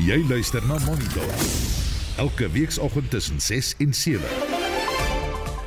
Jy 0.00 0.22
luister 0.24 0.62
na 0.64 0.78
Monitor. 0.86 1.28
Elke 2.16 2.46
weekoggend 2.48 3.10
tussen 3.10 3.40
6 3.40 3.74
en 3.84 3.92
7. 3.92 4.20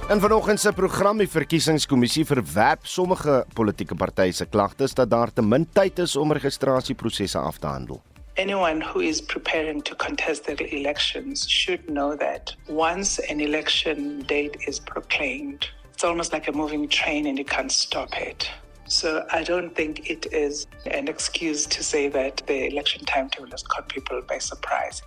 In 0.10 0.20
vanoggend 0.20 0.60
se 0.60 0.72
program 0.74 1.18
die 1.22 1.28
verkiesingskommissie 1.30 2.26
verwerp 2.26 2.88
sommige 2.90 3.44
politieke 3.54 3.94
partye 3.96 4.34
se 4.34 4.48
klagtes 4.50 4.98
dat 4.98 5.12
daar 5.12 5.34
te 5.34 5.46
min 5.46 5.68
tyd 5.78 6.02
is 6.02 6.16
om 6.16 6.34
registrasieprosesse 6.34 7.38
af 7.38 7.62
te 7.62 7.68
handel. 7.68 8.02
Anyone 8.42 8.82
who 8.82 9.00
is 9.00 9.22
preparing 9.22 9.84
to 9.84 9.96
contest 9.96 10.50
the 10.50 10.58
elections 10.80 11.46
should 11.46 11.86
know 11.86 12.18
that 12.18 12.56
once 12.68 13.22
an 13.30 13.40
election 13.40 14.24
date 14.26 14.58
is 14.66 14.80
proclaimed, 14.80 15.70
it's 15.94 16.04
almost 16.04 16.34
like 16.34 16.50
a 16.50 16.56
moving 16.58 16.90
train 16.90 17.28
and 17.28 17.38
you 17.38 17.46
can't 17.46 17.72
stop 17.72 18.18
it. 18.18 18.50
So 18.94 19.26
I 19.32 19.42
don't 19.42 19.74
think 19.76 20.08
it 20.08 20.28
is 20.32 20.68
an 20.86 21.08
excuse 21.08 21.66
to 21.66 21.84
say 21.84 22.10
that 22.10 22.44
the 22.46 22.68
election 22.68 23.04
timetable 23.06 23.50
has 23.50 23.64
caught 23.64 23.90
people 23.90 24.22
by 24.22 24.38
surprise. 24.38 25.02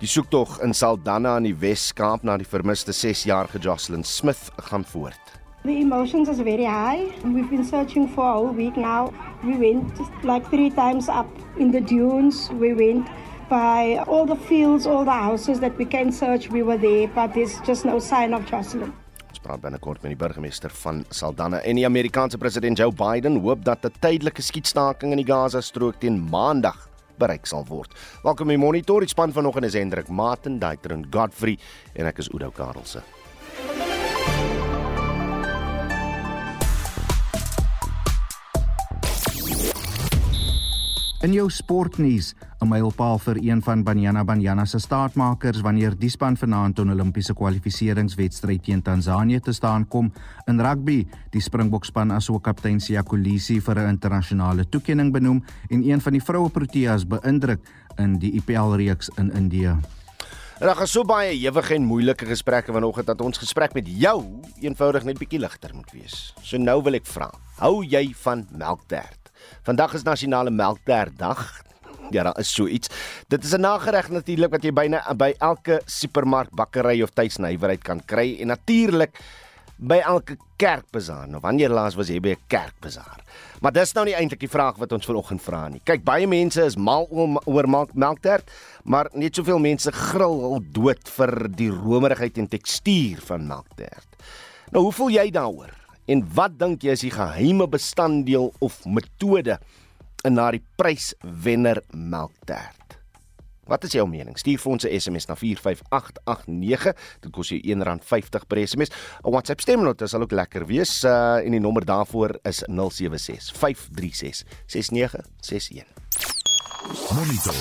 Die 0.00 0.06
soektog 0.06 0.60
in 0.60 0.74
Saldanha 0.74 1.38
in 1.38 1.44
die 1.44 1.54
Wes-Kaap 1.58 2.24
na 2.24 2.36
die 2.36 2.44
vermiste 2.44 2.92
6-jarige 2.92 3.58
Jocelyn 3.58 4.04
Smith 4.04 4.52
gaan 4.68 4.84
voort. 4.84 5.32
The 5.64 5.80
emotions 5.80 6.28
is 6.28 6.40
very 6.40 6.66
high. 6.66 7.08
We've 7.24 7.48
been 7.48 7.64
searching 7.64 8.06
for 8.06 8.28
a 8.28 8.32
whole 8.34 8.52
week 8.52 8.76
now. 8.76 9.14
We 9.42 9.56
went 9.56 9.98
like 10.22 10.44
three 10.50 10.68
times 10.68 11.08
up 11.08 11.30
in 11.56 11.72
the 11.72 11.80
dunes. 11.80 12.50
We 12.60 12.74
went 12.74 13.08
by 13.48 14.04
all 14.06 14.26
the 14.26 14.36
fields, 14.36 14.86
all 14.86 15.06
the 15.06 15.10
houses 15.10 15.58
that 15.60 15.78
we 15.78 15.86
can 15.86 16.12
search. 16.12 16.50
We 16.50 16.62
were 16.62 16.76
there, 16.76 17.08
but 17.08 17.32
there's 17.32 17.58
just 17.60 17.86
no 17.86 17.98
sign 17.98 18.34
of 18.34 18.44
Jocelyn. 18.44 18.92
Praat 19.42 19.60
binnekort 19.60 20.04
met 20.04 20.12
die 20.12 20.18
burgemeester 20.18 20.70
van 20.84 21.00
Saldanha 21.10 21.58
en 21.66 21.78
die 21.78 21.86
Amerikaanse 21.86 22.38
president 22.38 22.78
Joe 22.78 22.92
Biden 22.94 23.40
hoop 23.42 23.64
dat 23.64 23.84
'n 23.84 23.94
tydelike 23.98 24.42
skietstaking 24.42 25.10
in 25.10 25.18
die 25.18 25.26
Gaza-strook 25.26 25.98
teen 25.98 26.20
Maandag 26.30 26.88
bereik 27.18 27.46
sal 27.46 27.64
word. 27.66 27.90
Welkom 28.22 28.46
by 28.46 28.56
Monitor. 28.56 29.00
Die 29.00 29.08
span 29.08 29.32
vanoggend 29.32 29.64
is 29.64 29.74
Hendrik 29.74 30.08
Martin, 30.08 30.58
Daiter 30.58 30.92
en 30.92 31.06
Godfrey 31.10 31.58
en 31.94 32.06
ek 32.06 32.18
is 32.18 32.28
Udo 32.32 32.50
Karlse. 32.50 33.02
In 41.22 41.30
jou 41.30 41.44
sportnuus, 41.54 42.34
'n 42.58 42.66
mylpaal 42.66 43.18
vir 43.18 43.36
een 43.38 43.62
van 43.62 43.82
Banyana 43.82 44.24
Banyana 44.24 44.64
se 44.64 44.78
staatmakers 44.78 45.60
wanneer 45.60 45.94
die 45.98 46.10
span 46.10 46.36
vanaand 46.36 46.78
'n 46.78 46.90
Olimpiese 46.90 47.34
kwalifikasiewedstryd 47.34 48.62
teen 48.62 48.82
Tansanië 48.82 49.40
te 49.40 49.52
staan 49.52 49.88
kom 49.88 50.12
in 50.46 50.60
rugby. 50.60 51.06
Die 51.30 51.40
Springbokspan 51.40 52.10
as 52.10 52.28
ook 52.30 52.42
kaptein 52.42 52.80
Siya 52.80 53.02
Kolisi 53.02 53.60
vir 53.60 53.78
'n 53.78 53.88
internasionale 53.88 54.68
toekenning 54.68 55.12
benoem 55.12 55.44
en 55.68 55.88
een 55.90 56.00
van 56.00 56.12
die 56.12 56.22
vroue 56.22 56.50
Proteas 56.50 57.06
beïndruk 57.06 57.60
in 57.96 58.18
die 58.18 58.32
IPL 58.32 58.74
reeks 58.74 59.08
in 59.16 59.32
Indië. 59.32 59.76
Daar 60.58 60.76
gaan 60.76 60.86
so 60.86 61.04
baie 61.04 61.38
ewige 61.38 61.74
en 61.74 61.84
moeilike 61.84 62.26
gesprekke 62.26 62.72
vanoggend 62.72 63.06
dat 63.06 63.20
ons 63.20 63.38
gesprek 63.38 63.74
met 63.74 63.88
jou 63.88 64.24
eenvoudig 64.60 65.04
net 65.04 65.18
bietjie 65.18 65.38
ligter 65.38 65.70
moet 65.74 65.90
wees. 65.92 66.34
So 66.42 66.56
nou 66.58 66.82
wil 66.82 66.94
ek 66.94 67.06
vra, 67.06 67.30
hou 67.58 67.84
jy 67.84 68.14
van 68.14 68.46
melktert? 68.50 69.21
Vandag 69.62 69.94
is 69.94 70.02
nasionale 70.02 70.50
melkterdag. 70.50 71.62
Ja, 72.10 72.22
daar 72.22 72.38
is 72.38 72.52
so 72.52 72.66
iets. 72.66 72.88
Dit 73.28 73.44
is 73.44 73.52
'n 73.54 73.60
nagereg 73.60 74.08
natuurlik 74.10 74.50
wat 74.50 74.62
jy 74.62 74.72
byna 74.72 75.14
by 75.14 75.34
elke 75.38 75.80
supermark, 75.86 76.50
bakkery 76.50 77.02
of 77.02 77.10
tuisnywerheid 77.10 77.82
kan 77.82 78.00
kry 78.04 78.36
en 78.40 78.46
natuurlik 78.46 79.18
by 79.82 79.98
elke 80.06 80.36
kerkbazaar. 80.56 81.28
Nou 81.28 81.40
wanneer 81.42 81.70
laas 81.70 81.94
was 81.94 82.08
jy 82.08 82.20
by 82.20 82.28
'n 82.28 82.42
kerkbazaar? 82.46 83.20
Maar 83.60 83.72
dis 83.72 83.92
nou 83.94 84.04
nie 84.04 84.14
eintlik 84.14 84.40
die 84.40 84.48
vraag 84.48 84.76
wat 84.76 84.92
ons 84.92 85.06
vanoggend 85.06 85.42
vra 85.42 85.68
nie. 85.68 85.80
Kyk, 85.84 86.04
baie 86.04 86.26
mense 86.26 86.64
is 86.64 86.76
mal 86.76 87.06
om 87.10 87.38
oor 87.44 87.68
melk, 87.68 87.94
melktert, 87.94 88.50
maar 88.84 89.08
net 89.12 89.34
soveel 89.34 89.58
mense 89.58 89.92
gril 89.92 90.44
al 90.44 90.60
dood 90.72 91.08
vir 91.08 91.48
die 91.48 91.70
romerigheid 91.70 92.38
en 92.38 92.48
tekstuur 92.48 93.20
van 93.20 93.46
melktert. 93.46 94.06
Nou, 94.70 94.84
hoe 94.84 94.92
voel 94.92 95.10
jy 95.10 95.30
daaroor? 95.30 95.81
En 96.10 96.24
wat 96.34 96.58
dink 96.58 96.82
jy 96.82 96.96
is 96.96 97.04
die 97.06 97.14
geheime 97.14 97.68
bestanddeel 97.70 98.50
of 98.58 98.80
metode 98.86 99.58
in 100.26 100.34
na 100.38 100.50
die 100.54 100.62
pryswenner 100.78 101.82
melktert? 101.94 102.98
Wat 103.70 103.84
is 103.86 103.94
jou 103.94 104.04
mening? 104.10 104.34
Stuur 104.36 104.58
vir 104.58 104.72
ons 104.72 104.84
'n 104.84 104.98
SMS 104.98 105.26
na 105.26 105.36
45889. 105.36 106.92
Dit 107.20 107.32
kos 107.32 107.48
jou 107.48 107.60
R1.50 107.60 108.46
per 108.48 108.58
SMS. 108.66 108.90
'n 109.24 109.30
WhatsApp 109.30 109.60
stemnota 109.60 110.06
sal 110.06 110.22
ook 110.22 110.32
lekker 110.32 110.66
wees. 110.66 111.04
Uh 111.04 111.38
en 111.44 111.50
die 111.50 111.60
nommer 111.60 111.84
daarvoor 111.84 112.38
is 112.42 112.62
076 112.66 113.52
536 113.56 114.44
6961. 114.66 115.86
Monitor. 117.14 117.54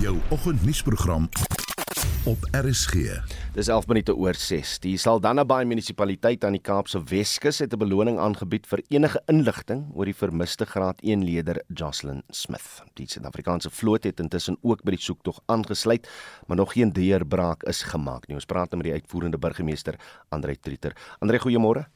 Jou 0.00 0.18
oggendnuusprogram 0.30 1.28
op 2.24 2.38
RSG. 2.54 2.94
Dis 3.54 3.66
11 3.66 3.86
minute 3.90 4.14
oor 4.14 4.36
6. 4.38 4.76
Die 4.84 4.94
Saldanha 5.00 5.42
Bay 5.44 5.64
munisipaliteit 5.66 6.44
aan 6.46 6.54
die 6.54 6.62
Kaapse 6.62 7.00
Weskus 7.10 7.58
het 7.58 7.72
'n 7.74 7.78
beloning 7.78 8.18
aangebied 8.18 8.66
vir 8.66 8.82
enige 8.88 9.22
inligting 9.26 9.90
oor 9.94 10.04
die 10.04 10.14
vermiste 10.14 10.66
graad 10.66 11.00
1 11.02 11.24
leerder 11.24 11.62
Jocelyn 11.74 12.22
Smith. 12.30 12.82
Die 12.94 13.06
Suid-Afrikaanse 13.06 13.70
vloot 13.70 14.04
het 14.04 14.20
intussen 14.20 14.56
ook 14.62 14.82
by 14.84 14.90
die 14.90 15.00
soektog 15.02 15.40
aangesluit, 15.46 16.08
maar 16.46 16.56
nog 16.56 16.72
geen 16.72 16.92
deurbraak 16.92 17.62
is 17.62 17.82
gemaak 17.82 18.28
nie. 18.28 18.34
Ons 18.34 18.46
praat 18.46 18.70
nou 18.70 18.82
met 18.82 18.84
die 18.84 19.00
uitvoerende 19.00 19.38
burgemeester, 19.38 19.98
Andre 20.28 20.56
Trieter. 20.60 20.96
Andre, 21.18 21.38
goeiemôre. 21.38 21.86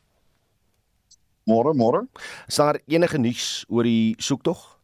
Môre, 1.45 1.75
môre. 1.75 2.09
Is 2.49 2.57
daar 2.57 2.81
enige 2.87 3.19
nuus 3.19 3.65
oor 3.69 3.83
die 3.83 4.15
soektog? 4.19 4.76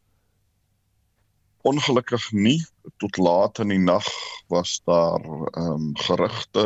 Ongelukkig 1.63 2.31
nie. 2.31 2.59
Tot 3.01 3.17
laat 3.17 3.63
in 3.63 3.71
die 3.71 3.79
nag 3.79 4.07
was 4.51 4.81
daar 4.85 5.23
ehm 5.23 5.71
um, 5.71 5.89
gerugte 6.05 6.65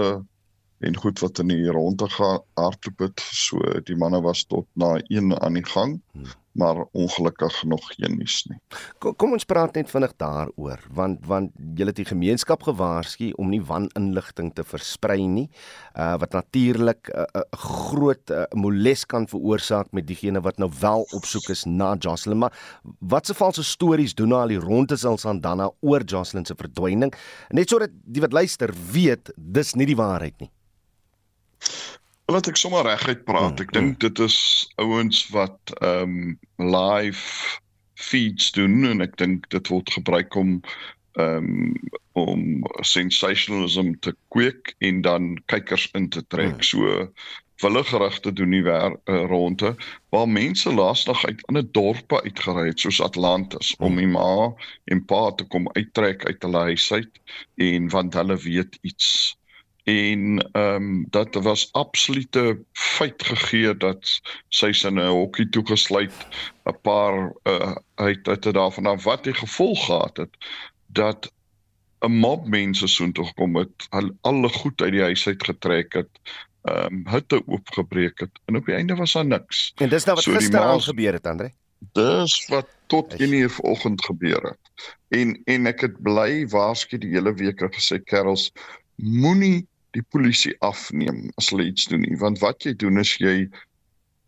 en 0.80 0.98
goed 0.98 1.20
wat 1.20 1.40
in 1.42 1.54
die 1.54 1.70
ronde 1.74 2.10
gehardloop 2.10 3.06
het. 3.06 3.22
So 3.22 3.62
die 3.86 3.98
manne 3.98 4.22
was 4.22 4.46
tot 4.46 4.68
na 4.74 4.98
1 4.98 5.38
aan 5.42 5.58
die 5.58 5.66
gang. 5.66 6.02
Hmm 6.12 6.36
maar 6.58 6.84
ongelukkig 6.92 7.64
nog 7.64 7.86
geen 7.94 8.18
nuus 8.18 8.44
nie. 8.50 8.58
Kom, 9.00 9.16
kom 9.16 9.36
ons 9.38 9.46
praat 9.46 9.78
net 9.78 9.92
vinnig 9.92 10.14
daaroor 10.18 10.82
want 10.98 11.26
want 11.28 11.54
julle 11.78 11.94
het 11.94 12.00
die 12.02 12.10
gemeenskap 12.10 12.66
gewaarsku 12.68 13.32
om 13.38 13.52
nie 13.54 13.62
waninligting 13.62 14.54
te 14.58 14.66
versprei 14.66 15.28
nie 15.28 15.48
uh, 15.96 16.16
wat 16.22 16.34
natuurlik 16.34 17.10
'n 17.10 17.20
uh, 17.20 17.26
uh, 17.42 17.46
groot 17.52 18.32
uh, 18.32 18.44
moles 18.56 19.06
kan 19.06 19.28
veroorsaak 19.28 19.92
met 19.92 20.08
diegene 20.08 20.42
wat 20.42 20.58
nou 20.58 20.72
wel 20.80 21.06
op 21.14 21.26
soek 21.26 21.50
is 21.50 21.66
na 21.66 21.96
Jocelyn. 21.96 22.38
Maar 22.38 22.54
watse 23.00 23.34
valse 23.34 23.64
stories 23.64 24.16
doen 24.16 24.28
nou 24.28 24.42
al 24.42 24.48
die 24.48 24.60
rondes 24.60 25.06
al 25.06 25.18
Sandana 25.18 25.72
oor 25.80 26.04
Jocelyn 26.04 26.46
se 26.46 26.56
verdwyning? 26.56 27.14
Net 27.50 27.70
sodat 27.70 27.90
die 28.04 28.22
wat 28.22 28.34
luister 28.34 28.74
weet 28.92 29.32
dis 29.36 29.74
nie 29.76 29.86
die 29.86 29.96
waarheid 29.96 30.40
nie 30.40 30.52
Laat 32.28 32.50
ek 32.52 32.60
sommer 32.60 32.84
reguit 32.84 33.24
praat. 33.24 33.56
Hmm, 33.56 33.64
ek 33.64 33.72
dink 33.76 33.94
hmm. 33.94 34.02
dit 34.04 34.20
is 34.26 34.40
ouens 34.84 35.24
wat 35.32 35.74
ehm 35.80 36.18
um, 36.18 36.36
live 36.58 37.56
feeds 37.98 38.52
doen 38.52 38.84
en 38.86 39.02
ek 39.06 39.16
dink 39.22 39.48
dit 39.54 39.72
word 39.72 39.90
gebruik 39.96 40.36
om 40.36 40.60
ehm 41.16 41.48
um, 41.48 41.74
om 42.18 42.44
sensationalism 42.82 43.92
te 44.02 44.16
kweek 44.34 44.74
en 44.82 45.04
dan 45.06 45.36
kykers 45.54 45.86
in 45.94 46.10
te 46.10 46.24
trek. 46.34 46.58
Hmm. 46.58 46.66
So 46.66 47.12
wille 47.62 47.84
gerigte 47.84 48.34
doen 48.34 48.50
nie 48.50 48.64
weer 48.64 48.94
uh, 49.06 49.24
ronde 49.30 49.76
waar 50.10 50.28
mense 50.30 50.74
laasdag 50.74 51.26
uit 51.26 51.46
ander 51.48 51.66
dorpe 51.72 52.22
uitgery 52.22 52.68
het 52.68 52.80
soos 52.80 53.02
Atlantis 53.02 53.74
om 53.80 53.98
die 53.98 54.08
ma 54.08 54.54
en 54.86 55.06
pa 55.06 55.32
te 55.32 55.48
kom 55.48 55.70
uittrek 55.74 56.26
uit 56.28 56.44
hulle 56.46 56.68
huis 56.70 56.92
uit 56.92 57.22
en 57.70 57.90
want 57.90 58.14
hulle 58.20 58.38
weet 58.46 58.78
iets 58.82 59.37
en 59.88 60.50
ehm 60.52 60.76
um, 60.76 61.06
dat 61.10 61.36
was 61.36 61.72
absolute 61.72 62.60
feit 62.72 63.24
gegee 63.24 63.78
dat 63.78 64.22
sy 64.48 64.72
sin 64.72 65.00
'n 65.00 65.08
hokkie 65.08 65.50
toegesluit. 65.50 66.18
'n 66.66 66.80
paar 66.82 67.34
uh, 67.44 67.76
uit 67.96 68.28
uit 68.28 68.54
daarvan 68.54 68.86
af 68.86 69.04
wat 69.04 69.24
die 69.24 69.34
gevolg 69.34 69.86
gehad 69.86 70.18
het 70.18 70.36
dat 70.88 71.32
'n 72.00 72.12
mob 72.12 72.48
mense 72.48 72.88
so 72.88 73.12
toe 73.12 73.26
gekom 73.26 73.56
het 73.56 73.88
al 73.90 74.12
alle 74.22 74.50
goed 74.50 74.82
uit 74.82 74.92
die 74.92 75.02
huis 75.02 75.28
uit 75.28 75.44
getrek 75.44 75.94
het 75.94 76.20
ehm 76.62 76.94
um, 76.94 77.08
hutte 77.08 77.48
oopgebreek 77.48 78.20
het 78.20 78.40
en 78.46 78.56
op 78.56 78.66
die 78.66 78.76
einde 78.76 78.96
was 78.96 79.14
daar 79.14 79.26
niks. 79.26 79.72
En 79.76 79.90
dis 79.90 80.04
nou 80.04 80.16
wat 80.16 80.24
so 80.24 80.34
gister 80.34 80.82
gebeur 80.82 81.14
het 81.14 81.28
Andre 81.28 81.52
dis 81.94 82.46
wat 82.48 82.68
tot 82.88 83.14
1 83.14 83.34
uur 83.34 83.50
vanoggend 83.50 84.06
gebeur 84.06 84.42
het. 84.42 84.92
En 85.08 85.42
en 85.44 85.66
ek 85.66 85.82
het 85.82 86.02
bly 86.02 86.48
waarsku 86.48 86.98
die 86.98 87.12
hele 87.16 87.34
week 87.34 87.62
gesê 87.76 88.00
kerels 88.04 88.52
moenie 88.96 89.68
die 89.98 90.06
polisie 90.14 90.54
afneem 90.66 91.28
as 91.42 91.50
hulle 91.52 91.68
iets 91.72 91.88
doen 91.92 92.06
nie. 92.06 92.18
Want 92.22 92.42
wat 92.44 92.66
jy 92.66 92.76
doen 92.78 93.02
is 93.02 93.16
jy 93.22 93.48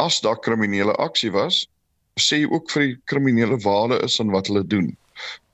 as 0.04 0.20
daar 0.26 0.40
kriminele 0.42 0.96
aksie 1.04 1.32
was 1.36 1.66
sê 2.20 2.42
jy 2.42 2.50
ook 2.52 2.72
vir 2.74 2.86
die 2.86 2.98
kriminele 3.12 3.60
wale 3.64 4.00
is 4.04 4.18
en 4.20 4.34
wat 4.34 4.50
hulle 4.52 4.66
doen. 4.68 4.92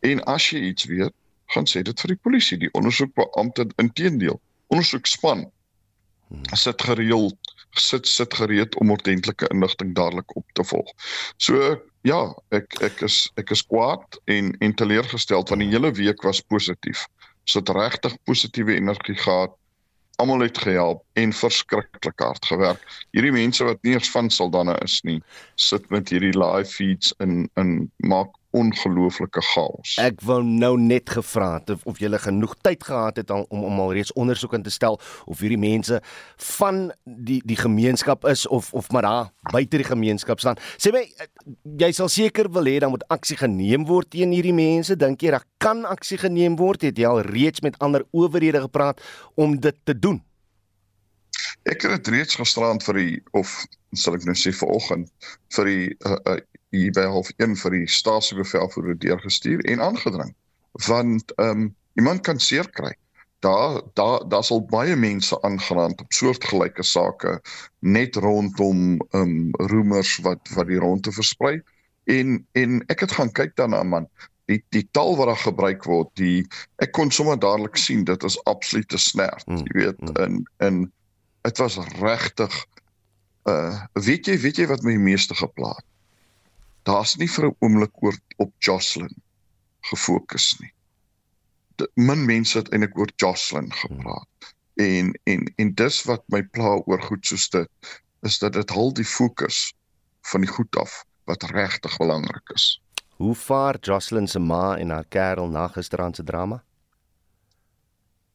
En 0.06 0.22
as 0.32 0.50
jy 0.52 0.64
iets 0.72 0.88
weet 0.90 1.14
gaan 1.54 1.68
sê 1.70 1.84
dit 1.86 2.02
vir 2.02 2.14
die 2.16 2.22
polisie. 2.28 2.58
Die 2.62 2.72
ondersoekbeampte 2.78 3.68
inteendeel 3.82 4.40
ondersoekspan 4.74 5.46
sit 6.58 6.82
gereeld 6.82 7.38
sit 7.80 8.08
sit 8.08 8.34
gereed 8.34 8.76
om 8.80 8.92
ordentlike 8.94 9.50
inligting 9.52 9.94
dadelik 9.96 10.36
op 10.36 10.46
te 10.54 10.64
volg. 10.64 10.92
So 11.38 11.76
ja, 12.08 12.22
ek 12.56 12.78
ek 12.86 13.02
is 13.04 13.26
ek 13.42 13.52
is 13.52 13.66
kwaad 13.68 14.20
en 14.32 14.54
en 14.64 14.76
teleurgesteld 14.80 15.52
want 15.52 15.62
die 15.62 15.72
hele 15.74 15.92
week 15.92 16.24
was 16.24 16.42
positief. 16.42 17.06
So 17.44 17.60
dit 17.60 17.76
regtig 17.76 18.16
positiewe 18.24 18.78
energie 18.80 19.18
gehad. 19.20 19.54
Almal 20.16 20.46
het 20.46 20.58
gehelp 20.58 21.04
en 21.20 21.34
verskriklik 21.34 22.20
hard 22.24 22.46
gewerk. 22.46 22.84
Hierdie 23.12 23.34
mense 23.36 23.64
wat 23.68 23.82
nie 23.84 23.94
eens 23.98 24.12
van 24.12 24.30
Saldanha 24.30 24.78
is 24.86 25.02
nie, 25.04 25.20
sit 25.56 25.90
met 25.90 26.10
hierdie 26.10 26.36
live 26.38 26.72
feeds 26.72 27.14
in 27.24 27.50
in 27.60 27.92
maak 27.98 28.32
ongelooflike 28.56 29.42
chaos. 29.52 29.96
Ek 30.02 30.22
wou 30.26 30.40
nou 30.46 30.74
net 30.80 31.12
gevra 31.18 31.56
het 31.60 31.74
of, 31.76 31.86
of 31.90 32.00
jy 32.02 32.10
genoeg 32.24 32.56
tyd 32.66 32.84
gehad 32.84 33.20
het 33.22 33.34
om 33.34 33.46
om 33.50 33.80
al 33.84 33.94
reeds 33.98 34.14
ondersoek 34.14 34.56
in 34.58 34.66
te 34.66 34.74
stel 34.74 35.00
of 35.26 35.42
hierdie 35.44 35.60
mense 35.60 36.02
van 36.58 36.92
die 37.04 37.42
die 37.46 37.60
gemeenskap 37.60 38.26
is 38.32 38.46
of 38.48 38.72
of 38.74 38.92
maar 38.96 39.08
daar 39.08 39.32
buite 39.52 39.82
die 39.82 39.88
gemeenskap 39.88 40.40
staan. 40.40 40.60
Sê 40.78 40.94
my 40.96 41.04
jy 41.82 41.92
sal 41.96 42.10
seker 42.12 42.50
wil 42.52 42.70
hê 42.70 42.78
dan 42.84 42.94
moet 42.94 43.08
aksie 43.14 43.38
geneem 43.40 43.88
word 43.90 44.12
teen 44.16 44.34
hierdie 44.36 44.56
mense. 44.56 44.96
Dink 44.96 45.22
jy 45.22 45.36
daar 45.36 45.48
kan 45.58 45.86
aksie 45.86 46.20
geneem 46.22 46.56
word? 46.60 46.88
Het 46.88 47.04
jy 47.04 47.10
al 47.10 47.24
reeds 47.28 47.64
met 47.66 47.80
ander 47.84 48.06
owerhede 48.12 48.64
gepraat 48.68 49.04
om 49.36 49.60
dit 49.60 49.78
te 49.84 49.98
doen? 50.00 50.22
Ek 51.66 51.82
het 51.88 52.08
reeds 52.14 52.38
gisterand 52.38 52.84
vir 52.86 53.00
die 53.02 53.14
of 53.34 53.52
sal 53.98 54.18
ek 54.18 54.26
nou 54.28 54.36
sê 54.38 54.52
vanoggend 54.54 55.10
vir 55.56 55.70
die 55.72 55.86
uh, 56.06 56.18
uh, 56.30 56.40
hier 56.76 56.94
by 56.96 57.06
half 57.10 57.32
1 57.44 57.56
vir 57.62 57.76
die 57.80 57.88
stasiebevelvoerder 57.90 59.00
deurgestuur 59.00 59.64
en 59.72 59.82
aangedring. 59.82 60.36
Want 60.88 61.34
ehm 61.36 61.66
um, 61.66 61.74
iemand 61.96 62.22
kan 62.22 62.40
seer 62.40 62.70
kry. 62.70 62.94
Daar 63.40 63.82
daar 63.94 64.28
daar 64.30 64.44
sal 64.44 64.66
baie 64.66 64.96
mense 64.96 65.42
aangerand 65.42 66.02
op 66.02 66.14
soortgelyke 66.14 66.84
sake 66.84 67.40
net 67.80 68.16
rondom 68.16 69.00
ehm 69.10 69.22
um, 69.22 69.52
roemers 69.72 70.18
wat 70.28 70.50
wat 70.56 70.68
die 70.68 70.80
rondte 70.80 71.12
versprei. 71.12 71.62
En 72.04 72.48
en 72.52 72.84
ek 72.88 73.00
het 73.00 73.12
gaan 73.12 73.32
kyk 73.32 73.56
daarna 73.56 73.84
man. 73.84 74.10
Die 74.46 74.64
die 74.70 74.88
taal 74.92 75.16
wat 75.18 75.32
daar 75.32 75.44
gebruik 75.46 75.84
word 75.84 76.12
die 76.20 76.46
ek 76.84 76.92
kon 76.92 77.12
sommer 77.12 77.40
dadelik 77.40 77.78
sien 77.78 78.04
dit 78.04 78.24
is 78.24 78.44
absolute 78.44 78.98
snert 78.98 79.46
hmm, 79.46 79.64
jy 79.72 79.80
weet. 79.80 80.18
en 80.20 80.44
en 80.58 80.86
dit 81.42 81.58
was 81.58 81.80
regtig 82.02 82.66
uh 83.50 83.74
weet 83.94 84.28
jy 84.28 84.38
weet 84.42 84.58
jy 84.58 84.68
wat 84.70 84.84
my 84.84 84.96
meeste 84.98 85.36
geplaag 85.38 85.82
daar's 86.86 87.16
nie 87.18 87.30
vir 87.36 87.48
'n 87.50 87.56
oomblik 87.66 88.04
oor 88.04 88.18
op 88.38 88.52
Jocelyn 88.60 89.16
gefokus 89.90 90.56
nie. 90.60 90.74
De, 91.76 91.90
min 91.94 92.26
mense 92.26 92.58
het 92.58 92.70
eintlik 92.72 92.98
oor 92.98 93.12
Jocelyn 93.16 93.72
gepraat. 93.74 94.54
En 94.76 95.14
en 95.24 95.54
en 95.56 95.74
dis 95.74 96.04
wat 96.04 96.24
my 96.28 96.42
pla 96.44 96.76
oor 96.86 97.02
goed 97.02 97.26
soos 97.26 97.50
dit 97.50 97.70
is 98.22 98.40
dat 98.40 98.54
dit 98.54 98.70
hul 98.70 98.94
die 98.94 99.06
fokus 99.06 99.74
van 100.32 100.42
die 100.42 100.50
goed 100.50 100.76
af 100.76 101.04
wat 101.26 101.44
regtig 101.44 101.98
belangrik 101.98 102.50
is. 102.54 102.82
Hoe 103.18 103.36
vaar 103.36 103.78
Jocelyn 103.82 104.28
se 104.28 104.40
ma 104.40 104.78
en 104.78 104.90
haar 104.90 105.06
kerel 105.10 105.50
na 105.50 105.68
gisterand 105.68 106.16
se 106.16 106.24
drama? 106.24 106.64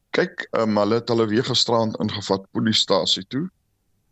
Kyk, 0.09 0.47
um, 0.51 0.77
hulle 0.77 0.95
het 0.95 1.09
hulle 1.09 1.27
weer 1.27 1.43
gisterand 1.43 1.99
ingevat 1.99 2.51
polisiestasie 2.51 3.25
toe 3.27 3.49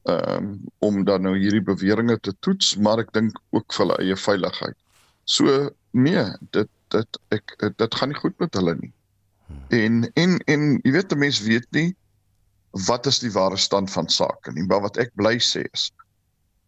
um, 0.03 0.51
om 0.79 1.03
dan 1.03 1.25
nou 1.27 1.35
hierdie 1.37 1.63
beweringe 1.63 2.19
te 2.19 2.33
toets, 2.39 2.75
maar 2.77 3.01
ek 3.03 3.13
dink 3.13 3.39
ook 3.55 3.73
vir 3.73 3.85
hulle 3.85 3.97
eie 4.03 4.17
veiligheid. 4.19 4.77
So 5.25 5.69
nee, 5.91 6.25
dit 6.55 6.69
dit 6.89 7.19
ek 7.35 7.53
dit 7.77 7.95
gaan 7.95 8.09
nie 8.09 8.17
goed 8.17 8.37
met 8.41 8.55
hulle 8.57 8.75
nie. 8.79 8.93
En 9.75 10.05
en 10.17 10.37
en 10.49 10.63
jy 10.83 10.93
weet 10.95 11.17
mense 11.17 11.43
weet 11.45 11.67
nie 11.77 11.89
wat 12.87 13.05
is 13.09 13.19
die 13.21 13.33
ware 13.33 13.57
stand 13.57 13.89
van 13.91 14.09
sake 14.09 14.53
nie, 14.53 14.65
maar 14.69 14.83
wat 14.85 14.97
ek 15.01 15.13
bly 15.17 15.37
sê 15.41 15.65
is 15.73 15.89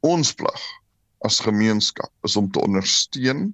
ons 0.06 0.34
plig 0.34 0.62
as 1.26 1.42
gemeenskap 1.46 2.10
is 2.26 2.36
om 2.40 2.50
te 2.52 2.62
ondersteun 2.62 3.52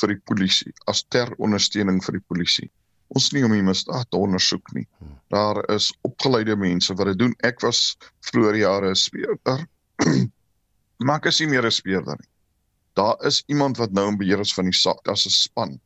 vir 0.00 0.12
die 0.12 0.22
polisie 0.28 0.72
as 0.92 1.02
ter 1.12 1.32
ondersteuning 1.36 2.00
vir 2.04 2.18
die 2.18 2.26
polisie 2.28 2.70
ons 3.14 3.32
nie 3.32 3.44
om 3.46 3.52
die 3.54 3.64
misdaad 3.64 4.10
te 4.10 4.18
ondersoek 4.18 4.72
nie. 4.74 4.86
Daar 5.34 5.60
is 5.74 5.90
opgeleide 6.06 6.56
mense 6.56 6.94
wat 6.94 7.12
dit 7.12 7.18
doen. 7.18 7.34
Ek 7.46 7.60
was 7.64 7.96
vroeër 8.30 8.56
jare 8.62 8.90
'n 8.90 8.98
speurder. 8.98 9.66
maar 11.06 11.20
ek 11.20 11.30
is 11.32 11.40
nie 11.40 11.50
meer 11.54 11.66
'n 11.66 11.70
speurder 11.70 12.18
nie. 12.18 12.30
Daar 12.96 13.16
is 13.26 13.42
iemand 13.46 13.76
wat 13.76 13.92
nou 13.92 14.08
in 14.08 14.16
beheer 14.16 14.40
is 14.40 14.54
van 14.54 14.64
die 14.64 14.76
saak. 14.76 15.04
Daar's 15.04 15.26
'n 15.26 15.30
span. 15.30 15.80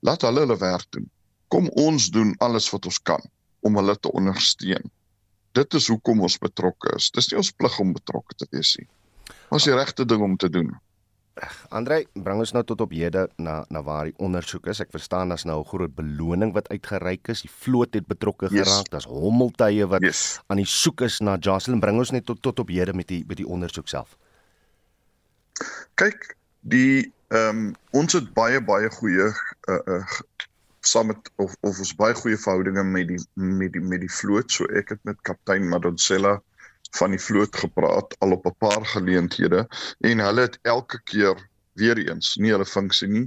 Laat 0.00 0.22
hulle 0.22 0.40
hulle 0.40 0.58
werk 0.58 0.86
doen. 0.90 1.10
Kom 1.48 1.68
ons 1.68 2.10
doen 2.10 2.34
alles 2.38 2.70
wat 2.70 2.86
ons 2.86 2.98
kan 3.02 3.22
om 3.60 3.76
hulle 3.76 3.96
te 4.00 4.12
ondersteun. 4.12 4.90
Dit 5.52 5.74
is 5.74 5.88
hoekom 5.88 6.20
ons 6.20 6.38
betrokke 6.38 6.94
is. 6.96 7.10
Dis 7.10 7.30
nie 7.30 7.38
ons 7.38 7.52
plig 7.52 7.78
om 7.78 7.92
betrokke 7.92 8.34
te 8.34 8.46
wees 8.50 8.76
nie. 8.78 8.88
Ons 9.52 9.66
is 9.66 9.70
die 9.70 9.76
regte 9.76 10.04
ding 10.04 10.22
om 10.22 10.36
te 10.36 10.48
doen. 10.48 10.72
Andrei, 11.72 12.02
bring 12.12 12.42
ons 12.44 12.52
nou 12.52 12.62
tot 12.68 12.82
op 12.84 12.90
hede 12.92 13.24
na 13.40 13.62
na 13.72 13.82
waar 13.86 14.10
die 14.10 14.16
ondersoek 14.20 14.66
is. 14.72 14.82
Ek 14.84 14.90
verstaan 14.92 15.32
daar's 15.32 15.46
nou 15.48 15.60
'n 15.60 15.68
groot 15.68 15.94
beloning 15.94 16.52
wat 16.52 16.68
uitgereik 16.68 17.28
is. 17.28 17.42
Die 17.42 17.50
vloot 17.50 17.94
het 17.94 18.06
betrokke 18.06 18.48
yes. 18.50 18.68
geraak. 18.68 18.90
Daar's 18.90 19.08
hommeltuie 19.08 19.86
wat 19.86 20.02
yes. 20.02 20.40
aan 20.46 20.60
die 20.60 20.68
soek 20.68 21.00
is 21.00 21.20
na 21.20 21.36
Jocelyn. 21.36 21.80
Bring 21.80 21.98
ons 21.98 22.10
net 22.10 22.26
tot 22.26 22.42
tot 22.42 22.58
op 22.58 22.68
hede 22.68 22.92
met 22.92 23.08
die 23.08 23.24
met 23.26 23.36
die 23.36 23.46
ondersoek 23.46 23.88
self. 23.88 24.16
Kyk, 25.94 26.36
die 26.60 27.12
ehm 27.28 27.48
um, 27.48 27.74
ons 27.90 28.12
het 28.12 28.32
baie 28.34 28.60
baie 28.60 28.90
goeie 28.90 29.32
uh 29.68 29.80
uh 29.86 30.04
saam 30.80 31.06
met 31.06 31.30
of 31.36 31.54
of 31.60 31.78
ons 31.78 31.94
baie 31.94 32.14
goeie 32.14 32.36
verhoudinge 32.36 32.84
met 32.84 33.08
die 33.08 33.20
met 33.34 33.72
die 33.72 33.80
met 33.80 34.00
die 34.00 34.12
vloot. 34.12 34.52
So 34.52 34.64
ek 34.64 34.88
het 34.88 35.04
met 35.04 35.20
kaptein 35.22 35.68
Madonsela 35.68 36.42
van 36.98 37.14
die 37.14 37.20
vloot 37.20 37.56
gepraat 37.56 38.16
al 38.18 38.36
op 38.36 38.46
'n 38.46 38.56
paar 38.58 38.86
geleenthede 38.86 39.66
en 40.00 40.18
hulle 40.18 40.40
het 40.40 40.58
elke 40.62 41.02
keer 41.02 41.48
weer 41.72 41.98
eens 41.98 42.36
nie 42.36 42.50
hulle 42.50 42.66
funksie 42.66 43.08
nie. 43.08 43.26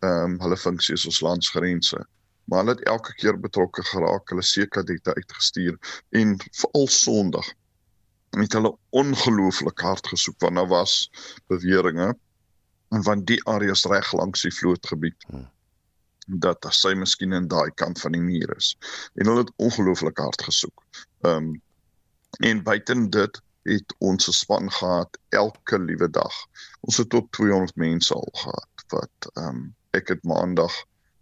Ehm 0.00 0.32
um, 0.32 0.40
hulle 0.40 0.56
funksie 0.56 0.94
is 0.94 1.06
ons 1.06 1.20
landsgrense. 1.20 2.06
Maar 2.44 2.58
hulle 2.58 2.74
het 2.76 2.84
elke 2.84 3.14
keer 3.14 3.40
betrokke 3.40 3.82
geraak, 3.82 4.28
hulle 4.28 4.42
seekadette 4.42 5.14
uitgestuur 5.14 5.78
en 6.10 6.36
veral 6.50 6.88
Sondag 6.88 7.52
het 8.40 8.52
hulle 8.52 8.76
ongelooflik 8.90 9.80
hard 9.80 10.06
gesoek 10.06 10.40
want 10.40 10.56
daar 10.56 10.68
was 10.68 11.10
beweringe 11.46 12.14
van 12.88 13.24
die 13.24 13.40
areas 13.44 13.84
reg 13.84 14.12
langs 14.12 14.42
die 14.42 14.54
vlootgebied 14.54 15.26
hmm. 15.28 15.48
dat 16.26 16.66
sy 16.70 16.94
miskien 16.94 17.32
in 17.36 17.48
daai 17.48 17.70
kant 17.74 18.00
van 18.00 18.16
die 18.16 18.22
muur 18.24 18.56
is 18.56 18.72
en 19.14 19.28
hulle 19.28 19.44
het 19.44 19.52
ongelooflik 19.56 20.18
hard 20.18 20.48
gesoek. 20.48 20.84
Ehm 21.20 21.52
um, 21.52 21.60
En 22.38 22.62
buiten 22.62 23.10
dit 23.10 23.42
het 23.62 23.94
ons 23.98 24.28
'n 24.28 24.32
span 24.32 24.70
gehad 24.72 25.18
elke 25.28 25.78
liewe 25.78 26.10
dag. 26.10 26.34
Ons 26.80 26.96
het 26.96 27.08
tot 27.08 27.32
200 27.32 27.76
mense 27.76 28.14
al 28.14 28.28
gehad 28.32 28.84
wat 28.88 29.32
ehm 29.32 29.48
um, 29.48 29.74
ek 29.90 30.08
het 30.08 30.22
maandag 30.24 30.72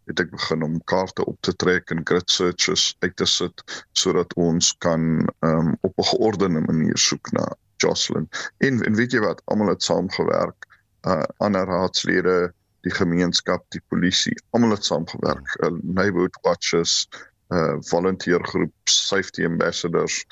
het 0.05 0.21
ek 0.21 0.31
begin 0.31 0.63
om 0.63 0.85
kaarte 0.85 1.25
op 1.25 1.41
te 1.41 1.57
trek 1.57 1.91
en 1.91 2.07
grid 2.07 2.31
searches 2.31 2.97
uit 2.99 3.17
te 3.17 3.27
sit 3.27 3.87
sodat 3.93 4.35
ons 4.35 4.77
kan 4.79 5.29
ehm 5.39 5.59
um, 5.59 5.77
op 5.81 5.99
'n 5.99 6.11
geordende 6.13 6.61
manier 6.61 6.99
soek 6.99 7.33
na 7.33 7.57
Jocelyn. 7.77 8.29
En 8.57 8.83
en 8.83 8.95
weet 8.95 9.13
jy 9.13 9.21
wat, 9.21 9.43
almal 9.45 9.69
het 9.69 9.83
saamgewerk. 9.83 10.67
Uh 11.03 11.23
ander 11.37 11.67
raadslede, 11.67 12.53
die 12.81 12.95
gemeenskap, 12.95 13.65
die 13.69 13.83
polisie, 13.89 14.43
almal 14.51 14.71
het 14.71 14.85
saamgewerk. 14.85 15.57
Uh, 15.65 15.71
neighborhood 15.83 16.39
watches, 16.43 17.09
uh 17.49 17.77
volunteer 17.81 18.45
groep, 18.45 18.75
safety 18.85 19.45
ambassadors 19.45 20.25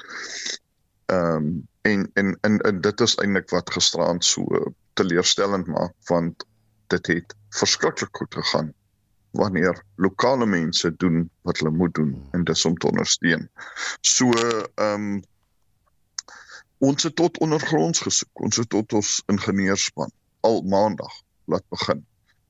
Ehm 1.08 1.34
um, 1.34 1.68
en, 1.88 2.10
en 2.14 2.38
en 2.40 2.58
en 2.68 2.80
dit 2.84 3.00
is 3.00 3.14
eintlik 3.22 3.48
wat 3.50 3.70
gisterand 3.72 4.24
so 4.24 4.72
teleurstellend 5.00 5.66
maak 5.66 5.94
want 6.10 6.44
dit 6.92 7.06
het 7.06 7.34
verskriklik 7.60 8.16
goed 8.20 8.34
gegaan 8.34 8.74
wanneer 9.30 9.82
lokale 9.96 10.46
mense 10.46 10.90
doen 10.96 11.30
wat 11.48 11.58
hulle 11.58 11.70
moet 11.70 11.94
doen 11.94 12.12
en 12.36 12.44
dis 12.44 12.64
om 12.64 12.76
te 12.76 12.86
ondersteun. 12.90 13.48
So 14.00 14.30
ehm 14.34 14.94
um, 14.94 15.22
ons 16.78 17.02
het 17.02 17.16
tot 17.16 17.38
ondergronds 17.38 18.00
gesoek. 18.00 18.40
Ons 18.46 18.56
het 18.56 18.68
tot 18.70 18.92
ons 18.92 19.22
ingenieurspan 19.26 20.12
al 20.40 20.62
maandag 20.62 21.14
laat 21.44 21.64
begin 21.68 22.04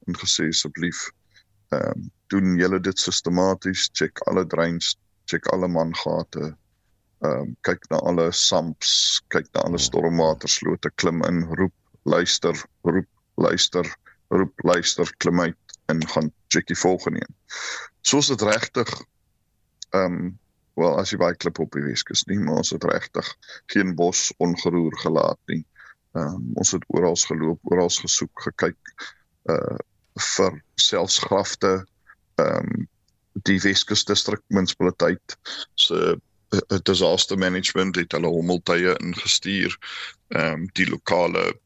en 0.06 0.18
gesê 0.24 0.50
asseblief 0.52 1.08
ehm 1.68 1.92
um, 1.94 2.10
doen 2.28 2.56
julle 2.60 2.80
dit 2.80 2.98
sistematies, 2.98 3.88
check 3.92 4.20
alle 4.28 4.46
dreins, 4.46 4.96
check 5.24 5.46
alle 5.54 5.68
mangate, 5.68 6.56
ehm 7.18 7.48
um, 7.48 7.54
kyk 7.66 7.87
na 7.90 7.98
alle 8.06 8.28
samps, 8.32 9.20
kyk 9.34 9.48
na 9.54 9.64
alle 9.66 9.78
stormwaterslote, 9.82 10.90
klim 11.02 11.22
in, 11.26 11.42
roep, 11.58 11.75
luister, 12.06 12.54
roep, 12.87 13.08
luister, 13.34 13.87
roep, 14.30 14.52
luister, 14.64 15.10
klim 15.18 15.40
uit 15.40 15.78
en 15.90 16.04
gaan 16.08 16.30
check 16.48 16.66
die 16.66 16.78
volgende 16.78 17.25
een. 17.25 17.34
Soos 18.00 18.30
dit 18.30 18.42
regtig 18.42 18.92
ehm 19.90 20.20
um, 20.20 20.37
wel 20.78 20.94
as 21.00 21.10
jy 21.10 21.18
baie 21.18 21.34
klip 21.34 21.58
op 21.58 21.75
die 21.75 21.82
Weskus 21.82 22.22
nie, 22.30 22.38
maar 22.38 22.60
ons 22.62 22.70
het 22.70 22.84
regtig 22.87 23.26
geen 23.75 23.96
bos 23.98 24.28
ongeroer 24.38 24.94
gelaat 25.02 25.40
nie. 25.50 25.64
Ehm 26.14 26.38
um, 26.38 26.52
ons 26.62 26.72
het 26.76 26.84
oral 26.94 27.18
geloop, 27.18 27.58
oral 27.72 27.90
gesoek, 27.90 28.46
gekyk 28.46 28.94
uh 29.50 29.78
vir 30.18 30.62
selfs 30.82 31.18
grafte 31.22 31.72
ehm 32.38 32.70
um, 32.70 32.87
die 33.46 33.58
Weskus 33.62 34.04
distrik 34.04 34.42
munisipaliteit 34.54 35.37
se 35.75 36.16
'n 36.50 36.81
disaster 36.83 37.38
management 37.38 37.97
het 37.97 38.12
hulle 38.12 38.26
hommeltuie 38.26 38.97
ingestuur. 38.97 39.78
Ehm 40.28 40.52
um, 40.52 40.69
die 40.73 40.88
lokale 40.88 41.61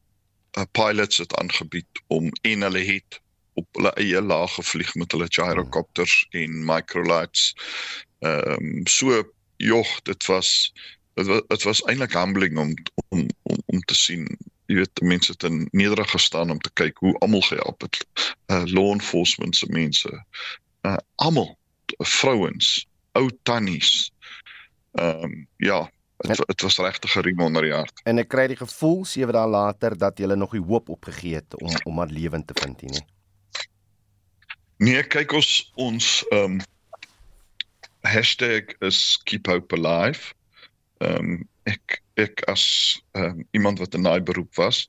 uh, 0.58 0.64
pilots 0.70 1.18
het 1.18 1.34
aangebied 1.34 2.02
om 2.06 2.30
en 2.42 2.60
hulle 2.60 2.84
het 2.84 3.20
op 3.54 3.66
hulle 3.72 3.92
eie 3.92 4.22
laag 4.22 4.54
gevlieg 4.54 4.94
met 4.94 5.12
hulle 5.12 5.26
gyrocopters 5.28 6.26
en 6.30 6.64
microlights. 6.64 7.54
Ehm 8.18 8.50
um, 8.50 8.86
so 8.86 9.32
jog, 9.56 10.02
dit 10.02 10.26
was 10.26 10.72
dit 11.14 11.26
was, 11.26 11.42
dit 11.46 11.62
was 11.62 11.82
eintlik 11.82 12.12
humbling 12.12 12.58
om 12.58 12.74
om 13.08 13.26
om 13.42 13.62
om 13.66 13.80
te 13.80 13.94
sien 13.94 14.26
jy 14.66 14.78
weet 14.80 15.02
mense 15.04 15.32
het 15.32 15.42
in 15.42 15.68
nederig 15.70 16.10
gestaan 16.10 16.50
om 16.50 16.60
te 16.60 16.70
kyk 16.72 16.98
hoe 17.04 17.18
almal 17.18 17.44
gehelp 17.44 17.80
het. 17.80 18.06
Uh 18.46 18.64
law 18.64 18.92
enforcement 18.92 19.56
se 19.56 19.66
mense. 19.68 20.24
Uh 20.82 20.96
almal 21.14 21.58
vrouens, 21.98 22.86
ou 23.12 23.30
tannies. 23.42 24.12
Ehm 24.92 25.24
um, 25.24 25.48
ja, 25.56 25.90
dit 26.18 26.60
was 26.60 26.78
regtig 26.78 27.16
'n 27.16 27.20
riem 27.20 27.40
onder 27.40 27.62
die 27.62 27.72
hart. 27.72 28.00
En 28.04 28.18
ek 28.18 28.28
kry 28.28 28.46
die 28.46 28.56
gevoel 28.56 29.04
sewe 29.04 29.32
dae 29.32 29.48
later 29.48 29.98
dat 29.98 30.18
jy 30.18 30.26
nog 30.34 30.52
die 30.52 30.60
hoop 30.60 30.88
opgegee 30.88 31.34
het 31.34 31.60
om 31.60 31.70
om 31.84 31.94
maar 31.94 32.12
lewend 32.12 32.46
te 32.46 32.54
vind 32.60 32.80
hier 32.80 32.90
nie. 32.90 33.06
Nee, 34.76 35.02
kyk 35.02 35.32
ons 35.32 35.72
ons 35.74 36.24
ehm 36.30 36.60
um, 36.60 36.60
#is 38.80 39.20
keep 39.24 39.46
hope 39.46 39.76
alive. 39.76 40.34
Ehm 40.98 41.16
um, 41.16 41.48
ek 41.64 42.02
ek 42.20 42.42
as 42.50 42.64
um, 43.16 43.44
iemand 43.56 43.78
wat 43.78 43.94
in 43.94 44.04
daai 44.04 44.20
beroep 44.20 44.54
was 44.60 44.84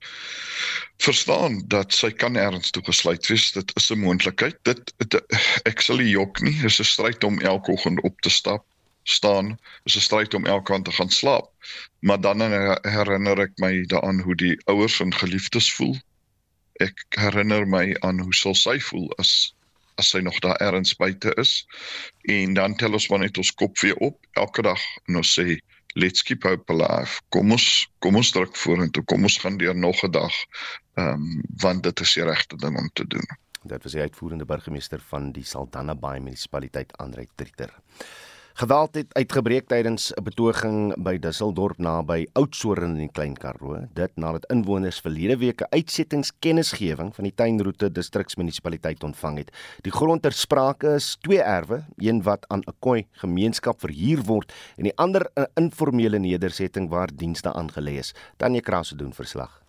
verstaan 1.03 1.61
dat 1.71 1.93
sy 1.93 2.11
kan 2.11 2.35
erns 2.35 2.73
toe 2.73 2.83
gesluit 2.83 3.27
wees 3.31 3.51
dit 3.55 3.71
is 3.79 3.91
'n 3.91 3.99
moontlikheid 3.99 4.57
dit, 4.67 4.93
dit 4.97 5.15
ek 5.69 5.81
sal 5.81 6.01
nie 6.01 6.11
jok 6.11 6.41
nie 6.41 6.55
dis 6.61 6.79
'n 6.79 6.83
stryd 6.83 7.23
om 7.23 7.39
elke 7.39 7.71
oggend 7.71 8.01
op 8.03 8.19
te 8.21 8.29
stap 8.29 8.65
staan 9.03 9.57
is 9.83 9.95
'n 9.95 10.05
stryd 10.07 10.33
om 10.33 10.45
elke 10.45 10.73
aand 10.73 10.85
te 10.85 10.91
gaan 10.91 11.09
slaap 11.09 11.49
maar 11.99 12.21
dan 12.21 12.41
herinner 12.41 13.39
ek 13.39 13.53
my 13.57 13.85
daaraan 13.85 14.19
hoe 14.19 14.35
die 14.35 14.55
ouers 14.65 14.99
en 14.99 15.13
geliefdes 15.13 15.73
voel 15.73 15.95
ek 16.79 17.05
herinner 17.09 17.67
my 17.67 17.95
aan 17.99 18.19
hoe 18.19 18.33
sal 18.33 18.55
sy 18.55 18.79
voel 18.79 19.11
as 19.17 19.55
as 19.95 20.09
sy 20.09 20.19
nog 20.19 20.39
daar 20.39 20.57
erns 20.57 20.95
buite 20.95 21.33
is 21.37 21.65
en 22.21 22.53
dan 22.53 22.75
tel 22.75 22.93
ons 22.93 23.09
maar 23.09 23.19
net 23.19 23.37
ons 23.37 23.53
kop 23.53 23.79
weer 23.79 23.95
op 23.95 24.17
elke 24.31 24.61
dag 24.61 24.81
en 25.07 25.21
ons 25.21 25.39
sê 25.39 25.59
let's 25.93 26.23
keep 26.23 26.43
hope 26.43 26.73
alive. 26.73 27.21
Kom 27.29 27.53
ons 27.53 27.67
kom 28.01 28.17
ons 28.17 28.31
druk 28.33 28.55
vorentoe. 28.57 29.03
Kom 29.09 29.25
ons 29.27 29.37
gaan 29.43 29.57
deur 29.61 29.75
nog 29.75 30.03
'n 30.03 30.11
dag. 30.11 30.33
Ehm 30.97 31.13
um, 31.13 31.43
want 31.61 31.83
dit 31.83 31.99
is 31.99 32.13
die 32.13 32.23
regte 32.23 32.57
ding 32.57 32.77
om 32.77 32.89
te 32.93 33.07
doen. 33.07 33.27
Dit 33.63 33.83
was 33.83 33.91
die 33.91 34.01
uitvoerende 34.01 34.45
burgemeester 34.45 34.99
van 34.99 35.31
die 35.31 35.43
Saldanha 35.43 35.95
Bay 35.95 36.19
munisipaliteit 36.19 36.97
Andre 36.97 37.27
Triter. 37.35 37.73
Geweld 38.53 38.93
het 38.95 39.13
uitgebreek 39.17 39.65
tydens 39.65 40.11
'n 40.13 40.23
betoging 40.23 41.03
by 41.03 41.17
Dusseldorp 41.17 41.77
naby 41.77 42.27
Oudtshoorn 42.33 42.91
in 42.93 42.97
die 42.97 43.11
Klein 43.11 43.33
Karoo. 43.33 43.87
Dit 43.93 44.11
nadat 44.15 44.45
inwoners 44.45 44.99
verlede 44.99 45.37
week 45.37 45.61
'n 45.61 45.67
uitsettingskennisgewing 45.69 47.15
van 47.15 47.23
die 47.23 47.33
Tuinroete 47.33 47.91
distriksmunisipaliteit 47.91 49.03
ontvang 49.03 49.37
het. 49.37 49.51
Die 49.81 49.91
grond 49.91 50.21
ter 50.21 50.31
sprake 50.31 50.93
is 50.93 51.17
twee 51.21 51.41
erwe, 51.41 51.83
een 51.97 52.21
wat 52.21 52.45
aan 52.47 52.59
'n 52.59 52.75
Khoi 52.79 53.07
gemeenskap 53.11 53.79
verhuur 53.79 54.21
word 54.21 54.53
en 54.77 54.83
die 54.83 54.97
ander 54.97 55.31
'n 55.35 55.47
informele 55.55 56.19
nedersetting 56.19 56.89
waar 56.89 57.09
dienste 57.15 57.53
aangelê 57.53 57.97
is. 57.97 58.13
Tanye 58.37 58.61
Kraase 58.61 58.95
doen 58.95 59.13
verslag. 59.13 59.62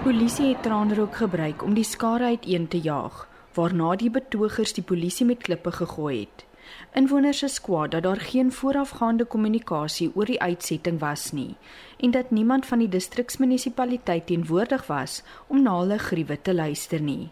Polisie 0.00 0.46
het 0.54 0.62
traanrook 0.62 1.16
gebruik 1.20 1.62
om 1.62 1.74
die 1.76 1.84
skare 1.84 2.24
uiteen 2.24 2.68
te 2.72 2.78
jaag, 2.80 3.26
waarna 3.52 3.90
die 4.00 4.08
betogers 4.10 4.72
die 4.72 4.84
polisie 4.84 5.26
met 5.28 5.42
klippe 5.44 5.72
gegooi 5.76 6.20
het. 6.20 6.44
Inwoners 6.96 7.42
is 7.42 7.58
kwaad 7.60 7.92
dat 7.92 8.06
daar 8.06 8.22
geen 8.30 8.52
voorafgaande 8.52 9.26
kommunikasie 9.28 10.08
oor 10.14 10.24
die 10.24 10.40
uitsetting 10.40 11.02
was 11.04 11.32
nie 11.36 11.56
en 11.98 12.16
dat 12.16 12.30
niemand 12.30 12.66
van 12.66 12.80
die 12.80 12.88
distriksmunisipaliteit 12.88 14.26
teenwoordig 14.26 14.86
was 14.86 15.20
om 15.46 15.62
na 15.62 15.76
hulle 15.82 15.98
gruwe 15.98 16.40
te 16.42 16.54
luister 16.54 17.00
nie. 17.00 17.28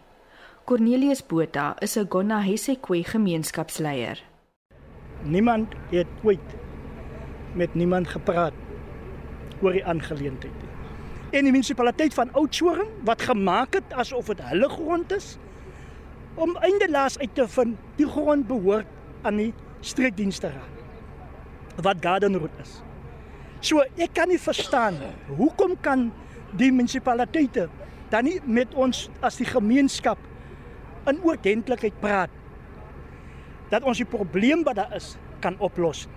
Cornelius 0.63 1.25
Botha 1.25 1.75
is 1.79 1.97
'n 1.97 2.05
Gonahese-Kwe 2.09 3.03
gemeenskapsleier. 3.03 4.23
Niemand 5.23 5.73
het 5.89 6.07
ooit 6.23 6.49
met 7.53 7.73
niemand 7.73 8.07
gepraat 8.07 8.53
oor 9.61 9.71
die 9.71 9.85
aangeleentheid 9.85 10.68
en 11.29 11.45
die 11.45 11.53
munisipaliteit 11.53 12.15
van 12.17 12.31
Oudtshoorn 12.37 12.89
wat 13.05 13.21
gemaak 13.21 13.77
het 13.77 13.93
asof 14.01 14.31
dit 14.31 14.41
hulle 14.49 14.69
grond 14.69 15.11
is 15.13 15.35
om 16.39 16.55
eindelaas 16.65 17.19
uit 17.19 17.35
te 17.35 17.45
vind 17.47 17.77
die 17.99 18.07
grond 18.07 18.47
behoort 18.47 18.87
aan 19.27 19.37
die 19.41 19.51
streekdienste 19.85 20.49
raad 20.53 20.77
wat 21.79 22.01
Garden 22.03 22.35
Road 22.35 22.55
is. 22.59 22.81
So 23.63 23.83
ek 23.99 24.11
kan 24.17 24.27
nie 24.31 24.39
verstaan 24.39 24.97
hoekom 25.37 25.77
kan 25.83 26.09
die 26.59 26.71
munisipaliteite 26.73 27.67
dan 28.09 28.25
nie 28.25 28.39
met 28.43 28.73
ons 28.73 29.05
as 29.21 29.37
die 29.39 29.47
gemeenskap 29.47 30.19
in 31.07 31.21
oordentlikheid 31.23 31.95
praat 32.01 32.33
dat 33.69 33.85
ons 33.85 34.01
die 34.01 34.09
probleem 34.09 34.63
wat 34.65 34.79
daar 34.81 34.95
is 34.97 35.13
kan 35.43 35.55
oplos. 35.61 36.07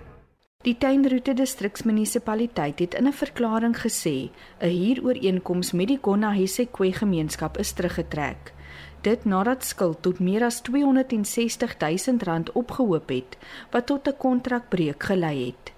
Die 0.63 0.77
Tuinroete 0.79 1.33
distriksmunisipaliteit 1.35 2.79
het 2.79 2.93
in 2.93 3.07
'n 3.07 3.13
verklaring 3.13 3.75
gesê 3.77 4.31
'n 4.61 4.67
huurooreenkoms 4.67 5.71
met 5.71 5.87
die 5.87 5.99
Gonahese 6.01 6.65
Kwe 6.65 6.93
gemeenskap 6.93 7.57
is 7.57 7.71
teruggetrek. 7.71 8.53
Dit 9.01 9.25
nadat 9.25 9.65
skuld 9.65 10.01
tot 10.01 10.19
meer 10.19 10.43
as 10.43 10.61
260 10.61 11.77
000 11.79 12.17
rand 12.23 12.51
opgehoop 12.51 13.09
het 13.09 13.37
wat 13.71 13.85
tot 13.85 14.07
'n 14.07 14.17
kontrakbreuk 14.17 15.03
gelei 15.03 15.45
het. 15.45 15.73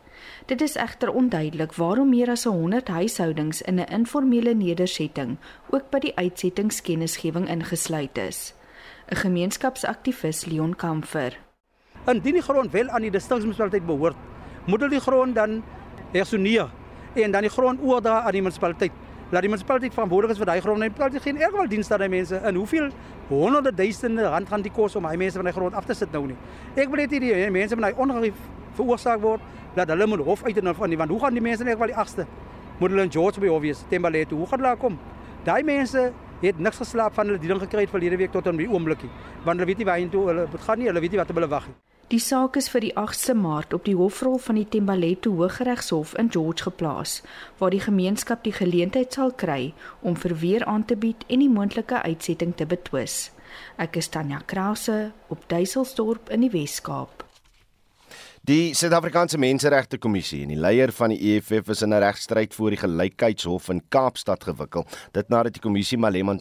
Dit 0.46 0.62
is 0.62 0.76
egter 0.76 1.14
onduidelik 1.14 1.74
waarom 1.74 2.10
meer 2.10 2.30
as 2.30 2.44
100 2.44 2.88
huishoudings 2.88 3.62
in 3.62 3.80
'n 3.80 3.92
informele 3.92 4.54
nedersetting 4.54 5.38
ook 5.70 5.90
by 5.90 6.00
die 6.00 6.16
uitsettingskennisgewing 6.16 7.50
ingesluit 7.50 8.18
is. 8.18 8.54
'n 9.10 9.16
Gemeenskapsaktivis 9.16 10.46
Leon 10.46 10.76
Kamfer. 10.76 11.38
Indien 12.06 12.34
die 12.34 12.42
grond 12.42 12.72
wel 12.72 12.90
aan 12.90 13.02
die 13.02 13.12
distriksmunisipaliteit 13.12 13.86
behoort, 13.86 14.16
moet 14.66 14.80
hulle 14.80 14.98
die 14.98 15.04
grond 15.04 15.36
dan 15.36 15.62
hersoneer 16.12 16.70
en 17.14 17.32
dan 17.32 17.42
die 17.46 17.52
grond 17.52 17.82
oordra 17.82 18.22
aan 18.26 18.36
die 18.36 18.42
munisipaliteit. 18.42 18.92
Laat 19.32 19.42
die 19.46 19.50
munisipaliteit 19.50 19.94
verantwoordelik 19.94 20.36
is 20.36 20.42
vir 20.42 20.50
daai 20.52 20.62
grond 20.62 20.84
en 20.84 20.94
betaal 20.94 21.22
geen 21.22 21.42
enkel 21.42 21.68
diens 21.70 21.92
aan 21.92 22.04
die 22.06 22.10
mense. 22.10 22.36
En 22.36 22.56
hoeveel 22.56 22.90
honderde 23.30 23.74
duisende 23.74 24.28
rand 24.30 24.50
gaan 24.50 24.62
dit 24.62 24.74
kos 24.74 24.96
om 24.96 25.04
daai 25.04 25.18
mense 25.18 25.40
van 25.40 25.50
daai 25.50 25.56
grond 25.56 25.74
af 25.74 25.86
te 25.86 25.94
sit 25.94 26.12
nou 26.12 26.26
nie. 26.28 26.38
Ek 26.76 26.90
wil 26.90 27.02
net 27.04 27.14
hê 27.14 27.22
die 27.24 27.52
mense 27.52 27.78
van 27.78 27.88
daai 27.88 28.02
ongerief 28.06 28.42
veroorsaak 28.76 29.22
word 29.24 29.42
dat 29.76 29.90
hulle 29.92 30.08
moet 30.08 30.24
hof 30.28 30.44
uit 30.44 30.58
en 30.58 30.76
van 30.76 30.90
die 30.90 30.98
want 30.98 31.12
hoe 31.12 31.20
gaan 31.20 31.34
die 31.34 31.44
mense 31.44 31.64
net 31.64 31.80
wel 31.80 31.92
die 31.92 31.98
agste 32.04 32.26
moet 32.80 32.92
hulle 32.92 33.08
in 33.08 33.12
George 33.12 33.40
by 33.40 33.48
obvious 33.52 33.84
Timberlake 33.90 34.36
hoe 34.36 34.48
gaan 34.48 34.64
hulle 34.64 34.76
kom? 34.80 35.00
Daai 35.46 35.64
mense 35.64 36.12
het 36.42 36.60
niks 36.60 36.78
geslaap 36.84 37.16
van 37.16 37.32
hulle 37.32 37.40
diening 37.40 37.60
gekry 37.64 37.86
het 37.86 37.92
verlede 37.92 38.20
week 38.20 38.32
tot 38.32 38.48
in 38.52 38.60
die 38.60 38.70
oomblikie 38.70 39.10
want 39.44 39.56
hulle 39.56 39.68
weet 39.72 39.84
nie 39.84 39.88
waarheen 39.88 40.12
toe 40.12 40.28
hulle 40.30 40.48
gaan 40.68 40.80
nie 40.80 40.90
hulle 40.92 41.04
weet 41.04 41.16
nie 41.16 41.22
wat 41.22 41.32
hulle 41.34 41.52
wag 41.52 41.68
nie. 41.72 41.76
Die 42.14 42.20
saak 42.22 42.54
is 42.60 42.68
vir 42.70 42.84
die 42.84 42.92
8ste 43.02 43.34
Maart 43.34 43.72
op 43.74 43.88
die 43.88 43.96
hofrol 43.98 44.36
van 44.38 44.60
die 44.60 44.68
Tembaleto 44.70 45.32
Hooggeregshof 45.40 46.12
in 46.22 46.28
George 46.30 46.68
geplaas, 46.68 47.24
waar 47.58 47.74
die 47.74 47.82
gemeenskap 47.82 48.44
die 48.46 48.54
geleentheid 48.54 49.18
sal 49.18 49.34
kry 49.34 49.74
om 50.06 50.14
verweer 50.14 50.68
aan 50.70 50.86
te 50.86 50.94
bied 51.02 51.26
en 51.34 51.42
die 51.42 51.50
moontlike 51.50 52.04
uitsetting 52.06 52.54
te 52.54 52.70
betwis. 52.70 53.32
Ek 53.82 53.98
is 53.98 54.12
Tanya 54.14 54.44
Krause 54.46 55.16
op 55.34 55.50
Duiselsdorp 55.50 56.30
in 56.30 56.46
die 56.46 56.52
Wes-Kaap. 56.54 57.26
Die 58.46 58.76
Suid-Afrikaanse 58.78 59.42
Menseregte 59.42 59.98
Kommissie 59.98 60.44
en 60.46 60.52
die 60.54 60.62
leier 60.62 60.94
van 60.94 61.10
die 61.10 61.34
EFF 61.34 61.74
is 61.74 61.82
in 61.82 61.90
'n 61.90 62.04
regstryd 62.06 62.54
voor 62.54 62.70
die 62.70 62.84
Gelykheidshof 62.86 63.70
in 63.70 63.82
Kaapstad 63.90 64.44
gewikkel. 64.44 64.86
Dit 65.12 65.30
nadat 65.30 65.54
die 65.54 65.62
kommissie 65.62 65.98
Malema 65.98 66.32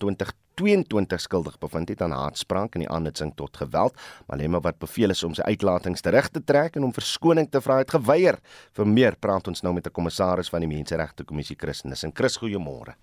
2022 0.55 1.21
skuldig 1.21 1.59
bevind 1.59 1.89
het 1.89 2.03
aan 2.03 2.15
haatspraak 2.15 2.75
en 2.75 2.85
die 2.85 2.91
aanhitsing 2.91 3.33
tot 3.37 3.57
geweld. 3.57 3.97
Malema 4.27 4.61
wat 4.61 4.79
beveel 4.79 5.11
is 5.11 5.25
om 5.25 5.35
sy 5.35 5.43
uitlatings 5.43 6.05
terug 6.05 6.29
te 6.31 6.45
trek 6.45 6.77
en 6.77 6.85
om 6.85 6.95
verskoning 6.95 7.51
te 7.51 7.61
vra 7.65 7.81
het 7.83 7.91
geweier. 7.91 8.39
Vir 8.73 8.87
meer 8.87 9.17
praat 9.17 9.49
ons 9.49 9.63
nou 9.63 9.75
met 9.75 9.87
'n 9.87 9.93
kommissaris 9.93 10.49
van 10.49 10.61
die 10.61 10.69
Menseregte 10.69 11.25
Kommissie 11.25 11.57
Christus 11.57 12.05
en 12.05 12.13
Chris 12.15 12.39
goeiemôre. 12.39 12.95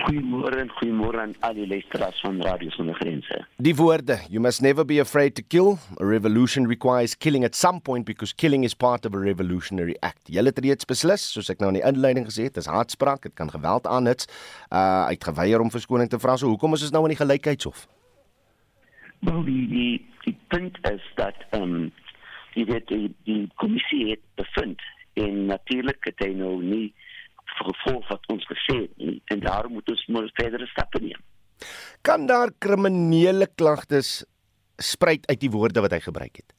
Goeiemôre 0.00 0.60
en 0.62 0.70
goeiemôre 0.78 1.18
aan 1.20 1.32
al 1.46 1.54
die 1.58 1.66
luisteraars 1.66 2.20
van 2.24 2.40
Radio 2.42 2.70
Sonder 2.70 2.94
Grense. 2.94 3.40
Die 3.56 3.74
woorde, 3.76 4.16
you 4.28 4.40
must 4.40 4.62
never 4.62 4.84
be 4.84 5.00
afraid 5.00 5.34
to 5.34 5.42
kill. 5.42 5.78
A 6.00 6.04
revolution 6.04 6.66
requires 6.68 7.14
killing 7.14 7.44
at 7.44 7.54
some 7.54 7.80
point 7.80 8.06
because 8.06 8.34
killing 8.34 8.64
is 8.64 8.74
part 8.74 9.06
of 9.06 9.14
a 9.14 9.18
revolutionary 9.18 9.96
act. 10.00 10.30
Julle 10.32 10.52
het 10.52 10.58
reeds 10.64 10.88
beslis, 10.88 11.24
soos 11.34 11.50
ek 11.52 11.60
nou 11.60 11.72
in 11.72 11.80
die 11.80 11.86
inleiding 11.86 12.28
gesê 12.28 12.48
het, 12.48 12.56
dis 12.56 12.70
haatspraak, 12.70 13.24
dit 13.28 13.34
kan 13.36 13.50
geweld 13.52 13.88
aanhits. 13.90 14.30
Uh 14.70 15.10
uitgeweier 15.10 15.60
om 15.60 15.72
verskoning 15.72 16.08
te 16.08 16.20
vra. 16.22 16.36
So 16.36 16.48
hoekom 16.52 16.78
is 16.78 16.86
ons 16.88 16.94
nou 16.94 17.04
in 17.08 17.14
die 17.14 17.20
gelykheidshof? 17.20 17.86
Wel 19.26 19.44
die 19.48 19.66
die 19.68 19.92
die 20.24 20.36
punt 20.48 20.78
is 20.92 21.04
dat 21.20 21.36
ehm 21.50 21.62
um, 21.62 21.92
die 22.54 22.66
die 22.88 23.14
die 23.28 23.44
kommissie 23.60 24.10
het 24.14 24.24
bevind 24.40 24.80
en 25.20 25.46
natuurlik 25.46 26.04
het 26.08 26.22
hy 26.24 26.32
nou 26.38 26.56
nie 26.62 26.92
gevolg 27.68 28.08
wat 28.08 28.30
ons 28.32 28.46
gesê 28.50 28.76
het 28.82 28.96
nie 28.96 29.18
en 29.34 29.44
daarom 29.44 29.76
moet 29.78 29.90
ons 29.90 30.06
maar 30.06 30.30
verdere 30.40 30.66
stappe 30.72 31.02
neem. 31.02 31.20
Kan 32.02 32.26
daar 32.26 32.52
kriminele 32.58 33.48
klagtes 33.54 34.24
spruit 34.80 35.26
uit 35.28 35.40
die 35.40 35.52
woorde 35.52 35.84
wat 35.84 35.92
hy 35.92 36.00
gebruik 36.00 36.40
het? 36.40 36.54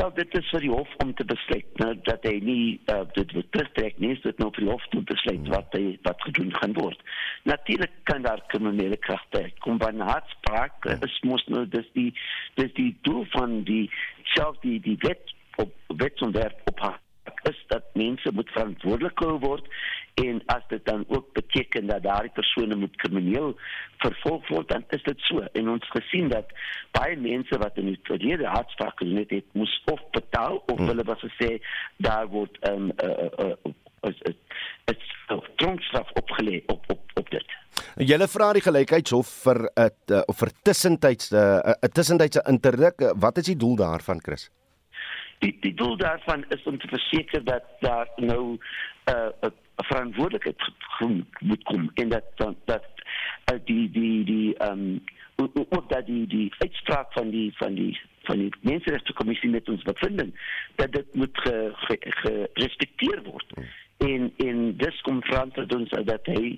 Wel 0.00 0.12
dit 0.16 0.34
is 0.38 0.46
vir 0.54 0.64
die 0.64 0.70
hof 0.72 0.92
om 1.04 1.10
te 1.14 1.24
besluit 1.28 1.80
nou 1.82 1.90
dat 2.06 2.22
hy 2.24 2.38
nie 2.40 2.62
uh, 2.88 3.02
dit 3.12 3.34
wil 3.36 3.44
terugtrek 3.52 3.98
nie, 4.00 4.14
is 4.16 4.22
dit 4.24 4.38
nou 4.40 4.48
vir 4.54 4.64
die 4.64 4.70
hof 4.70 4.86
om 4.88 5.02
te 5.02 5.12
besluit 5.12 5.50
wat 5.52 5.76
hy 5.76 5.82
wat 6.06 6.24
gedoen 6.28 6.54
gaan 6.56 6.72
word. 6.78 7.02
Natuurlik 7.50 7.92
kan 8.08 8.24
daar 8.24 8.40
kriminele 8.54 8.96
kragte 9.04 9.44
kom 9.66 9.82
by 9.82 9.92
haatspraak 9.98 10.88
is 10.94 11.20
mos 11.28 11.44
nou 11.52 11.66
dis 11.76 11.88
die 11.98 12.08
dis 12.56 12.72
die 12.78 12.90
doel 13.08 13.26
van 13.36 13.60
die 13.68 13.84
self 14.32 14.56
die 14.64 14.78
die 14.80 14.96
wet 15.04 15.36
op 15.60 15.74
wetsontwerp 16.00 16.72
op 16.72 16.80
haar 16.86 17.00
is 17.42 17.64
dat 17.66 17.82
mense 17.94 18.30
moet 18.32 18.50
verantwoordelik 18.50 19.18
gehou 19.18 19.38
word 19.38 19.66
en 20.14 20.42
as 20.46 20.64
dit 20.68 20.84
dan 20.84 21.04
ook 21.08 21.32
beteken 21.32 21.86
dat 21.86 22.02
daardie 22.02 22.32
persone 22.34 22.76
moet 22.76 22.96
krimineel 22.96 23.54
vervolg 24.04 24.48
word 24.48 24.68
dan 24.68 24.84
is 24.88 25.02
dit 25.02 25.20
so 25.28 25.44
en 25.52 25.68
ons 25.68 25.90
gesien 25.94 26.28
dat 26.28 26.52
baie 26.98 27.16
mense 27.16 27.58
wat 27.58 27.78
in 27.82 27.92
die 27.92 28.00
verlede 28.02 28.46
hartspraak 28.46 28.98
gedoen 28.98 29.24
het, 29.24 29.44
moes 29.52 29.82
of 29.92 30.02
betaal 30.10 30.62
of 30.66 30.78
hmm. 30.78 30.86
hulle 30.92 31.04
was 31.04 31.24
gesê 31.28 31.50
daar 31.96 32.28
word 32.28 32.58
'n 32.60 32.72
um, 32.72 32.92
uh, 33.04 33.28
uh, 33.46 33.54
uh, 34.06 34.34
is 34.90 35.10
tronkstraf 35.56 36.10
opgelê 36.20 36.62
op 36.66 36.90
op 36.90 37.00
op 37.14 37.30
dit. 37.30 37.54
Julle 37.96 38.28
vra 38.28 38.52
die 38.52 38.64
gelykheidshof 38.64 39.28
vir 39.44 39.58
'n 39.74 39.90
uh, 40.10 40.22
of 40.26 40.36
vir 40.38 40.50
tussentydse 40.62 41.36
'n 41.36 41.76
uh, 41.76 41.92
tussentydse 41.92 42.42
interdik. 42.48 43.12
Wat 43.16 43.38
is 43.38 43.44
die 43.44 43.56
doel 43.56 43.76
daarvan, 43.76 44.20
Chris? 44.20 44.50
Die 45.42 45.56
die 45.60 45.74
doel 45.74 45.96
daarvan 45.96 46.44
is 46.54 46.62
om 46.70 46.78
te 46.78 46.88
verseker 46.88 47.44
dat 47.44 47.64
daar 47.80 48.08
nou 48.16 48.42
'n 48.54 48.60
uh, 49.10 49.48
'n 49.48 49.84
verantwoordelikheid 49.84 50.62
moet 51.40 51.62
kom 51.62 51.90
en 51.94 52.08
dat 52.08 52.24
dat, 52.34 52.56
dat 52.64 52.84
uh, 53.52 53.58
die 53.64 53.90
die 53.90 54.24
die 54.24 54.56
ehm 54.56 54.78
um, 54.78 55.02
ook 55.68 55.88
dat 55.88 56.06
die 56.06 56.26
die 56.26 56.52
uitspraak 56.58 57.12
van 57.12 57.30
die 57.30 57.52
van 57.56 57.74
die 57.74 58.00
van 58.22 58.38
die 58.38 58.52
menseregtekommissie 58.60 59.50
met 59.50 59.68
ons 59.68 59.82
bevinding 59.82 60.30
dat 60.74 60.92
dit 60.92 61.14
moet 61.14 61.38
gerespekteer 61.38 63.18
ge, 63.18 63.22
ge 63.24 63.30
word. 63.30 63.46
Hmm 63.54 63.64
en 64.06 64.32
en 64.36 64.76
dis 64.76 65.00
kom 65.06 65.22
verantwoord 65.22 65.74
ons 65.74 65.90
dat 66.08 66.30
hy 66.30 66.54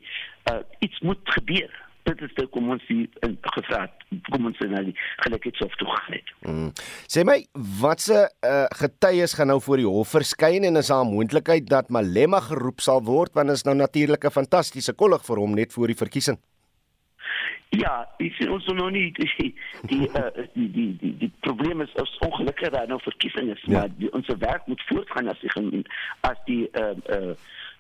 uh, 0.51 0.61
iets 0.79 1.01
moet 1.01 1.35
gebeur 1.37 1.73
dit 2.05 2.23
is 2.27 2.35
dit 2.37 2.51
kom 2.53 2.71
ons 2.75 2.87
hier 2.89 3.09
gevra 3.57 3.85
kom 4.31 4.49
ons 4.51 4.63
nou 4.71 4.85
gelykheidshof 5.25 5.77
toe 5.81 5.89
gegaan 5.91 6.33
mm. 6.45 6.73
sê 7.11 7.25
my 7.27 7.39
watse 7.81 8.19
uh, 8.47 8.65
getuies 8.81 9.37
gaan 9.39 9.53
nou 9.53 9.61
voor 9.65 9.83
die 9.83 9.89
hof 9.89 10.15
verskyn 10.17 10.69
en 10.69 10.81
is 10.83 10.93
daar 10.93 11.05
'n 11.05 11.15
moontlikheid 11.15 11.69
dat 11.69 11.89
Malema 11.89 12.41
geroep 12.41 12.81
sal 12.81 13.05
word 13.05 13.35
want 13.35 13.51
is 13.51 13.65
nou 13.65 13.77
natuurlik 13.77 14.25
'n 14.25 14.39
fantastiese 14.41 14.93
kollig 14.93 15.25
vir 15.25 15.41
hom 15.45 15.55
net 15.55 15.73
voor 15.73 15.87
die 15.87 16.03
verkiesing 16.05 16.39
Ja, 17.79 18.09
ik 18.17 18.33
zie 18.33 18.51
ons 18.51 18.67
nog 18.67 18.91
niet. 18.91 19.15
Die, 19.17 19.55
die, 19.83 20.09
uh, 20.09 20.45
die, 20.53 20.71
die, 20.71 20.97
die, 21.01 21.17
die 21.17 21.33
probleem 21.41 21.81
is 21.81 21.95
als 21.97 22.19
ongelukkig 22.19 22.71
daar 22.71 22.87
nou 22.87 23.01
verkiezing 23.03 23.51
is. 23.51 23.63
Ja. 23.63 23.79
Maar 23.79 23.89
die, 23.97 24.13
onze 24.13 24.37
werk 24.37 24.67
moet 24.67 24.83
voortgaan 24.87 25.29
als 25.29 25.41
die, 25.41 25.87
als 26.21 26.39
die, 26.45 26.69
uh, 26.73 26.91
uh, 27.11 27.31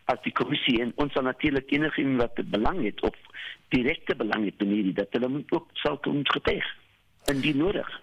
als 0.04 0.22
die 0.22 0.32
commissie. 0.32 0.80
En 0.80 0.92
ons 0.94 1.12
zal 1.12 1.22
natuurlijk 1.22 1.70
enigeen 1.70 2.16
wat 2.16 2.30
het 2.34 2.50
belang 2.50 2.80
heeft, 2.80 3.02
of 3.02 3.16
directe 3.68 4.16
belang 4.16 4.42
heeft, 4.44 4.96
dat 4.96 5.06
hulle 5.10 5.28
moet 5.28 5.52
ook 5.52 5.68
zal 5.72 5.98
kunnen 5.98 6.30
getuigen. 6.30 6.74
En 7.24 7.40
die 7.40 7.56
nodig. 7.56 8.02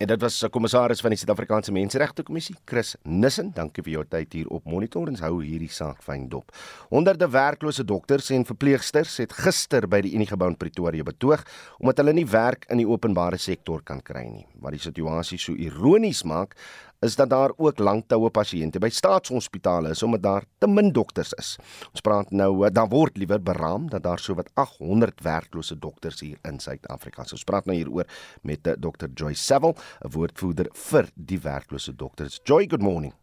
En 0.00 0.06
dit 0.06 0.20
was 0.20 0.42
'n 0.42 0.48
kommissaris 0.48 1.00
van 1.00 1.10
die 1.10 1.18
Suid-Afrikaanse 1.18 1.72
Menseregte 1.72 2.22
Kommissie, 2.22 2.56
Chris 2.64 2.96
Nissen. 3.02 3.50
Dankie 3.54 3.82
vir 3.82 3.92
jou 3.92 4.04
tyd 4.08 4.32
hier 4.32 4.48
op 4.48 4.64
Monitor 4.64 5.08
en 5.08 5.18
hou 5.18 5.44
hierdie 5.44 5.68
saak 5.68 6.02
fyn 6.02 6.28
dop. 6.28 6.52
Honderde 6.88 7.30
werklose 7.30 7.84
dokters 7.84 8.30
en 8.30 8.44
verpleegsters 8.44 9.16
het 9.16 9.32
gister 9.32 9.88
by 9.88 10.00
die 10.00 10.14
Unigebou 10.14 10.48
in 10.48 10.56
Pretoria 10.56 11.02
betoog 11.02 11.44
omdat 11.78 11.96
hulle 11.96 12.12
nie 12.12 12.26
werk 12.26 12.64
in 12.70 12.76
die 12.76 12.88
openbare 12.88 13.36
sektor 13.36 13.82
kan 13.82 14.00
kry 14.00 14.24
nie. 14.24 14.46
Wat 14.54 14.72
die 14.72 14.80
situasie 14.80 15.38
so 15.38 15.52
ironies 15.52 16.22
maak, 16.22 16.56
is 17.00 17.16
dat 17.16 17.30
daar 17.30 17.52
ook 17.56 17.78
langtoue 17.78 18.28
pasiënte 18.30 18.80
by 18.82 18.90
staatshospitale 18.92 19.94
is 19.94 20.02
omdat 20.02 20.22
daar 20.22 20.44
te 20.58 20.68
min 20.68 20.92
dokters 20.92 21.32
is. 21.32 21.54
Ons 21.92 22.04
praat 22.04 22.30
nou 22.30 22.66
eh, 22.66 22.72
dan 22.72 22.90
word 22.92 23.16
liewer 23.16 23.40
beraam 23.42 23.88
dat 23.90 24.02
daar 24.04 24.20
sowat 24.20 24.50
800 24.54 25.22
werklose 25.24 25.78
dokters 25.78 26.20
hier 26.20 26.36
in 26.44 26.60
Suid-Afrika. 26.60 27.24
So 27.24 27.38
ons 27.38 27.44
praat 27.48 27.64
nou 27.64 27.76
hieroor 27.76 28.04
met 28.42 28.66
eh, 28.66 28.76
Dr. 28.76 29.08
Joy 29.14 29.32
Saville, 29.34 29.74
'n 30.04 30.12
woordvoerder 30.12 30.68
vir 30.72 31.08
die 31.14 31.40
werklose 31.40 31.96
dokters. 31.96 32.40
Joy, 32.44 32.66
good 32.68 32.82
morning. 32.82 33.14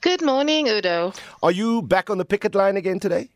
Good 0.00 0.22
morning, 0.22 0.68
Udo. 0.68 1.12
Are 1.42 1.52
you 1.52 1.82
back 1.82 2.10
on 2.10 2.18
the 2.18 2.24
picket 2.24 2.54
line 2.54 2.78
again 2.78 2.98
today? 2.98 3.30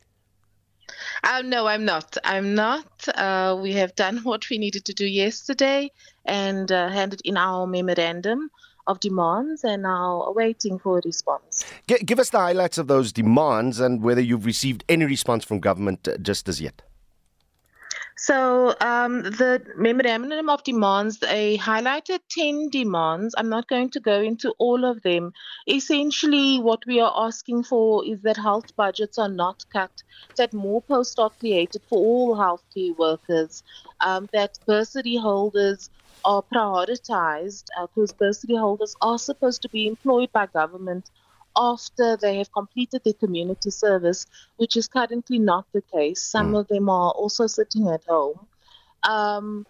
Uh, 1.22 1.42
no, 1.42 1.66
I'm 1.66 1.84
not. 1.84 2.16
I'm 2.24 2.54
not. 2.54 3.08
Uh, 3.14 3.58
we 3.60 3.72
have 3.72 3.94
done 3.94 4.20
what 4.22 4.48
we 4.48 4.58
needed 4.58 4.84
to 4.84 4.92
do 4.92 5.04
yesterday 5.04 5.90
and 6.24 6.70
uh, 6.70 6.88
handed 6.88 7.20
in 7.24 7.36
our 7.36 7.66
memorandum 7.66 8.50
of 8.90 9.00
demands 9.00 9.64
and 9.64 9.82
now 9.82 10.32
waiting 10.34 10.78
for 10.78 10.98
a 10.98 11.02
response. 11.04 11.64
G- 11.88 12.04
give 12.04 12.18
us 12.18 12.30
the 12.30 12.38
highlights 12.38 12.78
of 12.78 12.88
those 12.88 13.12
demands 13.12 13.78
and 13.80 14.02
whether 14.02 14.20
you've 14.20 14.44
received 14.44 14.84
any 14.88 15.04
response 15.04 15.44
from 15.44 15.60
government 15.60 16.06
uh, 16.08 16.16
just 16.18 16.48
as 16.48 16.60
yet. 16.60 16.82
So 18.16 18.74
um, 18.82 19.22
the 19.22 19.62
memorandum 19.76 20.50
of 20.50 20.62
demands, 20.62 21.20
they 21.20 21.56
highlighted 21.56 22.18
10 22.28 22.68
demands. 22.68 23.34
I'm 23.38 23.48
not 23.48 23.66
going 23.68 23.88
to 23.90 24.00
go 24.00 24.20
into 24.20 24.50
all 24.58 24.84
of 24.84 25.00
them. 25.02 25.32
Essentially, 25.66 26.58
what 26.58 26.80
we 26.86 27.00
are 27.00 27.12
asking 27.16 27.64
for 27.64 28.04
is 28.04 28.20
that 28.20 28.36
health 28.36 28.76
budgets 28.76 29.16
are 29.16 29.30
not 29.30 29.64
cut, 29.72 30.02
that 30.36 30.52
more 30.52 30.82
posts 30.82 31.18
are 31.18 31.30
created 31.30 31.82
for 31.88 31.98
all 31.98 32.36
healthcare 32.36 32.94
workers, 32.98 33.62
um, 34.02 34.28
that 34.34 34.58
bursary 34.66 35.16
holders 35.16 35.88
are 36.24 36.42
prioritized 36.42 37.64
because 37.80 38.12
uh, 38.12 38.16
bursary 38.18 38.56
holders 38.56 38.94
are 39.00 39.18
supposed 39.18 39.62
to 39.62 39.68
be 39.68 39.86
employed 39.86 40.30
by 40.32 40.46
government 40.46 41.10
after 41.56 42.16
they 42.16 42.38
have 42.38 42.52
completed 42.52 43.02
their 43.04 43.14
community 43.14 43.70
service, 43.70 44.26
which 44.56 44.76
is 44.76 44.88
currently 44.88 45.38
not 45.38 45.66
the 45.72 45.82
case. 45.92 46.22
Some 46.22 46.52
mm. 46.52 46.60
of 46.60 46.68
them 46.68 46.88
are 46.88 47.10
also 47.12 47.46
sitting 47.46 47.88
at 47.88 48.04
home. 48.04 48.46
Um, 49.02 49.66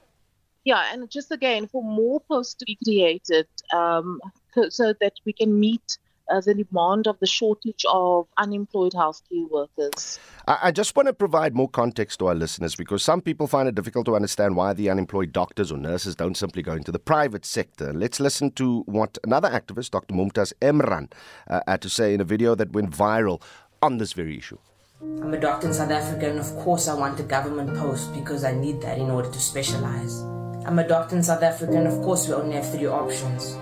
yeah, 0.65 0.93
and 0.93 1.11
just 1.11 1.31
again, 1.31 1.67
for 1.67 1.83
more 1.83 2.21
posts 2.21 2.55
to 2.55 2.65
be 2.67 2.77
created 2.85 3.47
um, 3.73 4.21
so 4.69 4.93
that 5.01 5.15
we 5.25 5.33
can 5.33 5.59
meet 5.59 5.99
uh, 6.31 6.41
the 6.41 6.55
demand 6.55 7.07
of 7.07 7.19
the 7.21 7.27
shortage 7.27 7.85
of 7.89 8.27
unemployed 8.39 8.93
healthcare 8.93 9.49
workers. 9.51 10.19
I, 10.47 10.59
I 10.65 10.71
just 10.71 10.95
want 10.97 11.09
to 11.09 11.13
provide 11.13 11.55
more 11.55 11.69
context 11.69 12.19
to 12.21 12.27
our 12.27 12.35
listeners 12.35 12.75
because 12.75 13.03
some 13.03 13.21
people 13.21 13.47
find 13.47 13.69
it 13.69 13.75
difficult 13.75 14.07
to 14.07 14.17
understand 14.17 14.57
why 14.57 14.73
the 14.73 14.91
unemployed 14.91 15.33
doctors 15.33 15.73
or 15.73 15.79
nurses 15.79 16.15
don't 16.15 16.37
simply 16.37 16.63
go 16.63 16.73
into 16.73 16.93
the 16.93 16.99
private 16.99 17.45
sector. 17.45 17.93
Let's 17.93 18.21
listen 18.21 18.51
to 18.53 18.83
what 18.87 19.19
another 19.25 19.51
activist, 19.51 19.91
Dr. 19.91 20.15
Mumtaz 20.15 20.53
Emran, 20.61 21.13
uh, 21.49 21.61
had 21.67 21.83
to 21.83 21.91
say 21.91 22.15
in 22.15 22.21
a 22.21 22.25
video 22.25 22.55
that 22.55 22.73
went 22.73 22.91
viral 22.91 23.43
on 23.83 23.99
this 23.99 24.13
very 24.13 24.37
issue. 24.39 24.59
I'm 25.03 25.33
a 25.33 25.41
doctor 25.41 25.67
in 25.67 25.73
South 25.73 25.91
Africa, 25.91 26.29
and 26.29 26.39
of 26.39 26.55
course, 26.57 26.87
I 26.87 26.95
want 26.95 27.19
a 27.21 27.23
government 27.23 27.75
post 27.75 28.13
because 28.13 28.45
I 28.45 28.53
need 28.53 28.83
that 28.83 28.99
in 28.99 29.11
order 29.11 29.31
to 29.31 29.41
specialize. 29.41 30.21
I'm 30.67 30.79
a 30.79 30.87
doctor 30.87 31.17
in 31.17 31.23
South 31.23 31.43
Africa, 31.43 31.73
and 31.73 31.87
of 31.87 32.03
course, 32.03 32.29
we 32.29 32.35
only 32.35 32.55
have 32.57 32.71
three 32.71 32.87
options. 32.87 33.57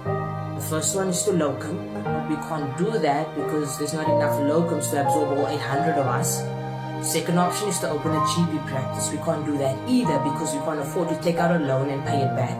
The 0.58 0.64
first 0.64 0.96
one 0.96 1.06
is 1.06 1.22
to 1.22 1.30
locum. 1.30 1.78
We 2.28 2.34
can't 2.34 2.76
do 2.76 2.90
that 2.90 3.32
because 3.36 3.78
there's 3.78 3.94
not 3.94 4.08
enough 4.10 4.34
locums 4.40 4.90
to 4.90 5.06
absorb 5.06 5.38
all 5.38 5.46
800 5.46 5.92
of 5.94 6.06
us. 6.08 6.42
Second 7.00 7.38
option 7.38 7.68
is 7.68 7.78
to 7.78 7.88
open 7.88 8.10
a 8.10 8.18
GP 8.26 8.66
practice. 8.66 9.12
We 9.12 9.18
can't 9.18 9.46
do 9.46 9.56
that 9.58 9.78
either 9.88 10.18
because 10.18 10.52
we 10.54 10.60
can't 10.62 10.80
afford 10.80 11.10
to 11.10 11.20
take 11.22 11.36
out 11.36 11.54
a 11.54 11.64
loan 11.64 11.90
and 11.90 12.04
pay 12.04 12.22
it 12.22 12.34
back. 12.34 12.58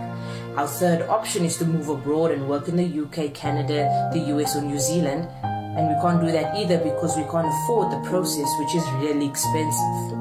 Our 0.56 0.68
third 0.68 1.08
option 1.08 1.44
is 1.44 1.56
to 1.56 1.64
move 1.64 1.88
abroad 1.88 2.30
and 2.30 2.48
work 2.48 2.68
in 2.68 2.76
the 2.76 2.86
UK, 2.86 3.34
Canada, 3.34 3.90
the 4.12 4.20
US, 4.36 4.54
or 4.54 4.62
New 4.62 4.78
Zealand. 4.78 5.26
And 5.42 5.88
we 5.88 6.00
can't 6.00 6.20
do 6.20 6.30
that 6.30 6.56
either 6.56 6.78
because 6.78 7.16
we 7.16 7.24
can't 7.24 7.50
afford 7.50 7.90
the 7.90 7.98
process, 8.08 8.48
which 8.60 8.76
is 8.76 8.86
really 9.02 9.26
expensive. 9.26 10.14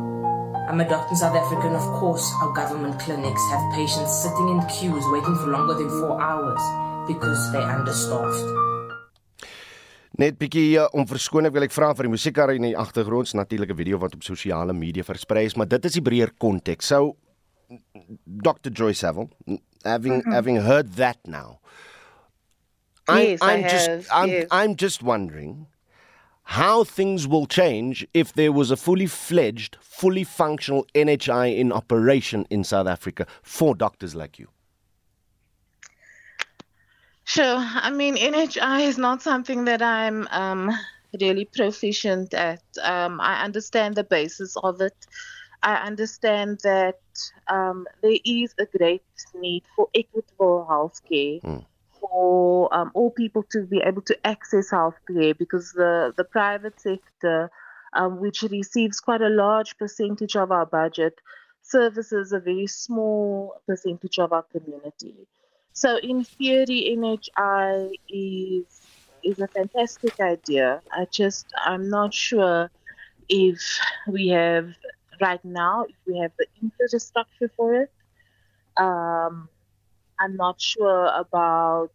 I'm 0.66 0.82
a 0.82 0.90
doctor 0.90 1.12
in 1.12 1.18
South 1.18 1.36
Africa, 1.36 1.68
and 1.68 1.76
of 1.76 1.86
course, 2.02 2.28
our 2.42 2.52
government 2.54 3.00
clinics 3.00 3.42
have 3.52 3.74
patients 3.76 4.18
sitting 4.18 4.50
in 4.50 4.66
queues 4.66 5.06
waiting 5.14 5.36
for 5.38 5.54
longer 5.54 5.76
than 5.76 5.90
four 6.02 6.20
hours. 6.20 6.87
Because 7.08 7.52
they 7.52 7.64
understaffed. 7.64 8.44
Net 10.18 10.38
bietjie 10.42 10.80
uh, 10.82 10.88
om 10.98 11.06
verskoning 11.08 11.54
wil 11.54 11.68
ek 11.68 11.74
vra 11.76 11.92
vir 11.94 12.08
die 12.08 12.14
musiekar 12.16 12.52
in 12.56 12.66
die 12.66 12.78
agtergrond, 12.78 13.34
natuurlik 13.38 13.72
'n 13.72 13.78
video 13.78 14.00
wat 14.02 14.16
op 14.18 14.24
sosiale 14.26 14.74
media 14.74 15.04
versprei 15.04 15.46
is, 15.46 15.56
maar 15.56 15.68
dit 15.68 15.86
is 15.86 15.94
die 15.94 16.02
breër 16.02 16.34
konteks. 16.38 16.88
So 16.88 17.16
Dr. 18.26 18.72
Joy 18.74 18.94
Saville, 18.94 19.30
having 19.84 20.16
mm 20.16 20.22
-hmm. 20.22 20.34
having 20.34 20.58
heard 20.62 20.96
that 20.96 21.18
now. 21.24 21.60
I, 23.10 23.22
yes, 23.22 23.42
I'm 23.42 23.60
I 23.60 23.70
just 23.70 23.88
have, 23.88 24.06
I'm 24.12 24.30
yes. 24.30 24.48
I'm 24.52 24.76
just 24.76 25.02
wondering 25.02 25.68
how 26.44 26.84
things 26.84 27.28
will 27.28 27.46
change 27.46 28.08
if 28.14 28.34
there 28.34 28.52
was 28.52 28.72
a 28.72 28.76
fully 28.76 29.08
fledged, 29.08 29.78
fully 29.82 30.24
functional 30.24 30.86
NHI 30.94 31.58
in 31.58 31.72
operation 31.72 32.46
in 32.50 32.64
South 32.64 32.88
Africa 32.88 33.26
for 33.44 33.76
doctors 33.76 34.16
like 34.16 34.40
you. 34.40 34.48
Sure. 37.28 37.58
I 37.60 37.92
mean, 37.92 38.16
NHI 38.16 38.88
is 38.88 38.98
not 38.98 39.22
something 39.22 39.66
that 39.66 39.82
I'm 39.82 40.30
um, 40.32 40.72
really 41.20 41.44
proficient 41.44 42.34
at. 42.34 42.64
Um, 42.82 43.20
I 43.20 43.44
understand 43.44 43.96
the 43.96 44.06
basis 44.06 44.56
of 44.56 44.80
it. 44.80 44.96
I 45.62 45.76
understand 45.76 46.62
that 46.64 47.02
um, 47.50 47.86
there 48.02 48.18
is 48.24 48.56
a 48.58 48.66
great 48.66 49.04
need 49.36 49.64
for 49.76 49.90
equitable 49.94 50.66
healthcare 50.70 51.42
mm. 51.42 51.66
for 52.00 52.74
um, 52.74 52.92
all 52.94 53.12
people 53.12 53.44
to 53.52 53.66
be 53.66 53.82
able 53.86 54.04
to 54.04 54.16
access 54.26 54.72
healthcare 54.72 55.38
because 55.38 55.74
the, 55.74 56.14
the 56.16 56.24
private 56.24 56.80
sector, 56.80 57.52
um, 57.92 58.22
which 58.22 58.42
receives 58.44 59.02
quite 59.02 59.22
a 59.22 59.28
large 59.28 59.78
percentage 59.78 60.38
of 60.38 60.54
our 60.54 60.66
budget, 60.66 61.20
services 61.62 62.32
a 62.32 62.40
very 62.40 62.68
small 62.68 63.62
percentage 63.68 64.18
of 64.18 64.32
our 64.32 64.44
community. 64.44 65.28
So, 65.78 65.98
in 65.98 66.24
theory, 66.24 66.98
NHI 66.98 67.92
is 68.10 68.66
is 69.22 69.40
a 69.40 69.48
fantastic 69.48 70.20
idea. 70.20 70.82
I 70.92 71.06
just 71.12 71.46
I'm 71.64 71.88
not 71.88 72.16
sure 72.16 72.72
if 73.30 73.62
we 74.08 74.30
have 74.30 74.74
right 75.22 75.44
now 75.46 75.84
if 75.84 75.96
we 76.08 76.18
have 76.18 76.32
the 76.40 76.48
infrastructure 76.64 77.52
for 77.56 77.76
it. 77.76 77.92
Um, 78.76 79.50
I'm 80.20 80.36
not 80.36 80.60
sure 80.60 81.12
about 81.14 81.92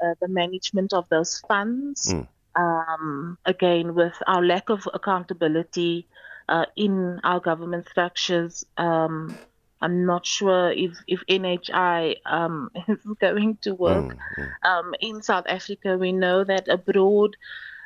uh, 0.00 0.14
the 0.20 0.28
management 0.28 0.92
of 0.92 1.08
those 1.10 1.42
funds. 1.48 2.14
Mm. 2.14 2.28
Um, 2.54 3.38
again, 3.44 3.96
with 3.96 4.14
our 4.28 4.44
lack 4.44 4.70
of 4.70 4.88
accountability 4.94 6.06
uh, 6.48 6.66
in 6.76 7.18
our 7.24 7.40
government 7.40 7.88
structures, 7.88 8.64
um, 8.76 9.36
I'm 9.80 10.04
not 10.04 10.26
sure 10.26 10.70
if, 10.72 10.92
if 11.06 11.22
NHI 11.28 12.16
um, 12.26 12.70
is 12.88 12.98
going 13.20 13.58
to 13.62 13.74
work. 13.74 14.16
Um, 14.62 14.94
in 15.00 15.22
South 15.22 15.44
Africa, 15.48 15.96
we 15.96 16.12
know 16.12 16.44
that 16.44 16.68
abroad, 16.68 17.36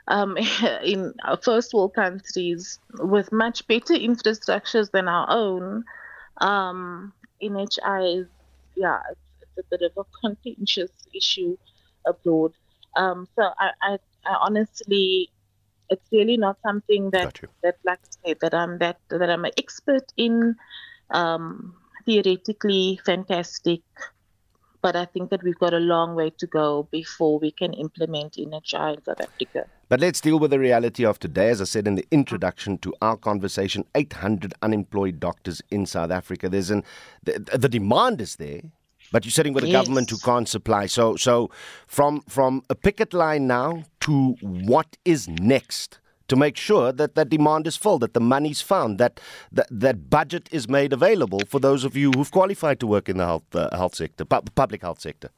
um, 0.08 0.36
in 0.84 1.14
first 1.42 1.72
world 1.72 1.94
countries 1.94 2.78
with 2.98 3.30
much 3.32 3.66
better 3.68 3.94
infrastructures 3.94 4.90
than 4.90 5.08
our 5.08 5.26
own, 5.30 5.84
um, 6.40 7.12
NHI 7.42 8.22
is, 8.22 8.26
yeah, 8.76 8.98
it's, 9.10 9.20
it's 9.56 9.66
a 9.66 9.78
bit 9.78 9.92
of 9.96 10.04
a 10.04 10.26
contentious 10.28 10.90
issue 11.14 11.56
abroad. 12.06 12.52
Um, 12.96 13.28
so 13.36 13.50
I, 13.58 13.70
I, 13.82 13.98
I 14.26 14.36
honestly, 14.40 15.30
it's 15.90 16.06
really 16.10 16.36
not 16.36 16.56
something 16.62 17.10
that 17.10 17.40
that 17.62 17.76
like 17.84 17.98
I 17.98 18.28
said 18.28 18.38
that 18.40 18.54
I'm 18.54 18.78
that 18.78 18.98
that 19.10 19.30
I'm 19.30 19.44
an 19.44 19.52
expert 19.58 20.12
in. 20.16 20.56
Um, 21.10 21.76
theoretically 22.06 23.00
fantastic, 23.04 23.80
but 24.82 24.96
I 24.96 25.06
think 25.06 25.30
that 25.30 25.42
we've 25.42 25.58
got 25.58 25.74
a 25.74 25.78
long 25.78 26.14
way 26.14 26.30
to 26.38 26.46
go 26.46 26.88
before 26.92 27.38
we 27.38 27.50
can 27.50 27.72
implement 27.72 28.36
in 28.36 28.52
South 28.64 29.08
Africa. 29.08 29.64
But 29.88 30.00
let's 30.00 30.20
deal 30.20 30.38
with 30.38 30.50
the 30.50 30.58
reality 30.58 31.04
of 31.04 31.18
today. 31.18 31.50
As 31.50 31.60
I 31.60 31.64
said 31.64 31.86
in 31.86 31.94
the 31.94 32.06
introduction 32.10 32.78
to 32.78 32.94
our 33.00 33.16
conversation, 33.16 33.84
800 33.94 34.54
unemployed 34.62 35.20
doctors 35.20 35.62
in 35.70 35.86
South 35.86 36.10
Africa. 36.10 36.48
There's 36.48 36.70
an 36.70 36.82
the, 37.22 37.38
the 37.56 37.68
demand 37.68 38.20
is 38.20 38.36
there, 38.36 38.62
but 39.12 39.24
you're 39.24 39.32
sitting 39.32 39.52
with 39.52 39.64
a 39.64 39.68
Yes. 39.68 39.82
government 39.84 40.10
who 40.10 40.18
can't 40.18 40.48
supply. 40.48 40.86
So, 40.86 41.16
so 41.16 41.50
from 41.86 42.22
from 42.28 42.62
a 42.70 42.74
picket 42.74 43.14
line 43.14 43.46
now 43.46 43.84
to 44.00 44.36
what 44.40 44.96
is 45.04 45.28
next 45.28 45.98
to 46.28 46.36
make 46.36 46.56
sure 46.56 46.92
that 46.92 47.14
that 47.14 47.28
demand 47.28 47.66
is 47.66 47.76
filled, 47.76 48.00
that 48.02 48.14
the 48.14 48.20
money's 48.20 48.60
found, 48.60 48.98
that 48.98 49.20
that, 49.52 49.66
that 49.70 50.10
budget 50.10 50.48
is 50.52 50.68
made 50.68 50.92
available 50.92 51.40
for 51.48 51.60
those 51.60 51.84
of 51.84 51.96
you 51.96 52.10
who've 52.12 52.30
qualified 52.30 52.80
to 52.80 52.86
work 52.86 53.08
in 53.08 53.18
the 53.18 53.26
health 53.26 53.54
uh, 53.54 53.68
health 53.76 53.94
sector, 53.94 54.24
pu- 54.24 54.42
public 54.54 54.82
health 54.82 55.00
sector. 55.00 55.30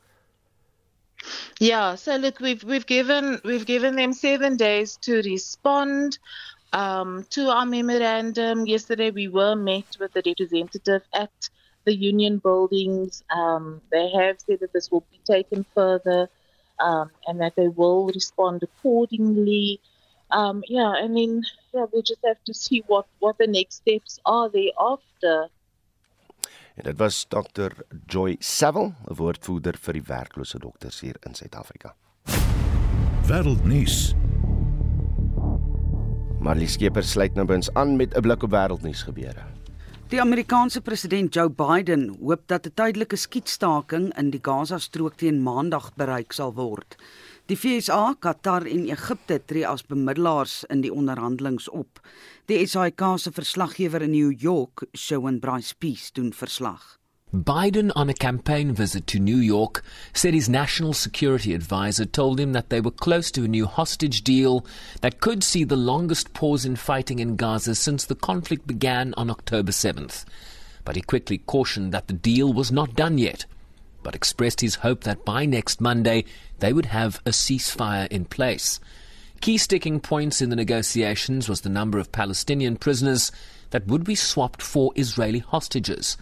Yeah, 1.58 1.94
so 1.94 2.16
look, 2.16 2.40
we've 2.40 2.62
we've 2.62 2.86
given 2.86 3.40
we've 3.44 3.66
given 3.66 3.96
them 3.96 4.12
seven 4.12 4.56
days 4.56 4.96
to 5.02 5.22
respond 5.22 6.18
um, 6.72 7.26
to 7.30 7.48
our 7.48 7.66
memorandum. 7.66 8.66
Yesterday, 8.66 9.10
we 9.10 9.28
were 9.28 9.56
met 9.56 9.96
with 9.98 10.12
the 10.12 10.22
representative 10.24 11.02
at 11.14 11.48
the 11.84 11.94
union 11.94 12.38
buildings. 12.38 13.22
Um, 13.30 13.80
they 13.90 14.10
have 14.10 14.40
said 14.40 14.60
that 14.60 14.72
this 14.72 14.90
will 14.90 15.04
be 15.10 15.20
taken 15.24 15.64
further 15.74 16.28
um, 16.80 17.10
and 17.26 17.40
that 17.40 17.56
they 17.56 17.68
will 17.68 18.08
respond 18.08 18.62
accordingly. 18.62 19.80
Um, 20.30 20.62
yeah, 20.66 20.90
I 21.04 21.08
mean, 21.08 21.44
yeah, 21.72 21.86
we 21.92 22.02
just 22.02 22.20
have 22.24 22.42
to 22.44 22.54
see 22.54 22.82
what 22.86 23.06
what 23.18 23.38
the 23.38 23.46
next 23.46 23.76
steps 23.76 24.18
are 24.24 24.50
thereafter. 24.50 25.50
En 26.76 26.84
dit 26.84 26.98
was 26.98 27.24
Dr 27.28 27.72
Joy 28.06 28.36
Saville, 28.38 28.94
'n 29.08 29.14
woordvoerder 29.16 29.76
vir 29.80 29.92
die 29.92 30.02
werklose 30.02 30.58
dokters 30.58 31.00
hier 31.00 31.16
in 31.26 31.34
Suid-Afrika. 31.34 31.94
Wêreldnuus. 33.26 34.14
Marlie 36.40 36.68
Skeper 36.68 37.02
sluit 37.02 37.34
nou 37.34 37.46
by 37.46 37.54
ons 37.54 37.72
aan 37.74 37.96
met 37.96 38.14
'n 38.14 38.20
blik 38.20 38.42
op 38.42 38.50
wêreldnuus 38.50 39.02
gebeure. 39.02 39.44
Die 40.08 40.20
Amerikaanse 40.20 40.80
president 40.80 41.34
Joe 41.34 41.48
Biden 41.50 42.16
hoop 42.20 42.42
dat 42.46 42.66
'n 42.66 42.74
tydelike 42.74 43.16
skietstaking 43.16 44.16
in 44.18 44.30
die 44.30 44.40
Gaza-strook 44.42 45.16
teen 45.16 45.42
Maandag 45.42 45.94
bereik 45.94 46.32
sal 46.32 46.54
word. 46.54 46.96
Die 47.46 47.54
VSA, 47.54 48.16
Qatar 48.18 48.64
en 48.66 48.88
Egipte 48.90 49.36
tree 49.46 49.62
as 49.62 49.84
bemiddelaars 49.86 50.64
in 50.66 50.80
die 50.82 50.90
onderhandelinge 50.90 51.70
op. 51.70 52.00
Die 52.50 52.58
SAK 52.66 53.04
se 53.22 53.30
verslaggewer 53.30 54.02
in 54.02 54.10
New 54.10 54.32
York, 54.34 54.82
Shawn 54.98 55.38
Bryce 55.38 55.74
Peace, 55.78 56.10
doen 56.12 56.32
verslag. 56.34 56.96
Biden, 57.30 57.92
on 57.92 58.08
a 58.08 58.14
campaign 58.14 58.74
visit 58.74 59.06
to 59.06 59.20
New 59.20 59.36
York, 59.36 59.84
said 60.12 60.34
his 60.34 60.48
national 60.48 60.92
security 60.92 61.54
advisor 61.54 62.04
told 62.04 62.40
him 62.40 62.52
that 62.52 62.68
they 62.70 62.80
were 62.80 62.90
close 62.90 63.30
to 63.30 63.44
a 63.44 63.48
new 63.48 63.66
hostage 63.66 64.24
deal 64.24 64.66
that 65.00 65.20
could 65.20 65.44
see 65.44 65.62
the 65.62 65.76
longest 65.76 66.32
pause 66.32 66.64
in 66.64 66.74
fighting 66.74 67.20
in 67.20 67.36
Gaza 67.36 67.76
since 67.76 68.04
the 68.04 68.16
conflict 68.16 68.66
began 68.66 69.14
on 69.16 69.30
October 69.30 69.70
7th. 69.70 70.24
But 70.84 70.96
he 70.96 71.02
quickly 71.02 71.38
cautioned 71.38 71.92
that 71.92 72.08
the 72.08 72.14
deal 72.14 72.52
was 72.52 72.72
not 72.72 72.96
done 72.96 73.18
yet, 73.18 73.46
but 74.06 74.14
expressed 74.14 74.60
his 74.60 74.76
hope 74.76 75.02
that 75.02 75.24
by 75.24 75.44
next 75.44 75.80
Monday 75.80 76.24
they 76.60 76.72
would 76.72 76.86
have 76.86 77.20
a 77.26 77.30
ceasefire 77.30 78.06
in 78.06 78.24
place. 78.24 78.78
Key 79.40 79.58
sticking 79.58 79.98
points 79.98 80.40
in 80.40 80.48
the 80.48 80.54
negotiations 80.54 81.48
was 81.48 81.62
the 81.62 81.68
number 81.68 81.98
of 81.98 82.12
Palestinian 82.12 82.76
prisoners 82.76 83.32
that 83.70 83.88
would 83.88 84.04
be 84.04 84.14
swapped 84.14 84.62
for 84.62 84.92
Israeli 84.94 85.40
hostages 85.40 86.16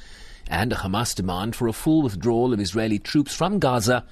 and 0.48 0.72
a 0.72 0.76
Hamas 0.76 1.14
demand 1.14 1.54
for 1.54 1.68
a 1.68 1.74
full 1.74 2.00
withdrawal 2.00 2.54
of 2.54 2.60
Israeli 2.60 2.98
troops 2.98 3.34
from 3.34 3.58
Gaza, 3.58 4.06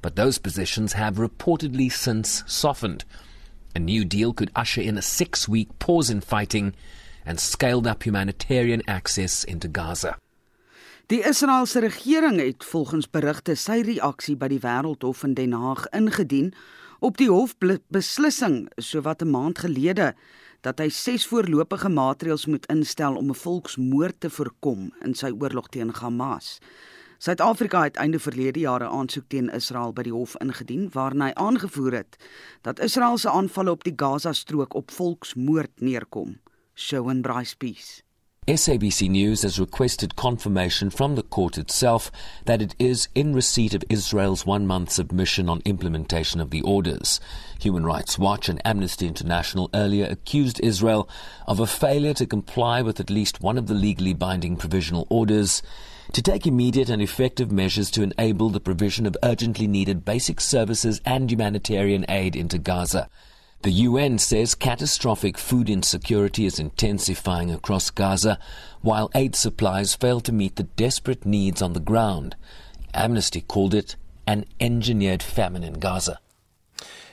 but 0.00 0.16
those 0.16 0.38
positions 0.38 0.94
have 0.94 1.14
reportedly 1.14 1.92
since 1.92 2.42
softened. 2.48 3.04
A 3.76 3.78
new 3.78 4.04
deal 4.04 4.32
could 4.32 4.50
usher 4.56 4.80
in 4.80 4.98
a 4.98 5.02
six 5.02 5.48
week 5.48 5.68
pause 5.78 6.10
in 6.10 6.22
fighting 6.22 6.74
and 7.24 7.38
scaled 7.38 7.86
up 7.86 8.02
humanitarian 8.02 8.82
access 8.88 9.44
into 9.44 9.68
Gaza. 9.68 10.16
Die 11.12 11.20
Israeliese 11.28 11.80
regering 11.80 12.38
het 12.40 12.64
volgens 12.64 13.10
berigte 13.10 13.52
sy 13.60 13.82
reaksie 13.84 14.32
by 14.40 14.46
die 14.48 14.62
Wêreldhof 14.62 15.26
in 15.26 15.34
Den 15.36 15.52
Haag 15.52 15.82
ingedien 15.92 16.54
op 17.04 17.18
die 17.20 17.26
hof 17.28 17.52
beslissing 17.92 18.54
sowat 18.80 19.20
'n 19.20 19.28
maand 19.28 19.58
gelede 19.60 20.14
dat 20.64 20.78
hy 20.80 20.88
ses 20.88 21.26
voorlopige 21.28 21.88
maatreëls 21.88 22.46
moet 22.46 22.64
instel 22.72 23.16
om 23.16 23.28
'n 23.28 23.40
volksmoord 23.44 24.20
te 24.20 24.30
voorkom 24.30 24.92
in 25.04 25.14
sy 25.14 25.30
oorlog 25.40 25.68
teen 25.68 25.90
Hamas. 25.90 26.58
Suid-Afrika 27.18 27.82
het 27.82 27.96
einde 27.96 28.18
verlede 28.18 28.60
jaar 28.60 28.80
'n 28.80 28.92
aansoek 29.00 29.28
teen 29.28 29.50
Israel 29.50 29.92
by 29.92 30.02
die 30.02 30.16
hof 30.16 30.36
ingedien 30.40 30.88
waarin 30.92 31.20
hy 31.20 31.32
aangevoer 31.34 31.92
het 31.92 32.16
dat 32.62 32.80
Israel 32.80 33.18
se 33.18 33.30
aanvalle 33.30 33.70
op 33.70 33.84
die 33.84 33.94
Gaza-strook 33.96 34.74
op 34.74 34.90
volksmoord 34.90 35.80
neerkom. 35.80 36.40
Shawn 36.74 37.20
Bryce 37.20 37.56
Peace. 37.56 38.02
SABC 38.48 39.08
News 39.08 39.42
has 39.42 39.60
requested 39.60 40.16
confirmation 40.16 40.90
from 40.90 41.14
the 41.14 41.22
court 41.22 41.56
itself 41.56 42.10
that 42.44 42.60
it 42.60 42.74
is 42.76 43.06
in 43.14 43.32
receipt 43.32 43.72
of 43.72 43.84
Israel's 43.88 44.44
one 44.44 44.66
month 44.66 44.90
submission 44.90 45.48
on 45.48 45.62
implementation 45.64 46.40
of 46.40 46.50
the 46.50 46.60
orders. 46.62 47.20
Human 47.60 47.86
Rights 47.86 48.18
Watch 48.18 48.48
and 48.48 48.60
Amnesty 48.64 49.06
International 49.06 49.70
earlier 49.72 50.06
accused 50.06 50.58
Israel 50.58 51.08
of 51.46 51.60
a 51.60 51.68
failure 51.68 52.14
to 52.14 52.26
comply 52.26 52.82
with 52.82 52.98
at 52.98 53.10
least 53.10 53.40
one 53.40 53.56
of 53.56 53.68
the 53.68 53.74
legally 53.74 54.12
binding 54.12 54.56
provisional 54.56 55.06
orders, 55.08 55.62
to 56.12 56.20
take 56.20 56.44
immediate 56.44 56.90
and 56.90 57.00
effective 57.00 57.52
measures 57.52 57.92
to 57.92 58.02
enable 58.02 58.50
the 58.50 58.58
provision 58.58 59.06
of 59.06 59.16
urgently 59.22 59.68
needed 59.68 60.04
basic 60.04 60.40
services 60.40 61.00
and 61.04 61.30
humanitarian 61.30 62.04
aid 62.08 62.34
into 62.34 62.58
Gaza. 62.58 63.08
The 63.62 63.86
UN 63.86 64.18
says 64.18 64.56
catastrophic 64.56 65.38
food 65.38 65.70
insecurity 65.70 66.46
is 66.46 66.58
intensifying 66.58 67.52
across 67.52 67.90
Gaza, 67.90 68.40
while 68.80 69.08
aid 69.14 69.36
supplies 69.36 69.94
fail 69.94 70.20
to 70.22 70.32
meet 70.32 70.56
the 70.56 70.64
desperate 70.64 71.24
needs 71.24 71.62
on 71.62 71.72
the 71.72 71.78
ground. 71.78 72.34
Amnesty 72.92 73.40
called 73.40 73.72
it 73.72 73.94
an 74.26 74.46
engineered 74.58 75.22
famine 75.22 75.62
in 75.62 75.80
Gaza. 75.80 76.18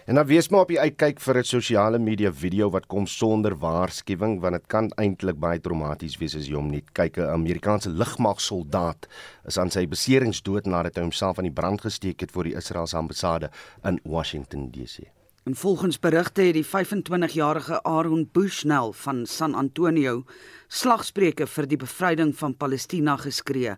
En 0.08 0.16
dan 0.16 0.26
wees 0.26 0.50
maar 0.50 0.66
op 0.66 0.74
die 0.74 0.80
uitkyk 0.80 1.22
vir 1.22 1.38
'n 1.38 1.44
sosiale 1.44 2.00
media 2.00 2.32
video 2.34 2.70
wat 2.70 2.88
kom 2.88 3.06
sonder 3.06 3.54
waarskuwing 3.56 4.40
want 4.42 4.54
dit 4.54 4.68
kan 4.68 4.90
eintlik 4.98 5.38
baie 5.40 5.60
traumaties 5.60 6.18
wees 6.18 6.36
as 6.36 6.48
jy 6.48 6.56
hom 6.56 6.72
nie 6.72 6.84
kyk 6.94 7.18
'n 7.18 7.30
Amerikaanse 7.30 7.90
lugmagsoldaat 7.90 9.08
is 9.46 9.58
aan 9.58 9.70
sy 9.70 9.86
beserings 9.86 10.42
dood 10.42 10.66
nadat 10.66 10.96
hy 10.96 11.02
homself 11.02 11.38
aan 11.38 11.52
die 11.54 11.62
brand 11.62 11.82
gesteek 11.82 12.22
het 12.22 12.32
voor 12.32 12.44
die 12.44 12.56
Israeliese 12.56 12.98
ambassade 12.98 13.52
in 13.84 14.00
Washington 14.04 14.72
DC. 14.72 15.19
En 15.50 15.56
volgens 15.56 16.00
berigte 16.00 16.42
het 16.42 16.54
die 16.54 16.66
25-jarige 16.66 17.84
Aaron 17.84 18.30
Bushnell 18.32 18.92
van 18.92 19.26
San 19.26 19.54
Antonio 19.54 20.24
slagspreuke 20.68 21.48
vir 21.50 21.68
die 21.68 21.78
bevryding 21.82 22.36
van 22.38 22.54
Palestina 22.58 23.16
geskree 23.18 23.74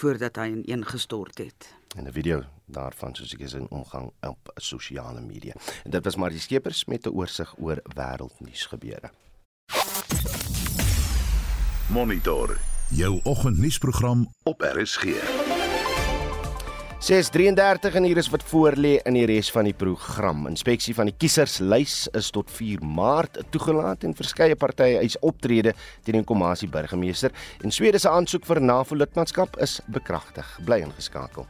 voordat 0.00 0.40
hy 0.40 0.46
ineengestort 0.54 1.42
het. 1.44 1.74
En 1.96 2.08
'n 2.08 2.12
video 2.12 2.40
daarvan 2.64 3.14
soos 3.14 3.34
ek 3.34 3.40
is 3.40 3.52
in 3.52 3.68
omgang 3.68 4.12
op 4.20 4.52
sosiale 4.54 5.20
media. 5.20 5.52
En 5.84 5.90
dit 5.90 6.04
was 6.04 6.16
maar 6.16 6.30
die 6.30 6.40
skepers 6.40 6.84
met 6.84 7.06
'n 7.06 7.12
oorsig 7.12 7.54
oor 7.58 7.82
wêreldnuus 7.94 8.66
gebeure. 8.66 9.10
Monitor 11.88 12.56
jou 12.88 13.20
oggendnuusprogram 13.22 14.34
op 14.42 14.60
RSG. 14.60 15.39
6:33 17.00 17.94
en 17.94 18.04
hier 18.04 18.18
is 18.20 18.28
wat 18.28 18.42
voor 18.42 18.74
lê 18.76 18.98
in 19.08 19.14
die 19.16 19.24
res 19.24 19.48
van 19.50 19.64
die 19.64 19.72
program. 19.72 20.42
Inspeksie 20.46 20.92
van 20.94 21.08
die 21.08 21.14
kieserslys 21.16 22.10
is 22.12 22.28
tot 22.30 22.50
4 22.52 22.82
Maart 22.84 23.38
toegelaat 23.50 24.04
en 24.04 24.12
verskeie 24.14 24.56
partye 24.56 24.98
eis 25.00 25.16
optrede 25.24 25.72
teen 26.04 26.18
die 26.18 26.24
Kommissie 26.28 26.68
burgemeester 26.68 27.32
en 27.64 27.72
Swede 27.72 27.98
se 27.98 28.10
aansoek 28.10 28.44
vir 28.44 28.60
NAVO-lidmaatskap 28.60 29.56
is 29.64 29.78
bekragtig. 29.88 30.44
Bly 30.68 30.82
ingeskakel. 30.84 31.48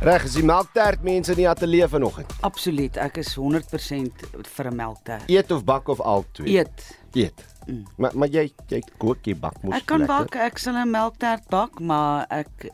Reg, 0.00 0.22
is 0.24 0.36
die 0.36 0.44
melktert 0.44 1.02
mense 1.04 1.32
in 1.32 1.42
die 1.42 1.48
ateljee 1.48 1.88
vanoggend. 1.88 2.30
Absoluut, 2.44 3.00
ek 3.00 3.18
is 3.24 3.32
100% 3.36 4.22
vir 4.52 4.68
'n 4.68 4.76
melktert. 4.76 5.24
Eet 5.28 5.50
of 5.50 5.64
bak 5.64 5.88
of 5.88 6.00
al 6.00 6.24
twee? 6.32 6.58
Eet. 6.60 6.96
Eet. 7.12 7.44
Mm. 7.66 7.84
Maar 7.96 8.10
maar 8.14 8.28
jy 8.28 8.52
jy 8.68 8.80
kook 8.98 9.24
jy 9.26 9.34
bak 9.36 9.62
mos. 9.62 9.74
Ek 9.76 9.86
kan 9.86 10.00
lekker. 10.00 10.16
bak, 10.16 10.36
ek 10.36 10.58
sal 10.58 10.74
'n 10.74 10.90
melktert 10.90 11.48
bak, 11.50 11.80
maar 11.80 12.26
ek 12.30 12.64
uh, 12.64 12.70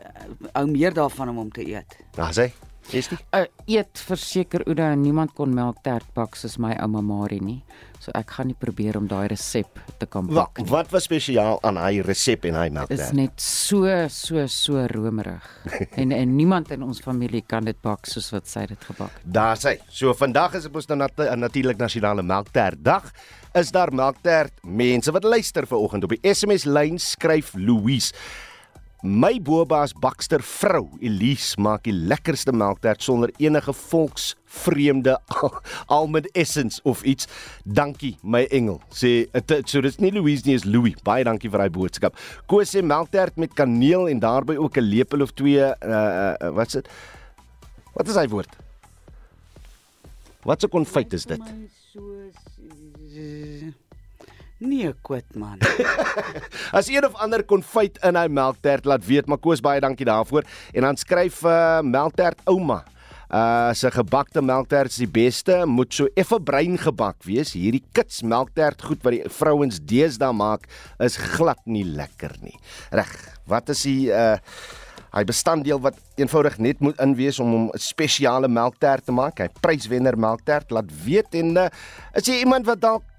hou 0.54 0.66
meer 0.66 0.94
daarvan 0.94 1.28
om 1.28 1.38
om 1.38 1.50
te 1.50 1.66
eet. 1.66 1.96
Nou 2.16 2.30
sê, 2.32 2.52
is 2.92 3.08
dit? 3.08 3.18
Uh, 3.34 3.44
eet 3.66 3.98
verseker 3.98 4.62
Ouda 4.68 4.94
niemand 4.94 5.34
kon 5.34 5.54
melktert 5.54 6.06
bak 6.14 6.36
soos 6.36 6.56
my 6.58 6.74
ouma 6.80 7.00
Marie 7.02 7.40
nie. 7.42 7.62
So 7.98 8.12
ek 8.14 8.30
gaan 8.30 8.46
nie 8.46 8.54
probeer 8.54 8.96
om 8.96 9.06
daai 9.08 9.26
resep 9.28 9.80
te 9.98 10.06
kan 10.06 10.26
Wat 10.28 10.34
bak 10.36 10.58
nie. 10.58 10.70
wat 10.70 10.92
was 10.92 11.04
spesiaal 11.04 11.58
aan 11.64 11.76
hy 11.76 12.00
resep 12.04 12.44
en 12.44 12.54
hy 12.54 12.68
Dit 12.68 12.90
is 12.90 12.98
melktert? 12.98 13.12
net 13.14 13.40
so 13.40 14.08
so 14.08 14.46
so 14.46 14.86
romerig. 14.86 15.42
en 16.00 16.12
en 16.12 16.36
niemand 16.36 16.70
in 16.70 16.82
ons 16.82 17.00
familie 17.00 17.42
kan 17.42 17.64
dit 17.64 17.76
bak 17.82 18.06
soos 18.06 18.30
wat 18.32 18.46
sy 18.46 18.66
dit 18.66 18.84
gebak 18.84 19.10
het. 19.10 19.22
Daar 19.24 19.56
sê. 19.56 19.78
So 19.88 20.12
vandag 20.14 20.54
is 20.54 20.62
dit 20.68 20.76
ons 20.76 20.86
nou 20.88 20.98
nat 20.98 21.16
natuurlik 21.36 21.78
nasionale 21.78 22.22
melktert 22.22 22.78
dag. 22.84 23.10
Is 23.56 23.70
daar 23.72 23.88
melktert 23.88 24.52
mense 24.68 25.12
wat 25.16 25.24
luister 25.24 25.64
ver 25.64 25.78
oggend 25.80 26.04
op 26.04 26.12
die 26.12 26.32
SMS 26.34 26.66
lyn 26.68 26.98
skryf 27.00 27.54
Louise. 27.56 28.12
My 29.00 29.38
bobaas 29.40 29.94
bakster 29.96 30.42
vrou 30.44 30.90
Elise 31.00 31.56
maak 31.64 31.86
die 31.88 31.94
lekkerste 31.94 32.52
melktert 32.52 33.00
sonder 33.00 33.30
enige 33.40 33.72
volksvreemde 33.72 35.14
al- 35.40 35.56
almond 35.96 36.28
essence 36.36 36.82
of 36.84 37.00
iets. 37.08 37.30
Dankie 37.64 38.18
my 38.20 38.42
engel. 38.52 38.76
Sê 38.92 39.24
so 39.64 39.80
dit's 39.80 40.02
nie 40.04 40.12
Louise 40.12 40.44
nie, 40.44 40.58
is 40.60 40.66
Louis. 40.68 40.98
Baie 41.06 41.24
dankie 41.24 41.48
vir 41.48 41.64
daai 41.64 41.72
boodskap. 41.72 42.20
Koos 42.52 42.74
sê 42.76 42.82
melktert 42.84 43.40
met 43.40 43.56
kaneel 43.56 44.10
en 44.12 44.20
daarbey 44.20 44.58
ook 44.60 44.76
'n 44.76 44.84
lepel 44.84 45.24
of 45.24 45.32
twee 45.32 45.64
uh, 45.64 46.02
uh 46.42 46.52
wat's 46.52 46.76
dit? 46.76 46.92
Wat 47.96 48.04
is 48.08 48.20
hy 48.20 48.28
woord? 48.28 48.52
Wat 50.44 50.60
'n 50.60 50.68
konfyt 50.68 51.16
is 51.16 51.24
dit? 51.24 51.40
Nee, 54.58 54.94
kwit 55.04 55.34
man. 55.36 55.60
As 56.78 56.88
een 56.88 57.04
of 57.04 57.16
ander 57.20 57.42
konfyt 57.44 57.98
in 58.06 58.16
hy 58.16 58.24
melktert 58.32 58.86
laat 58.88 59.04
weet, 59.04 59.28
maar 59.28 59.40
Koos 59.42 59.60
baie 59.60 59.82
dankie 59.84 60.08
daarvoor. 60.08 60.46
En 60.72 60.86
dan 60.88 60.96
skryf 60.96 61.42
uh, 61.44 61.82
melktert 61.84 62.40
ouma. 62.48 62.82
Uh 63.26 63.74
sy 63.74 63.90
gebakte 63.90 64.38
melktert 64.38 64.94
is 64.94 65.00
die 65.02 65.10
beste, 65.10 65.64
moet 65.66 65.90
so 65.92 66.06
effe 66.14 66.38
bruin 66.40 66.78
gebak 66.78 67.24
wees. 67.26 67.56
Hierdie 67.58 67.82
kits 67.92 68.22
melktert 68.22 68.84
goed 68.86 69.02
wat 69.02 69.16
die 69.16 69.34
vrouens 69.34 69.80
deesdae 69.82 70.30
maak 70.32 70.68
is 71.02 71.18
glad 71.34 71.60
nie 71.66 71.84
lekker 71.84 72.36
nie. 72.40 72.54
Reg. 72.94 73.12
Wat 73.50 73.74
is 73.74 73.82
die 73.88 74.12
uh 74.14 74.36
hy 75.16 75.22
bestanddeel 75.24 75.78
wat 75.80 75.96
eenvoudig 76.20 76.58
net 76.60 76.82
moet 76.84 76.98
inwees 77.00 77.38
om 77.40 77.48
hom 77.48 77.66
'n 77.72 77.80
spesiale 77.80 78.48
melktert 78.48 79.06
te 79.06 79.12
maak. 79.12 79.40
Hy 79.40 79.48
pryswenner 79.64 80.16
melktert 80.16 80.70
laat 80.70 80.90
weet 81.04 81.34
en 81.34 81.56
uh, 81.56 81.68
is 82.14 82.28
jy 82.28 82.44
iemand 82.44 82.66
wat 82.66 82.80
dalk 82.80 83.15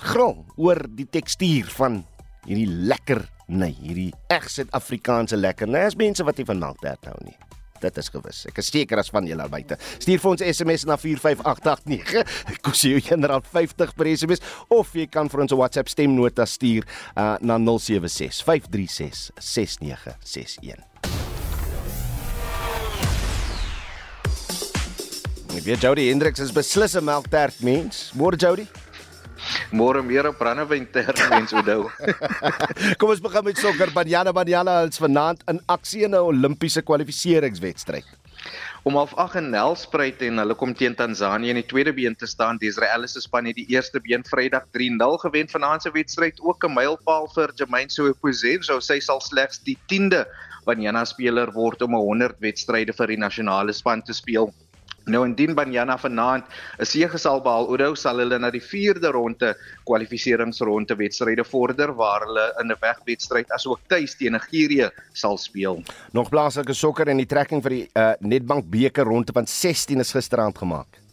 gril 0.00 0.44
oor 0.56 0.86
die 0.88 1.08
tekstuur 1.08 1.68
van 1.76 2.02
hierdie 2.46 2.66
lekker 2.66 3.26
nee, 3.50 3.74
hierdie 3.82 4.10
reg 4.30 4.48
Suid-Afrikaanse 4.50 5.38
lekker. 5.38 5.68
Nee, 5.70 5.86
is 5.90 5.98
mense 5.98 6.24
wat 6.26 6.38
nie 6.38 6.46
van 6.48 6.60
melktert 6.62 7.08
hou 7.10 7.16
nie. 7.26 7.36
Dit 7.80 7.96
is 7.96 8.10
gewis. 8.12 8.42
Ek 8.50 8.58
is 8.60 8.68
seker 8.68 9.00
as 9.00 9.08
van 9.12 9.24
julle 9.24 9.46
buite. 9.48 9.78
Stuur 10.02 10.20
vir 10.20 10.30
ons 10.34 10.42
SMS 10.44 10.84
na 10.88 10.98
45889. 11.00 12.60
Kos 12.66 12.82
jy 12.84 13.00
R1.50 13.00 13.94
per 13.96 14.10
SMS 14.12 14.44
of 14.76 14.92
jy 14.96 15.06
kan 15.08 15.32
vir 15.32 15.46
ons 15.46 15.54
'n 15.54 15.60
WhatsApp 15.60 15.88
stemnota 15.88 16.44
stuur 16.44 16.84
uh, 17.16 17.38
na 17.40 17.56
076 17.56 18.42
536 18.44 19.30
6961. 19.40 20.84
Ek 25.56 25.64
weet 25.66 25.82
Jody 25.82 26.06
Hendriks 26.12 26.40
is 26.40 26.52
beslis 26.52 26.94
'n 26.96 27.04
melktert 27.04 27.64
mens. 27.64 28.12
Môre 28.12 28.36
Jody. 28.36 28.68
Môre 29.70 30.02
meer 30.02 30.26
op 30.26 30.38
brandewyn 30.38 30.86
ter 30.90 31.14
mens 31.32 31.52
onthou. 31.54 31.86
Kom 32.98 33.12
ons 33.12 33.22
begin 33.22 33.44
met 33.46 33.58
sokker. 33.58 33.92
Banyana 33.94 34.32
Banyana 34.34 34.80
is 34.88 34.98
vanaand 34.98 35.44
in 35.48 35.60
aksie 35.70 36.04
in 36.04 36.14
'n 36.14 36.26
Olimpiese 36.30 36.82
kwalifikasiewedstryd. 36.82 38.06
Om 38.82 38.96
half 38.96 39.12
8 39.14 39.36
in 39.36 39.50
Nelspruit 39.52 40.22
en 40.24 40.40
hulle 40.40 40.54
kom 40.56 40.72
teen 40.74 40.94
Tansanië 40.96 41.52
in 41.52 41.58
die 41.60 41.66
tweede 41.68 41.92
been 41.92 42.16
te 42.16 42.26
staan. 42.26 42.56
Die 42.56 42.70
Israeliese 42.72 43.20
se 43.20 43.26
span 43.26 43.44
het 43.44 43.56
die 43.56 43.66
eerste 43.68 44.00
been 44.00 44.24
Vrydag 44.24 44.64
3-0 44.72 45.18
gewen 45.24 45.48
vanaand 45.48 45.82
se 45.82 45.90
wedstryd. 45.92 46.40
Ook 46.40 46.64
'n 46.64 46.72
mylpaal 46.72 47.28
vir 47.34 47.52
Jermaine 47.54 47.90
Soepozenzo. 47.90 48.80
Sy 48.80 48.98
sal 49.00 49.20
slegs 49.20 49.60
die 49.62 49.76
10de 49.86 50.26
Banyana 50.64 51.04
speler 51.04 51.52
word 51.52 51.82
om 51.82 51.94
'n 51.94 52.00
100 52.00 52.40
wedstryde 52.40 52.92
vir 52.92 53.06
die 53.06 53.18
nasionale 53.18 53.72
span 53.72 54.02
te 54.02 54.12
speel. 54.12 54.52
Nou 55.10 55.24
indien 55.26 55.54
Banyana 55.54 55.96
vanaand 55.98 56.44
'n 56.78 56.86
sege 56.86 57.18
sal 57.18 57.40
behaal, 57.42 57.66
Oudo 57.66 57.94
sal 57.94 58.18
hulle 58.22 58.38
na 58.38 58.50
die 58.50 58.62
4de 58.62 59.10
ronde 59.10 59.54
kwalifikasieringsronde 59.84 60.96
wedstryde 60.96 61.44
vorder 61.44 61.94
waar 61.94 62.26
hulle 62.26 62.46
in 62.60 62.70
'n 62.70 62.76
wegwedstryd 62.80 63.50
asook 63.50 63.80
tuis 63.88 64.14
teen 64.14 64.32
Nigerië 64.32 64.90
sal 65.12 65.38
speel. 65.38 65.82
Nog 66.12 66.28
plaaslike 66.28 66.72
sokker 66.72 67.08
en 67.08 67.16
die 67.16 67.26
trekking 67.26 67.62
vir 67.62 67.70
die 67.70 67.88
uh, 67.94 68.12
Nedbank 68.20 68.70
beker 68.70 69.04
ronde 69.04 69.32
van 69.32 69.46
16 69.46 70.00
is 70.00 70.12
gisteraand 70.12 70.58
gemaak. 70.58 71.09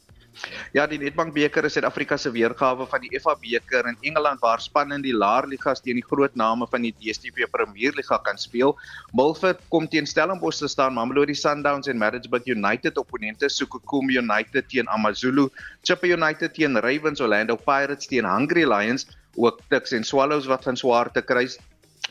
Ja, 0.75 0.85
die 0.87 0.99
Nedbank 1.01 1.33
beker 1.33 1.65
is 1.65 1.75
Suid-Afrika 1.77 2.17
se 2.17 2.31
weergawe 2.31 2.85
van 2.89 3.01
die 3.01 3.19
FA 3.19 3.33
beker 3.39 3.87
in 3.89 3.97
Engeland 4.09 4.41
waar 4.41 4.61
spanne 4.61 4.95
in 4.99 5.05
die 5.05 5.15
laer 5.15 5.47
ligas 5.49 5.81
teen 5.81 5.97
die 5.99 6.05
groot 6.05 6.35
name 6.35 6.67
van 6.71 6.85
die 6.85 6.93
DStv 6.93 7.47
Premier 7.51 7.95
Liga 7.97 8.19
kan 8.25 8.37
speel. 8.37 8.75
Milford 9.17 9.61
kom 9.73 9.87
teen 9.87 10.05
Stellenbosch 10.05 10.59
te 10.61 10.69
staan, 10.71 10.93
Mamelodi 10.93 11.35
Sundowns 11.35 11.87
en 11.87 11.97
Maritzburg 11.97 12.45
United 12.45 12.97
opponente 12.97 13.49
Sokokum 13.49 14.11
United 14.11 14.69
teen 14.69 14.87
AmaZulu, 14.87 15.47
Chippa 15.83 16.07
United 16.07 16.53
teen 16.53 16.77
Ravens, 16.77 17.21
Orlando 17.21 17.55
Pirates 17.55 18.07
teen 18.07 18.25
Hungry 18.25 18.67
Lions, 18.67 19.07
ook 19.37 19.61
Tuks 19.69 19.93
en 19.93 20.03
Swallows 20.03 20.47
wat 20.49 20.63
van 20.63 20.77
swaar 20.77 21.11
te 21.13 21.21
kry 21.21 21.47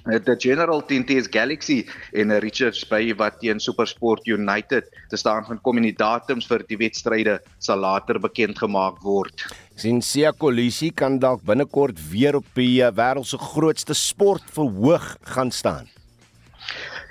die 0.07 0.37
General 0.39 0.83
teen 0.87 1.05
TS 1.07 1.29
Galaxy 1.33 1.85
en 2.15 2.31
Richards 2.43 2.85
Bay 2.89 3.15
wat 3.19 3.41
teen 3.43 3.61
SuperSport 3.61 4.27
United 4.31 4.87
te 5.11 5.19
staan 5.19 5.45
gaan 5.49 5.61
kom 5.63 5.81
en 5.81 5.89
die 5.89 5.97
datums 5.97 6.47
vir 6.47 6.63
die 6.69 6.79
wedstryde 6.79 7.41
sal 7.59 7.83
later 7.83 8.21
bekend 8.23 8.59
gemaak 8.59 9.03
word. 9.03 9.47
sien 9.77 10.01
Sia 10.01 10.33
Kolisi 10.33 10.91
kan 10.91 11.19
dalk 11.21 11.43
binnekort 11.45 11.99
weer 12.11 12.39
op 12.39 12.47
die 12.55 12.81
uh, 12.81 12.93
wêreld 12.95 13.29
se 13.29 13.39
grootste 13.39 13.95
sportverhoog 13.95 15.17
gaan 15.35 15.51
staan. 15.51 15.91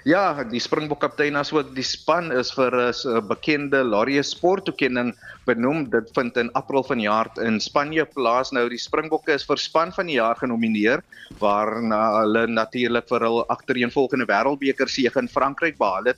Ja, 0.05 0.43
die 0.45 0.59
Springbok 0.61 0.99
kaptein 1.01 1.33
asook 1.33 1.71
die 1.73 1.83
span 1.83 2.27
is 2.29 2.51
vir 2.53 2.75
'n 2.77 3.25
bekende 3.25 3.79
Laureus 3.81 4.35
sporttoekenning 4.35 5.15
benoem. 5.47 5.89
Dit 5.89 6.11
vind 6.13 6.37
in 6.37 6.51
April 6.53 6.83
vanjaar 6.83 7.31
in 7.41 7.59
Spanje 7.59 8.05
plaas. 8.05 8.51
Nou 8.51 8.69
die 8.69 8.77
Springbokke 8.77 9.33
is 9.33 9.43
vir 9.43 9.57
span 9.57 9.91
van 9.91 10.05
die 10.05 10.21
jaar 10.21 10.35
genomineer 10.35 11.01
waarna 11.41 12.21
hulle 12.21 12.45
natuurlik 12.45 13.09
vir 13.09 13.19
hul 13.19 13.45
agtereenvolgende 13.49 14.29
wêreldbeker 14.29 14.87
sege 14.87 15.17
in 15.17 15.27
Frankryk 15.27 15.79
behaal 15.79 16.13
het. 16.13 16.17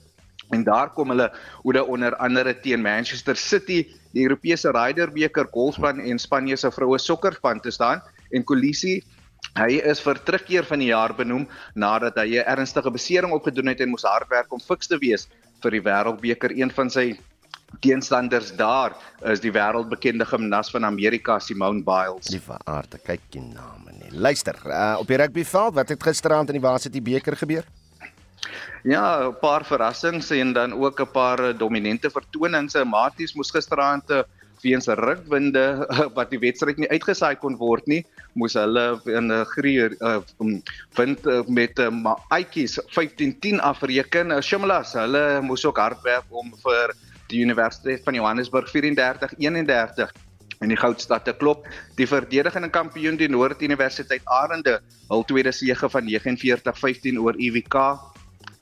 En 0.52 0.66
daar 0.66 0.90
kom 0.90 1.10
hulle 1.10 1.32
oor 1.64 1.88
onder 1.88 2.14
andere 2.18 2.60
teen 2.60 2.82
Manchester 2.82 3.38
City, 3.38 3.88
die 4.12 4.24
Europese 4.28 4.70
Ryder 4.72 5.08
beker 5.12 5.48
golfspan 5.54 6.00
en 6.00 6.20
Spanje 6.20 6.58
se 6.58 6.72
vroue 6.72 7.00
sokkerspan 7.00 7.62
te 7.62 7.72
staan 7.72 8.02
en 8.32 8.44
Kolisi 8.44 9.02
Hy 9.56 9.80
is 9.84 10.00
vir 10.00 10.20
terugkeer 10.24 10.66
van 10.66 10.80
die 10.80 10.92
jaar 10.92 11.14
benoem 11.14 11.48
nadat 11.76 12.18
hy 12.18 12.38
'n 12.38 12.46
ernstige 12.46 12.92
besering 12.92 13.32
opgedoen 13.32 13.68
het 13.68 13.82
en 13.82 13.90
moes 13.90 14.04
hardwerk 14.04 14.52
om 14.52 14.60
fiks 14.60 14.88
te 14.88 14.98
wees 14.98 15.28
vir 15.62 15.72
die 15.72 15.82
Wêreldbeker. 15.82 16.52
Een 16.52 16.72
van 16.72 16.90
sy 16.90 17.18
teenstanders 17.84 18.54
daar 18.56 18.96
is 19.28 19.42
die 19.44 19.52
wêreldbekende 19.52 20.26
gimnas 20.26 20.72
van 20.72 20.86
Amerika, 20.86 21.40
Simone 21.40 21.84
Biles. 21.84 22.30
Die 22.32 22.42
aarde, 22.66 23.00
kyk 23.04 23.22
die 23.34 23.44
name 23.44 23.92
nie. 24.00 24.12
Luister, 24.12 24.56
uh, 24.66 24.96
op 25.02 25.08
die 25.08 25.20
rugbyveld, 25.20 25.76
wat 25.76 25.90
het 25.90 26.04
gisteraand 26.04 26.54
in 26.54 26.60
die 26.60 26.64
Varsity 26.64 27.02
beker 27.04 27.38
gebeur? 27.38 27.68
Ja, 28.84 29.28
'n 29.28 29.36
paar 29.42 29.66
verrassings 29.66 30.30
en 30.32 30.54
dan 30.54 30.74
ook 30.74 31.00
'n 31.02 31.12
paar 31.12 31.58
dominante 31.58 32.10
vertonings. 32.10 32.76
Maties 32.86 33.34
moes 33.34 33.52
gisteraand 33.52 34.10
'n 34.10 34.24
weens 34.64 34.88
rukwinde 34.88 35.66
wat 36.18 36.32
die 36.34 36.40
wedstryd 36.42 36.80
nie 36.82 36.90
uitgesaai 36.90 37.36
kon 37.42 37.58
word 37.60 37.88
nie, 37.88 38.04
moes 38.38 38.58
hulle 38.58 38.86
in 39.06 39.32
'n 39.32 39.46
greer 39.54 39.96
uh, 40.02 40.22
wind 40.98 41.26
uh, 41.28 41.42
met 41.48 41.80
uh, 41.80 42.16
uitjies 42.30 42.80
15-10 42.96 43.62
afreken. 43.62 44.32
Uh, 44.32 44.42
Shimlas, 44.42 44.94
hulle 44.94 45.42
moes 45.42 45.66
ook 45.66 45.78
hard 45.78 46.02
werk 46.04 46.26
om 46.30 46.54
vir 46.64 46.94
die 47.28 47.42
Universiteit 47.44 48.04
van 48.04 48.16
Johannesburg 48.16 48.70
34-31 48.72 50.14
in 50.62 50.70
die 50.74 50.80
goudstad 50.80 51.26
te 51.26 51.34
klop. 51.34 51.68
Die 51.98 52.08
verdedigende 52.08 52.70
kampioen 52.70 53.18
die 53.18 53.30
Noord 53.30 53.62
Universiteit 53.62 54.22
Arende, 54.26 54.80
hul 55.10 55.26
tweede 55.30 55.52
sege 55.52 55.90
van 55.90 56.08
49-15 56.08 57.20
oor 57.22 57.38
UWK 57.38 57.76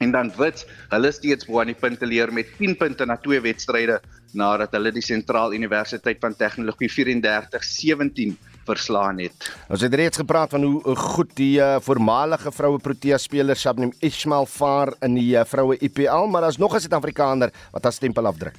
en 0.03 0.11
dan 0.11 0.31
Wits, 0.37 0.65
hulle 0.91 1.11
steeds 1.11 1.47
bo 1.47 1.61
aan 1.61 1.71
die 1.71 1.79
punte 1.79 2.05
leer 2.05 2.33
met 2.33 2.51
10 2.57 2.75
punte 2.79 3.05
na 3.05 3.17
twee 3.21 3.39
wedstryde 3.43 4.01
nadat 4.35 4.73
hulle 4.75 4.91
die 4.91 5.03
Sentraal 5.03 5.55
Universiteit 5.55 6.19
van 6.19 6.35
Tegnologie 6.35 6.89
34-17 6.91 8.35
verslaan 8.65 9.21
het. 9.21 9.47
Ons 9.69 9.85
het 9.85 9.93
reeds 9.93 10.17
gepraat 10.17 10.51
van 10.55 10.63
hoe 10.63 10.95
goed 10.95 11.31
die 11.37 11.59
uh, 11.61 11.77
voormalige 11.85 12.51
vroue 12.51 12.81
Protea 12.81 13.17
speler 13.21 13.55
Shabnim 13.55 13.93
Ismail 14.03 14.47
vaar 14.49 14.93
in 15.05 15.19
die 15.19 15.35
uh, 15.35 15.45
vroue 15.47 15.77
IPL, 15.79 16.27
maar 16.31 16.47
daar's 16.47 16.57
nog 16.57 16.75
'n 16.75 16.79
Suid-Afrikaner 16.79 17.53
wat 17.71 17.83
haar 17.83 17.93
stempel 17.93 18.25
afdruk. 18.25 18.57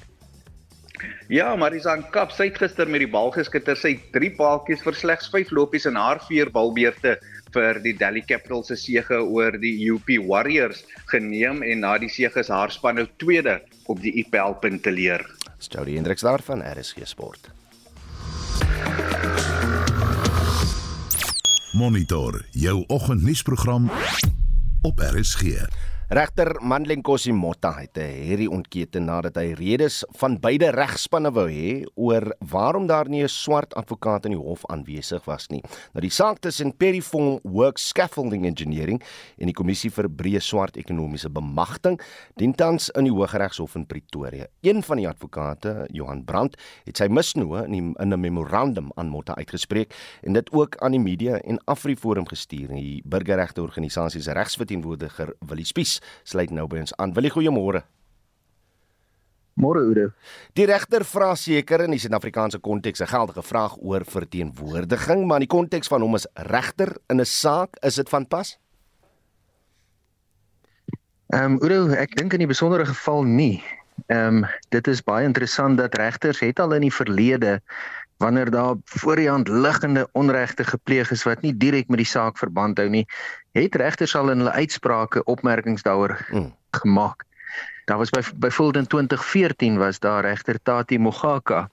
Ja, 1.27 1.55
Marisan 1.55 2.05
Kap 2.09 2.31
sy 2.31 2.47
het 2.47 2.57
gister 2.57 2.87
met 2.87 3.03
die 3.03 3.11
bal 3.11 3.31
geskitter. 3.35 3.75
Sy 3.75 3.97
3 4.15 4.31
paaltjies 4.37 4.81
vir 4.81 4.95
slegs 4.95 5.29
5 5.29 5.51
lopies 5.51 5.85
in 5.85 5.95
haar 5.99 6.21
4 6.23 6.49
balbeurte 6.51 7.17
vir 7.55 7.79
die 7.83 7.93
Delhi 7.97 8.23
Capitals 8.27 8.71
se 8.71 8.77
sege 8.79 9.19
oor 9.23 9.57
die 9.61 9.75
UP 9.91 10.09
Warriors 10.27 10.83
geneem 11.11 11.63
en 11.63 11.83
na 11.85 11.97
die 12.01 12.11
sege 12.11 12.43
is 12.43 12.51
haar 12.53 12.73
span 12.73 12.99
nou 12.99 13.07
tweede 13.21 13.59
op 13.87 14.01
die 14.03 14.13
IPL 14.23 14.57
punte 14.61 14.91
leer. 14.91 15.23
Jody 15.59 15.95
Hendriks 15.95 16.21
daar 16.21 16.41
van 16.45 16.61
RSG 16.61 17.07
Sport. 17.07 17.49
Monitor 21.77 22.45
jou 22.51 22.83
oggendnuusprogram 22.87 23.91
op 24.81 24.99
RSG. 24.99 25.67
Regter 26.07 26.53
Mandlenkosi 26.63 27.33
Motta 27.35 27.73
het 27.81 27.97
'n 27.97 27.99
herrie 27.99 28.47
ontkete 28.49 28.99
nadat 28.99 29.35
hy 29.35 29.51
redes 29.51 30.05
van 30.15 30.39
beide 30.39 30.71
regspanne 30.71 31.31
wou 31.31 31.49
hê 31.51 31.83
oor 31.95 32.33
waarom 32.39 32.87
daar 32.87 33.09
nie 33.09 33.23
'n 33.23 33.27
swart 33.27 33.75
advokaat 33.75 34.25
in 34.25 34.31
die 34.31 34.39
hof 34.39 34.65
aanwesig 34.65 35.25
was 35.25 35.49
nie. 35.49 35.61
Nou 35.93 36.01
die 36.01 36.09
saak 36.09 36.39
tussen 36.39 36.71
Perifong 36.77 37.39
Work 37.43 37.77
Scaffolding 37.77 38.45
Engineering 38.45 39.03
en 39.37 39.47
die 39.47 39.53
Kommissie 39.53 39.91
vir 39.91 40.07
Breë 40.07 40.39
Swart 40.39 40.77
Ekonomiese 40.77 41.29
Bemagtiging 41.29 41.99
dien 42.37 42.55
tans 42.55 42.89
in 42.89 43.03
die 43.03 43.11
Hooggeregshof 43.11 43.75
in 43.75 43.85
Pretoria. 43.85 44.47
Een 44.61 44.83
van 44.83 44.97
die 44.97 45.07
advokate, 45.07 45.87
Johan 45.91 46.23
Brandt, 46.23 46.55
het 46.85 46.97
sy 46.97 47.07
misnoë 47.07 47.65
in, 47.65 47.93
in 47.99 48.13
'n 48.13 48.19
memorandum 48.19 48.91
aan 48.95 49.09
Motta 49.09 49.35
uitgespreek 49.35 49.93
en 50.23 50.33
dit 50.33 50.51
ook 50.51 50.77
aan 50.77 50.91
die 50.91 50.99
media 50.99 51.37
en 51.37 51.59
AfriForum 51.65 52.27
gestuur. 52.27 52.67
Die 52.67 53.01
burgerregte 53.05 53.61
organisasie 53.61 54.21
se 54.21 54.31
regsverteenwoordiger 54.31 55.35
Willie 55.39 55.65
Spies 55.65 55.96
sluit 56.23 56.51
nou 56.51 56.67
by 56.67 56.79
ons 56.85 56.95
aan. 56.97 57.13
Wil 57.13 57.29
jy 57.29 57.35
goeiemôre? 57.37 57.83
Môre 59.57 59.81
Oude. 59.81 60.11
Die 60.53 60.67
regter 60.69 61.01
vra 61.05 61.31
seker 61.35 61.81
in 61.87 61.95
die 61.95 61.99
Suid-Afrikaanse 61.99 62.59
konteks 62.61 63.01
'n 63.01 63.09
geldige 63.09 63.41
vraag 63.41 63.77
oor 63.81 64.05
verteenwoordiging, 64.05 65.25
maar 65.25 65.41
in 65.41 65.47
die 65.47 65.55
konteks 65.55 65.87
van 65.87 66.01
hom 66.01 66.13
as 66.13 66.27
regter 66.35 66.95
in 67.09 67.19
'n 67.19 67.25
saak, 67.25 67.77
is 67.81 67.95
dit 67.95 68.09
van 68.09 68.27
pas? 68.27 68.57
Ehm 71.33 71.57
um, 71.57 71.61
Oude, 71.61 71.97
ek 71.97 72.15
dink 72.15 72.33
in 72.33 72.39
die 72.39 72.53
besondere 72.53 72.85
geval 72.85 73.23
nie. 73.23 73.63
Ehm 74.05 74.43
um, 74.43 74.45
dit 74.69 74.87
is 74.87 75.01
baie 75.03 75.25
interessant 75.25 75.77
dat 75.77 75.95
regters 75.95 76.39
het 76.39 76.59
al 76.59 76.73
in 76.73 76.81
die 76.81 76.93
verlede 76.93 77.61
wanneer 78.17 78.49
daar 78.51 78.75
voor 78.85 79.15
die 79.15 79.29
hand 79.29 79.47
liggende 79.47 80.09
onregte 80.11 80.63
gepleeg 80.63 81.11
is 81.11 81.23
wat 81.23 81.41
nie 81.41 81.57
direk 81.57 81.87
met 81.87 81.97
die 81.97 82.09
saak 82.09 82.37
verband 82.37 82.77
hou 82.77 82.89
nie, 82.89 83.05
het 83.51 83.75
regters 83.75 84.15
al 84.15 84.31
in 84.33 84.37
hulle 84.43 84.51
uitsprake 84.51 85.23
opmerkings 85.23 85.85
daaroor 85.85 86.17
mm. 86.31 86.53
gemaak. 86.71 87.25
Daar 87.85 87.97
was 87.97 88.09
by 88.09 88.21
byvoorbeeld 88.35 88.83
in 88.83 88.87
2014 88.87 89.77
was 89.77 89.99
daar 89.99 90.21
regter 90.21 90.59
Tati 90.63 90.99
Mogaka 90.99 91.69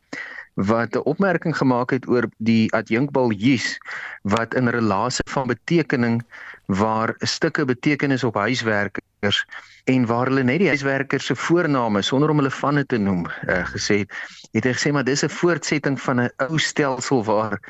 wat 0.54 0.94
'n 0.94 1.02
opmerking 1.04 1.56
gemaak 1.56 1.90
het 1.90 2.08
oor 2.08 2.28
die 2.38 2.72
adjunkbal 2.72 3.32
Jus 3.32 3.78
wat 4.22 4.54
in 4.54 4.68
relasie 4.68 5.30
van 5.30 5.46
betekening 5.46 6.22
waar 6.66 7.14
stukke 7.18 7.64
betekenis 7.64 8.24
op 8.24 8.34
huiswerkers 8.34 9.46
en 9.84 10.06
waar 10.06 10.26
hulle 10.26 10.42
net 10.42 10.58
die 10.58 10.68
huiswerkers 10.68 11.26
se 11.26 11.36
voorname 11.36 12.02
sonder 12.02 12.30
om 12.30 12.36
hulle 12.40 12.50
vanne 12.50 12.86
te 12.86 12.98
noem 12.98 13.26
uh, 13.26 13.64
gesê 13.74 13.98
het, 14.04 14.12
het 14.52 14.64
hy 14.64 14.72
gesê 14.72 14.92
maar 14.92 15.04
dis 15.04 15.24
'n 15.24 15.28
voortsetting 15.28 16.00
van 16.00 16.20
'n 16.20 16.30
ou 16.36 16.58
stelsel 16.58 17.24
waar 17.24 17.60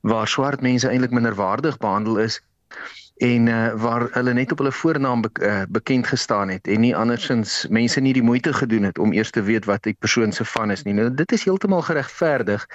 waar 0.00 0.28
swart 0.28 0.60
mense 0.60 0.88
eintlik 0.88 1.10
minderwaardig 1.10 1.78
behandel 1.78 2.18
is 2.18 2.40
en 3.22 3.46
uh, 3.46 3.72
waar 3.74 4.08
hulle 4.10 4.32
net 4.32 4.52
op 4.52 4.58
hulle 4.58 4.72
voornaam 4.72 5.20
be 5.20 5.30
uh, 5.40 5.62
bekend 5.68 6.06
gestaan 6.06 6.48
het 6.48 6.66
en 6.66 6.80
nie 6.80 6.96
andersins 6.96 7.66
mense 7.70 8.00
nie 8.00 8.12
die 8.12 8.22
moeite 8.22 8.52
gedoen 8.52 8.82
het 8.82 8.98
om 8.98 9.12
eers 9.12 9.30
te 9.30 9.42
weet 9.42 9.64
wat 9.64 9.86
'n 9.86 9.94
persoon 9.98 10.32
se 10.32 10.44
van 10.44 10.70
is 10.70 10.82
nie. 10.82 10.94
Nou 10.94 11.14
dit 11.14 11.32
is 11.32 11.44
heeltemal 11.44 11.82
geregverdig 11.82 12.66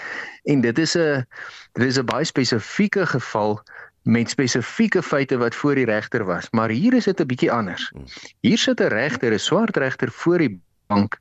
en 0.44 0.62
dit 0.62 0.80
is 0.80 0.96
'n 0.98 1.26
dit 1.74 1.88
is 1.88 2.00
'n 2.00 2.06
baie 2.06 2.24
spesifieke 2.24 3.06
geval 3.06 3.64
met 4.08 4.30
spesifieke 4.30 5.04
feite 5.04 5.38
wat 5.38 5.56
voor 5.56 5.76
die 5.76 5.86
regter 5.86 6.24
was, 6.26 6.48
maar 6.52 6.70
hier 6.70 6.94
is 6.94 7.04
dit 7.04 7.20
'n 7.20 7.26
bietjie 7.26 7.52
anders. 7.52 7.92
Hier 8.40 8.58
sit 8.58 8.80
'n 8.80 8.88
regter, 8.88 9.34
'n 9.34 9.40
swart 9.40 9.78
regter 9.78 10.12
voor 10.12 10.38
die 10.38 10.62
bank 10.88 11.20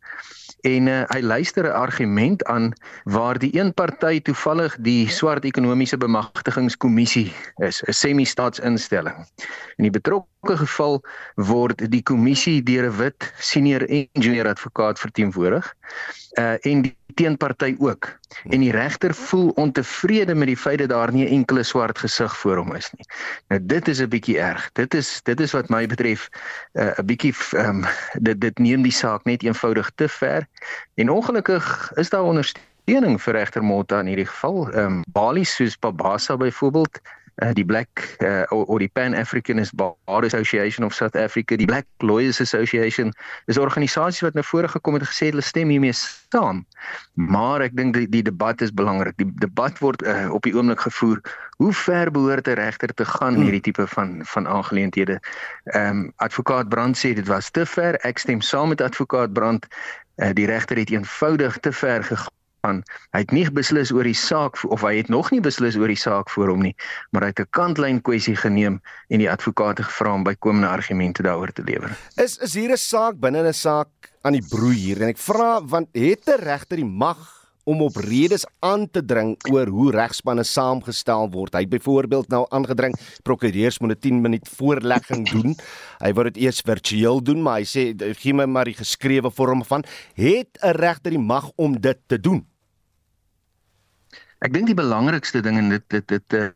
en 0.61 0.87
uh, 0.87 1.03
hy 1.11 1.20
luister 1.20 1.64
'n 1.66 1.75
argument 1.75 2.44
aan 2.44 2.72
waar 3.05 3.38
die 3.38 3.59
een 3.59 3.75
party 3.75 4.20
toevallig 4.20 4.77
die 4.81 5.09
swart 5.09 5.44
ekonomiese 5.44 5.96
bemagtigingskommissie 5.96 7.33
is, 7.57 7.83
'n 7.83 7.92
semi-staatsinstelling. 7.92 9.27
In 9.77 9.83
die 9.87 9.90
betrokke 9.90 10.57
geval 10.57 11.03
word 11.35 11.90
die 11.90 12.03
kommissie 12.03 12.62
deur 12.62 12.87
'n 12.87 12.96
wit 12.96 13.33
senior 13.38 13.83
engineer 13.88 14.46
advokaat 14.46 14.99
verteenwoordig 14.99 15.75
uh 16.38 16.57
en 16.61 16.83
die 16.83 16.96
teenparty 17.16 17.74
ook. 17.79 18.09
En 18.52 18.61
die 18.61 18.72
regter 18.72 19.14
voel 19.14 19.48
ontevrede 19.57 20.35
met 20.35 20.46
die 20.46 20.57
feit 20.57 20.79
dat 20.79 20.88
daar 20.88 21.12
nie 21.12 21.24
'n 21.24 21.33
enkele 21.33 21.62
swart 21.62 21.98
gesig 21.98 22.37
voor 22.37 22.57
hom 22.57 22.74
is 22.74 22.90
nie. 22.92 23.07
Nou 23.48 23.61
dit 23.66 23.88
is 23.88 24.00
'n 24.00 24.09
bietjie 24.09 24.38
erg. 24.38 24.70
Dit 24.72 24.94
is 24.94 25.20
dit 25.22 25.40
is 25.40 25.52
wat 25.52 25.68
my 25.68 25.87
betref 25.87 26.29
uh, 26.72 26.85
'n 26.85 27.00
uh, 27.00 27.05
bietjie 27.05 27.35
ehm 27.50 27.68
um, 27.68 27.85
dit 28.20 28.40
dit 28.40 28.59
neem 28.59 28.83
die 28.83 28.92
saak 28.92 29.24
net 29.24 29.42
eenvoudig 29.42 29.90
te 29.94 30.09
ver. 30.09 30.46
En 30.94 31.11
ongelukkig 31.11 31.92
is 31.94 32.11
daar 32.11 32.22
ondersteuning 32.22 33.22
vir 33.22 33.35
regter 33.35 33.64
Motta 33.64 34.00
in 34.00 34.07
hierdie 34.07 34.31
geval. 34.33 34.70
Ehm 34.72 34.85
um, 34.85 35.05
Bali 35.09 35.44
soos 35.44 35.79
Babasa 35.79 36.37
byvoorbeeld 36.37 37.00
uh, 37.42 37.53
die 37.53 37.64
Black 37.64 38.16
uh, 38.18 38.44
of 38.49 38.79
die 38.79 38.88
Pan 38.88 39.14
Africanist 39.14 39.75
Bar 39.77 40.25
Association 40.25 40.87
of 40.87 40.94
South 40.94 41.16
Africa, 41.16 41.57
die 41.57 41.66
Black 41.66 41.87
Lawyers 41.99 42.40
Association, 42.40 43.12
is 43.46 43.59
organisasies 43.59 44.20
wat 44.25 44.35
nou 44.35 44.44
voorgekom 44.44 44.96
het 44.96 45.05
en 45.05 45.11
gesê 45.11 45.31
hulle 45.31 45.44
stem 45.44 45.72
hiermee 45.72 45.94
saam. 45.96 46.64
Maar 47.14 47.66
ek 47.68 47.77
dink 47.77 47.96
die, 47.96 48.07
die 48.09 48.22
debat 48.25 48.61
is 48.64 48.72
belangrik. 48.72 49.16
Die 49.20 49.29
debat 49.42 49.79
word 49.85 50.05
uh, 50.07 50.31
op 50.33 50.49
die 50.49 50.55
oomblik 50.57 50.87
gevoer. 50.87 51.20
Hoe 51.61 51.72
ver 51.72 52.11
behoort 52.12 52.49
'n 52.49 52.59
regter 52.61 52.94
te 52.94 53.05
gaan 53.05 53.37
in 53.37 53.49
hierdie 53.49 53.64
tipe 53.68 53.87
van 53.87 54.20
van 54.25 54.49
aangeleenthede? 54.49 55.20
Ehm 55.72 56.07
um, 56.07 56.12
advokaat 56.16 56.68
Brand 56.68 56.96
sê 56.96 57.12
dit 57.14 57.27
was 57.27 57.51
te 57.51 57.66
ver. 57.66 58.01
Ek 58.05 58.18
stem 58.18 58.40
saam 58.40 58.68
met 58.68 58.81
advokaat 58.81 59.33
Brand. 59.33 59.66
Uh, 60.16 60.33
die 60.33 60.46
regter 60.46 60.77
het 60.77 60.90
eenvoudig 60.90 61.59
te 61.61 61.72
ver 61.72 62.05
gegaan 62.05 62.36
aan 62.66 62.83
hy 63.14 63.22
het 63.24 63.35
nie 63.37 63.46
beslis 63.59 63.92
oor 63.94 64.09
die 64.09 64.18
saak 64.18 64.59
of 64.68 64.85
hy 64.87 64.96
het 64.98 65.12
nog 65.12 65.31
nie 65.35 65.42
beslis 65.44 65.79
oor 65.81 65.92
die 65.92 66.00
saak 66.00 66.33
voor 66.35 66.52
hom 66.55 66.66
nie 66.66 66.74
maar 67.11 67.29
hy 67.29 67.33
het 67.35 67.44
'n 67.44 67.55
kantlyn 67.59 68.02
kwessie 68.02 68.37
geneem 68.37 68.81
en 69.09 69.24
die 69.24 69.31
advokate 69.31 69.87
gevra 69.87 70.14
om 70.18 70.26
bykomende 70.26 70.68
argumente 70.68 71.22
daaroor 71.22 71.52
te 71.52 71.62
lewer 71.62 71.96
is 72.16 72.38
is 72.38 72.55
hier 72.55 72.72
'n 72.72 72.83
saak 72.90 73.20
binne 73.20 73.46
'n 73.46 73.52
saak 73.52 74.12
aan 74.22 74.38
die 74.38 74.46
broei 74.50 74.76
hier 74.76 75.02
en 75.02 75.09
ek 75.14 75.18
vra 75.18 75.61
want 75.62 75.88
het 75.94 76.26
'n 76.26 76.42
regter 76.42 76.76
die 76.76 76.92
mag 77.07 77.37
om 77.66 77.83
op 77.83 77.96
redes 77.98 78.46
aan 78.62 78.87
te 78.90 79.02
dring 79.05 79.35
oor 79.50 79.66
hoe 79.66 79.90
regspanne 79.94 80.44
saamgestel 80.46 81.26
word. 81.35 81.55
Hy 81.57 81.64
het 81.64 81.72
byvoorbeeld 81.74 82.31
nou 82.31 82.44
aangedring 82.55 82.94
prokureurs 83.26 83.81
moet 83.83 83.96
'n 83.96 84.00
10 84.00 84.20
minuut 84.20 84.48
voorlegging 84.48 85.26
doen. 85.35 85.57
Hy 85.98 86.12
wou 86.12 86.24
dit 86.31 86.37
eers 86.37 86.61
virtueel 86.61 87.22
doen, 87.22 87.42
maar 87.42 87.59
hy 87.59 87.66
sê 87.66 88.14
gee 88.20 88.35
my 88.35 88.44
maar 88.44 88.64
die 88.64 88.79
geskrewe 88.79 89.31
vorm 89.31 89.64
van 89.64 89.85
het 90.14 90.59
'n 90.62 90.79
regter 90.79 91.11
die 91.11 91.18
mag 91.18 91.50
om 91.57 91.81
dit 91.81 91.98
te 92.07 92.20
doen. 92.20 92.47
Ek 94.47 94.55
dink 94.55 94.70
die 94.70 94.78
belangrikste 94.78 95.42
ding 95.42 95.59
in 95.59 95.72
dit 95.74 95.82
dit 95.90 96.07
dit 96.12 96.34
uh, 96.38 96.51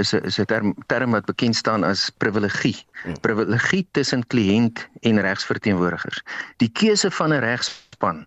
is 0.00 0.14
'n 0.16 0.24
is 0.24 0.38
'n 0.40 0.48
term 0.48 0.74
term 0.88 1.10
wat 1.12 1.26
bekend 1.28 1.56
staan 1.56 1.84
as 1.84 2.10
privilegie. 2.22 2.76
Hmm. 3.02 3.20
Privilegie 3.20 3.84
tussen 3.92 4.26
kliënt 4.26 4.88
en 5.02 5.20
regsverteenwoordigers. 5.20 6.22
Die 6.56 6.70
keuse 6.72 7.10
van 7.10 7.34
'n 7.36 7.44
regspan 7.44 8.26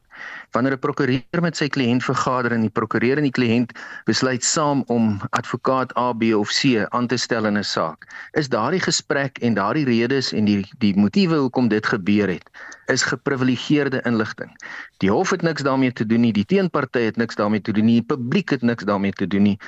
Wanneer 0.51 0.73
'n 0.73 0.79
prokureur 0.79 1.41
met 1.41 1.57
sy 1.57 1.67
kliënt 1.67 2.03
vergader 2.03 2.51
en 2.51 2.61
die 2.61 2.73
prokureur 2.79 3.17
en 3.17 3.27
die 3.27 3.35
kliënt 3.39 3.73
besluit 4.05 4.43
saam 4.43 4.83
om 4.87 5.19
advokaat 5.29 5.91
A, 5.97 6.13
B 6.13 6.31
of 6.37 6.49
C 6.49 6.85
aan 6.89 7.07
te 7.07 7.17
stel 7.17 7.45
in 7.45 7.57
'n 7.57 7.63
saak, 7.63 8.07
is 8.31 8.49
daardie 8.49 8.79
gesprek 8.79 9.37
en 9.37 9.53
daardie 9.53 9.85
redes 9.85 10.31
en 10.33 10.45
die 10.45 10.65
die 10.79 10.95
motiewe 10.95 11.35
hoekom 11.35 11.67
dit 11.67 11.85
gebeur 11.85 12.27
het, 12.27 12.49
is 12.87 13.03
geprivilegeerde 13.03 14.01
inligting. 14.05 14.51
Die 14.97 15.11
hof 15.11 15.29
het 15.29 15.41
niks 15.41 15.61
daarmee 15.61 15.93
te 15.93 16.05
doen 16.05 16.21
nie, 16.21 16.33
die 16.33 16.45
teenparty 16.45 16.99
het 16.99 17.17
niks 17.17 17.35
daarmee 17.35 17.61
te 17.61 17.71
doen 17.71 17.85
nie, 17.85 18.01
die 18.01 18.15
publiek 18.15 18.49
het 18.49 18.61
niks 18.61 18.83
daarmee 18.83 19.11
te 19.11 19.27
doen 19.27 19.43
nie 19.43 19.59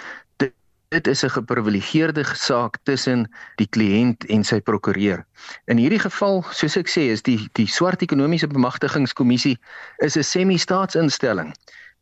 dit 0.89 1.07
is 1.07 1.23
'n 1.23 1.29
geprivilegeerde 1.29 2.23
saak 2.33 2.77
tussen 2.83 3.29
die 3.55 3.67
kliënt 3.69 4.25
en 4.25 4.43
sy 4.43 4.59
prokureur. 4.61 5.25
In 5.65 5.77
hierdie 5.77 5.99
geval, 5.99 6.43
soos 6.51 6.77
ek 6.77 6.89
sê, 6.89 7.11
is 7.13 7.21
die 7.21 7.49
die 7.53 7.67
swart 7.67 8.01
ekonomiese 8.01 8.47
bemagtigingskommissie 8.47 9.57
is 9.97 10.17
'n 10.17 10.23
semi-staatsinstelling. 10.23 11.53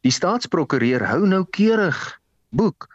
Die 0.02 0.12
staatsprokureur 0.12 1.06
hou 1.08 1.26
nou 1.26 1.46
keurig 1.50 2.20
boek 2.50 2.88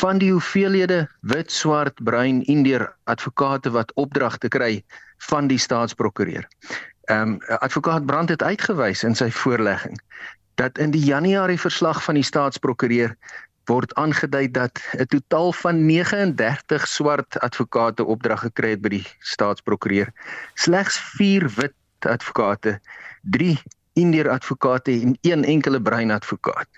van 0.00 0.18
die 0.18 0.30
hoeveelhede 0.30 1.08
wit, 1.20 1.50
swart, 1.52 2.04
bruin, 2.04 2.42
indier 2.42 2.94
advokate 3.04 3.70
wat 3.70 3.92
opdragte 3.94 4.48
kry 4.48 4.84
van 5.18 5.46
die 5.46 5.58
staatsprokureur. 5.58 6.48
Ehm 7.04 7.28
um, 7.28 7.40
advokaat 7.58 8.06
Brand 8.06 8.28
het 8.28 8.42
uitgewys 8.42 9.02
in 9.02 9.14
sy 9.14 9.30
voorlegging 9.30 10.00
dat 10.54 10.78
in 10.78 10.90
die 10.90 11.04
Januarie 11.04 11.60
verslag 11.60 12.04
van 12.04 12.14
die 12.14 12.22
staatsprokureur 12.22 13.16
word 13.68 13.94
aangedui 13.94 14.50
dat 14.50 14.80
'n 14.96 15.06
totaal 15.06 15.52
van 15.52 15.86
39 15.86 16.88
swart 16.88 17.38
advokate 17.38 18.04
opdrag 18.04 18.40
gekry 18.40 18.70
het 18.70 18.80
by 18.80 18.88
die 18.88 19.06
staatsprokureur. 19.18 20.12
Slegs 20.54 20.98
4 20.98 21.48
wit 21.56 21.74
advokate, 21.98 22.80
3 23.22 23.58
indier 23.92 24.28
advokate 24.28 24.92
en 24.92 25.18
een 25.20 25.44
enkele 25.44 25.82
bruin 25.82 26.10
advokaat. 26.10 26.68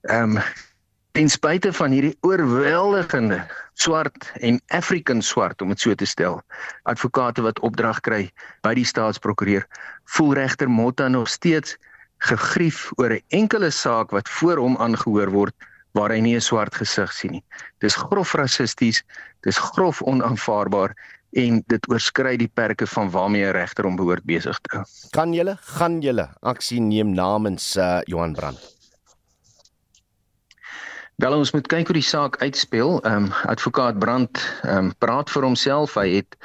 Ehm 0.00 0.36
um, 0.36 0.42
ten 1.16 1.30
spyte 1.32 1.72
van 1.72 1.90
hierdie 1.90 2.16
oorweldigende 2.20 3.38
swart 3.72 4.32
en 4.44 4.60
African 4.66 5.22
swart 5.22 5.62
om 5.62 5.68
dit 5.72 5.80
so 5.80 5.94
te 5.94 6.04
stel, 6.04 6.42
advokate 6.82 7.42
wat 7.42 7.60
opdrag 7.60 8.00
kry 8.00 8.26
by 8.60 8.74
die 8.76 8.84
staatsprokureur, 8.84 9.64
voel 10.04 10.34
regter 10.36 10.68
Motta 10.68 11.08
nog 11.08 11.28
steeds 11.32 11.78
gegrief 12.18 12.90
oor 13.00 13.16
'n 13.16 13.24
enkele 13.28 13.70
saak 13.70 14.10
wat 14.10 14.28
voor 14.28 14.56
hom 14.56 14.76
aangehoor 14.76 15.30
word 15.30 15.54
waar 15.96 16.12
hy 16.12 16.20
nie 16.20 16.36
'n 16.36 16.44
swart 16.44 16.74
gesig 16.74 17.12
sien 17.12 17.32
nie. 17.32 17.44
Dis 17.80 17.96
grof 17.96 18.34
rassisties, 18.34 19.02
dis 19.42 19.58
grof 19.58 20.02
onaanvaarbaar 20.02 20.94
en 21.36 21.62
dit 21.68 21.88
oorskry 21.90 22.36
die 22.36 22.48
perke 22.48 22.86
van 22.86 23.10
waarmee 23.10 23.44
'n 23.46 23.52
regter 23.52 23.84
hom 23.84 23.96
behoort 23.96 24.24
besig 24.24 24.58
te 24.62 24.76
hou. 24.76 24.84
Kan 25.12 25.32
julle 25.32 25.56
gaan 25.60 26.00
julle 26.00 26.28
aksie 26.42 26.80
neem 26.80 27.14
namens 27.14 27.76
uh, 27.76 28.00
Johan 28.06 28.32
Brand? 28.32 28.75
Wel 31.16 31.32
ons 31.32 31.50
moet 31.56 31.68
kyk 31.72 31.88
hoe 31.88 31.94
die 31.96 32.04
saak 32.04 32.34
uitspeel. 32.44 32.98
Ehm 33.08 33.26
um, 33.26 33.28
advokaat 33.48 33.98
Brand 33.98 34.40
ehm 34.62 34.76
um, 34.76 34.88
praat 35.00 35.30
vir 35.32 35.46
homself. 35.48 35.94
Hy 35.96 36.10
het 36.18 36.36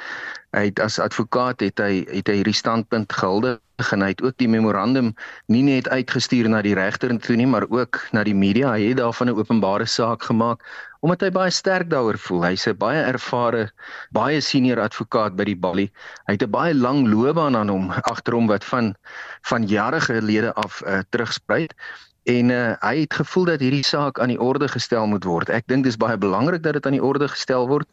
hy 0.56 0.62
het 0.68 0.80
as 0.84 1.00
advokaat 1.00 1.64
het 1.64 1.80
hy 1.80 2.06
het 2.08 2.28
hy 2.32 2.38
hierdie 2.38 2.56
standpunt 2.56 3.12
gehuldig 3.16 3.92
en 3.96 4.04
hy 4.04 4.10
het 4.12 4.24
ook 4.24 4.36
die 4.40 4.50
memorandum 4.52 5.14
nie 5.52 5.64
net 5.64 5.88
uitgestuur 5.92 6.50
na 6.52 6.62
die 6.64 6.76
regter 6.76 7.12
toe 7.24 7.36
nie 7.40 7.48
maar 7.48 7.68
ook 7.72 8.00
na 8.16 8.24
die 8.28 8.36
media 8.36 8.74
hy 8.76 8.92
het 8.92 9.00
daarvan 9.00 9.32
'n 9.32 9.40
openbare 9.40 9.88
saak 9.88 10.28
gemaak 10.28 10.64
omdat 11.00 11.24
hy 11.24 11.32
baie 11.40 11.52
sterk 11.52 11.90
daaroor 11.90 12.20
voel 12.28 12.44
hy's 12.44 12.68
'n 12.68 12.78
baie 12.78 13.00
ervare 13.00 13.72
baie 14.12 14.42
senior 14.42 14.80
advokaat 14.80 15.36
by 15.36 15.48
die 15.52 15.56
Bali 15.56 15.88
hy 16.28 16.36
het 16.36 16.44
'n 16.44 16.52
baie 16.52 16.74
lang 16.74 17.08
loopbaan 17.08 17.56
aan 17.56 17.70
hom 17.70 17.92
agter 18.12 18.34
hom 18.34 18.48
wat 18.48 18.64
van 18.64 18.96
van 19.42 19.68
jare 19.68 20.00
gelede 20.00 20.54
af 20.54 20.82
uh, 20.84 21.00
terugspruit 21.10 21.76
en 22.24 22.50
uh, 22.50 22.74
hy 22.80 22.96
het 23.00 23.14
gevoel 23.14 23.46
dat 23.46 23.60
hierdie 23.60 23.86
saak 23.86 24.20
aan 24.20 24.30
die 24.34 24.42
orde 24.42 24.68
gestel 24.68 25.08
moet 25.08 25.24
word 25.24 25.50
ek 25.50 25.68
dink 25.68 25.84
dis 25.84 25.98
baie 25.98 26.18
belangrik 26.18 26.64
dat 26.64 26.74
dit 26.74 26.86
aan 26.86 26.98
die 27.00 27.04
orde 27.04 27.28
gestel 27.28 27.68
word 27.68 27.90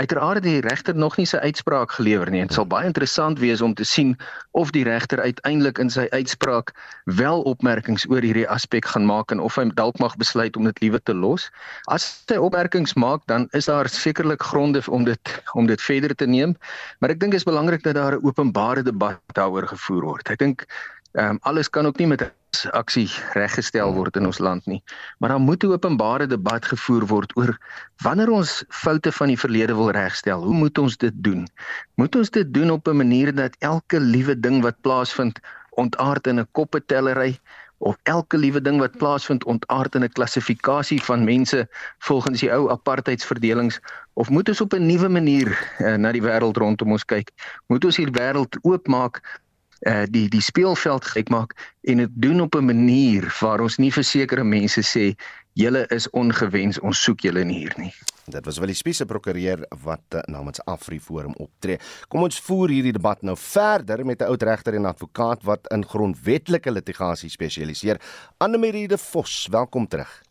Uiteraard 0.00 0.42
die 0.42 0.60
regter 0.64 0.96
nog 0.96 1.18
nie 1.20 1.26
sy 1.28 1.36
uitspraak 1.44 1.92
gelewer 1.92 2.30
nie. 2.32 2.40
Dit 2.40 2.56
sal 2.56 2.64
baie 2.64 2.88
interessant 2.88 3.40
wees 3.42 3.60
om 3.60 3.74
te 3.76 3.84
sien 3.84 4.14
of 4.56 4.70
die 4.72 4.84
regter 4.86 5.20
uiteindelik 5.20 5.76
in 5.82 5.92
sy 5.92 6.06
uitspraak 6.14 6.72
wel 7.20 7.44
opmerkings 7.50 8.06
oor 8.08 8.24
hierdie 8.24 8.46
aspek 8.48 8.88
gaan 8.88 9.04
maak 9.04 9.34
en 9.34 9.44
of 9.44 9.58
hy 9.60 9.66
dalk 9.76 10.00
mag 10.00 10.16
besluit 10.16 10.56
om 10.56 10.64
dit 10.70 10.80
liewer 10.80 11.04
te 11.04 11.12
los. 11.12 11.50
As 11.92 12.08
hy 12.32 12.40
opmerkings 12.40 12.96
maak, 12.96 13.26
dan 13.28 13.44
is 13.52 13.68
daar 13.68 13.92
sekerlik 13.92 14.40
gronde 14.40 14.80
om 14.88 15.04
dit 15.04 15.36
om 15.52 15.68
dit 15.68 15.84
verder 15.84 16.16
te 16.16 16.26
neem, 16.26 16.56
maar 17.04 17.12
ek 17.12 17.20
dink 17.20 17.36
dit 17.36 17.42
is 17.44 17.48
belangrik 17.48 17.84
dat 17.84 18.00
daar 18.00 18.16
'n 18.16 18.24
openbare 18.24 18.82
debat 18.82 19.20
daaroor 19.36 19.68
gevoer 19.68 20.04
word. 20.14 20.30
Ek 20.30 20.40
dink 20.40 20.64
ehm 21.12 21.36
um, 21.36 21.38
alles 21.42 21.68
kan 21.68 21.86
ook 21.86 21.98
nie 21.98 22.06
met 22.06 22.30
aksie 22.72 23.08
reggestel 23.36 23.92
word 23.94 24.16
in 24.16 24.26
ons 24.26 24.38
land 24.38 24.66
nie. 24.66 24.82
Maar 25.18 25.34
daar 25.34 25.40
moet 25.40 25.64
'n 25.64 25.72
openbare 25.72 26.26
debat 26.26 26.64
gevoer 26.64 27.06
word 27.06 27.36
oor 27.36 27.58
wanneer 28.02 28.30
ons 28.30 28.64
foute 28.68 29.12
van 29.12 29.28
die 29.28 29.38
verlede 29.38 29.74
wil 29.74 29.90
regstel. 29.90 30.42
Hoe 30.42 30.54
moet 30.54 30.78
ons 30.78 30.96
dit 30.96 31.14
doen? 31.14 31.48
Moet 31.94 32.16
ons 32.16 32.30
dit 32.30 32.54
doen 32.54 32.70
op 32.70 32.88
'n 32.88 32.96
manier 32.96 33.34
dat 33.34 33.56
elke 33.58 34.00
liewe 34.00 34.40
ding 34.40 34.62
wat 34.62 34.80
plaasvind 34.80 35.40
ontaard 35.70 36.26
in 36.26 36.38
'n 36.40 36.48
koppetellery 36.52 37.38
of 37.80 37.96
elke 38.02 38.36
liewe 38.36 38.60
ding 38.60 38.78
wat 38.78 38.96
plaasvind 39.00 39.44
ontaard 39.44 39.94
in 39.94 40.04
'n 40.04 40.12
klassifikasie 40.12 41.02
van 41.02 41.24
mense 41.24 41.68
volgens 41.98 42.40
die 42.40 42.52
ou 42.52 42.70
apartheidsverdelings 42.70 43.80
of 44.12 44.28
moet 44.28 44.48
ons 44.48 44.60
op 44.60 44.72
'n 44.74 44.86
nuwe 44.86 45.08
manier 45.08 45.48
uh, 45.78 45.94
na 45.94 46.12
die 46.12 46.22
wêreld 46.22 46.56
rondom 46.56 46.92
ons 46.92 47.04
kyk? 47.04 47.30
Moet 47.66 47.84
ons 47.84 47.96
hier 47.96 48.12
wêreld 48.12 48.58
oopmaak 48.62 49.40
uh 49.88 50.04
die 50.08 50.28
die 50.28 50.42
speelveld 50.44 51.04
gek 51.04 51.30
maak 51.32 51.54
en 51.88 51.96
dit 51.96 52.10
doen 52.12 52.40
op 52.40 52.54
'n 52.54 52.64
manier 52.64 53.28
waar 53.40 53.60
ons 53.60 53.78
nie 53.78 53.90
vir 53.90 54.04
sekere 54.04 54.44
mense 54.44 54.82
sê 54.82 55.14
julle 55.52 55.86
is 55.90 56.10
ongewens 56.10 56.78
ons 56.80 57.02
soek 57.02 57.20
julle 57.20 57.44
nie 57.44 57.58
hier 57.58 57.74
nie. 57.76 57.92
Dit 58.30 58.44
was 58.46 58.58
wel 58.58 58.70
die 58.70 58.78
spiese 58.78 59.06
prokureur 59.06 59.64
wat 59.82 60.14
uh, 60.14 60.20
namens 60.30 60.60
Afriforum 60.64 61.34
optree. 61.42 61.78
Kom 62.08 62.22
ons 62.22 62.38
voer 62.40 62.68
hierdie 62.68 62.92
debat 62.92 63.22
nou 63.22 63.36
verder 63.36 64.04
met 64.06 64.20
'n 64.22 64.30
oud 64.30 64.42
regter 64.42 64.74
en 64.74 64.86
advokaat 64.86 65.42
wat 65.42 65.66
in 65.72 65.84
grondwetlike 65.84 66.70
litigasie 66.70 67.30
spesialiseer. 67.30 68.00
Annelie 68.38 68.88
de 68.88 68.98
Vos, 68.98 69.48
welkom 69.50 69.88
terug. 69.88 70.22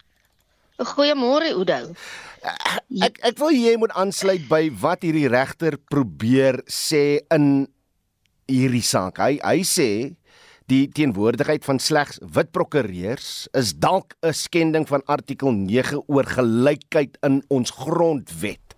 Goeiemôre 0.80 1.52
Oudo. 1.52 1.92
Eh, 2.42 2.78
ek 3.04 3.18
ek 3.20 3.38
wil 3.38 3.52
jy 3.52 3.76
moet 3.76 3.92
aansluit 3.92 4.48
by 4.48 4.70
wat 4.80 5.02
hierdie 5.04 5.28
regter 5.28 5.76
probeer 5.92 6.62
sê 6.66 7.20
in 7.36 7.68
hierdie 8.50 8.86
saak. 8.86 9.22
Hy 9.22 9.38
hy 9.40 9.62
sê 9.68 9.90
die 10.70 10.86
teenwoordigheid 10.94 11.66
van 11.66 11.80
slegs 11.82 12.20
wit 12.36 12.52
prokureurs 12.54 13.48
is 13.58 13.74
dalk 13.74 14.14
'n 14.22 14.34
skending 14.34 14.88
van 14.88 15.02
artikel 15.06 15.52
9 15.52 16.04
oor 16.08 16.26
gelykheid 16.26 17.18
in 17.24 17.44
ons 17.50 17.72
grondwet. 17.72 18.76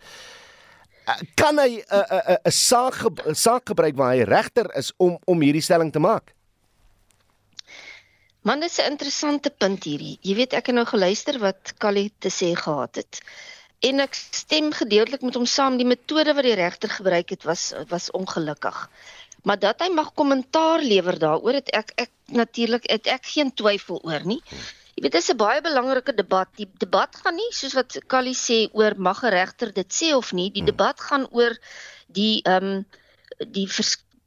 Eh, 1.08 1.20
kan 1.36 1.58
hy 1.58 1.84
'n 1.84 2.38
'n 2.46 2.52
saak 2.52 2.96
'n 3.28 3.36
saak 3.36 3.68
gebruik 3.68 3.96
waar 3.96 4.16
hy 4.16 4.24
regter 4.24 4.68
is 4.76 4.94
om 4.98 5.18
om 5.26 5.42
hierdie 5.42 5.62
stelling 5.64 5.92
te 5.92 6.00
maak? 6.00 6.34
Man, 8.44 8.60
dit 8.60 8.70
is 8.70 8.80
'n 8.80 8.92
interessante 8.92 9.50
punt 9.50 9.84
hierdie. 9.84 10.18
Jy 10.22 10.36
weet 10.36 10.54
ek 10.54 10.66
het 10.68 10.76
nou 10.76 10.86
geluister 10.86 11.40
wat 11.40 11.74
Callie 11.78 12.12
te 12.20 12.30
sê 12.30 12.56
gehad 12.56 12.96
het. 12.96 13.22
En 13.80 14.00
ek 14.00 14.14
stem 14.14 14.72
gedeeltelik 14.72 15.22
met 15.22 15.34
hom 15.34 15.46
saam. 15.46 15.78
Die 15.78 15.86
metode 15.86 16.34
wat 16.34 16.44
die 16.44 16.56
regter 16.56 16.90
gebruik 16.90 17.30
het 17.30 17.44
was 17.44 17.74
was 17.90 18.12
ongelukkig 18.12 18.90
maar 19.44 19.60
dat 19.60 19.82
hy 19.82 19.90
mag 19.94 20.14
kommentaar 20.14 20.84
lewer 20.84 21.18
daaroor 21.20 21.58
het 21.60 21.70
ek 21.76 21.94
ek 21.96 22.12
natuurlik 22.26 22.86
het 22.90 23.08
ek 23.08 23.26
geen 23.26 23.54
twyfel 23.54 24.02
oor 24.04 24.26
nie. 24.26 24.42
Jy 24.96 25.04
weet 25.04 25.16
dit 25.16 25.22
is 25.24 25.32
'n 25.34 25.38
baie 25.38 25.62
belangrike 25.62 26.14
debat. 26.14 26.48
Die 26.56 26.70
debat 26.78 27.16
gaan 27.16 27.36
nie 27.36 27.52
soos 27.52 27.74
wat 27.74 27.98
Callie 28.08 28.38
sê 28.38 28.70
oor 28.74 28.94
mag 28.98 29.24
'n 29.24 29.34
regter 29.34 29.74
dit 29.74 29.90
sê 30.00 30.14
of 30.16 30.34
nie. 30.34 30.52
Die 30.52 30.64
debat 30.64 31.00
gaan 31.00 31.28
oor 31.32 31.58
die 32.08 32.42
ehm 32.44 32.64
um, 32.64 32.86
die 33.40 33.68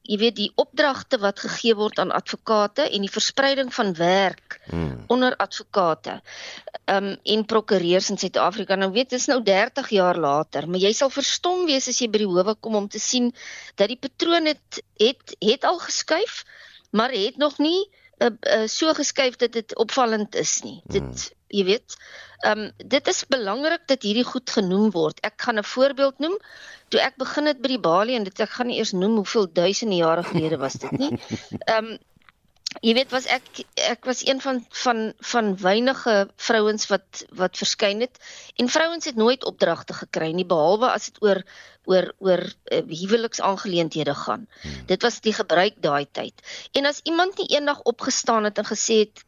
jy 0.05 0.19
weet 0.21 0.37
die 0.37 0.51
opdragte 0.61 1.19
wat 1.23 1.41
gegee 1.41 1.75
word 1.79 1.99
aan 2.03 2.13
advokate 2.13 2.85
en 2.85 3.05
die 3.07 3.13
verspreiding 3.13 3.71
van 3.73 3.95
werk 3.97 4.59
hmm. 4.69 5.05
onder 5.13 5.37
advokate 5.41 6.19
um, 6.93 7.15
en 7.23 7.45
prokureurs 7.49 8.11
in 8.13 8.21
Suid-Afrika. 8.21 8.77
Nou 8.77 8.91
weet 8.93 9.15
dis 9.17 9.27
nou 9.33 9.41
30 9.43 9.89
jaar 9.97 10.21
later, 10.21 10.69
maar 10.69 10.83
jy 10.83 10.93
sal 10.97 11.13
verstom 11.13 11.65
wees 11.71 11.89
as 11.89 12.03
jy 12.03 12.11
by 12.13 12.21
die 12.25 12.29
howe 12.29 12.57
kom 12.61 12.77
om 12.83 12.89
te 12.89 13.01
sien 13.01 13.33
dat 13.81 13.89
die 13.93 14.01
patroon 14.01 14.51
het 14.53 14.83
het, 15.01 15.37
het 15.41 15.65
al 15.65 15.81
geskuif, 15.81 16.43
maar 16.93 17.15
het 17.15 17.41
nog 17.41 17.57
nie 17.59 17.81
uh, 18.21 18.29
uh, 18.29 18.67
so 18.69 18.93
geskuif 18.95 19.41
dat 19.41 19.57
dit 19.57 19.77
opvallend 19.81 20.37
is 20.37 20.61
nie. 20.67 20.83
Hmm. 20.85 20.99
Dit 20.99 21.33
jy 21.55 21.65
weet, 21.71 21.97
ehm 22.45 22.67
um, 22.67 22.71
dit 22.95 23.11
is 23.13 23.25
belangrik 23.31 23.85
dat 23.91 24.03
hierdie 24.03 24.27
goed 24.27 24.51
genoem 24.51 24.91
word. 24.95 25.21
Ek 25.25 25.37
gaan 25.47 25.59
'n 25.59 25.71
voorbeeld 25.75 26.19
noem 26.19 26.39
toe 26.95 27.03
ek 27.03 27.17
begin 27.21 27.51
het 27.51 27.63
by 27.63 27.71
die 27.75 27.83
Bali 27.83 28.17
en 28.17 28.27
dit 28.27 28.41
ek 28.41 28.57
gaan 28.57 28.71
nie 28.71 28.79
eers 28.79 28.93
noem 28.95 29.17
hoeveel 29.23 29.49
duisende 29.53 29.97
jare 29.97 30.23
gelede 30.23 30.59
was 30.63 30.77
dit 30.83 30.99
nie. 30.99 31.15
Ehm 31.71 31.95
um, 31.95 31.97
jy 32.83 32.95
weet 32.99 33.13
was 33.15 33.27
ek 33.31 33.61
ek 33.79 34.07
was 34.09 34.25
een 34.27 34.41
van 34.43 34.59
van 34.85 35.13
van 35.33 35.53
weinige 35.63 36.15
vrouens 36.47 36.89
wat 36.91 37.23
wat 37.41 37.61
verskyn 37.61 38.03
het 38.03 38.19
en 38.59 38.69
vrouens 38.77 39.07
het 39.07 39.21
nooit 39.21 39.45
opdragte 39.47 39.95
gekry 39.95 40.33
nie 40.35 40.47
behalwe 40.55 40.91
as 40.91 41.07
dit 41.11 41.21
oor 41.23 41.43
oor 41.87 42.11
oor 42.19 42.43
uh, 42.43 42.81
huweliksaangeleenthede 42.89 44.15
gaan. 44.15 44.49
Hmm. 44.63 44.87
Dit 44.91 45.03
was 45.07 45.21
die 45.21 45.35
gebruik 45.37 45.79
daai 45.85 46.07
tyd. 46.11 46.35
En 46.73 46.87
as 46.91 47.01
iemand 47.05 47.39
nie 47.39 47.53
eendag 47.57 47.83
opgestaan 47.83 48.45
het 48.49 48.59
en 48.59 48.69
gesê 48.73 49.05
het 49.05 49.25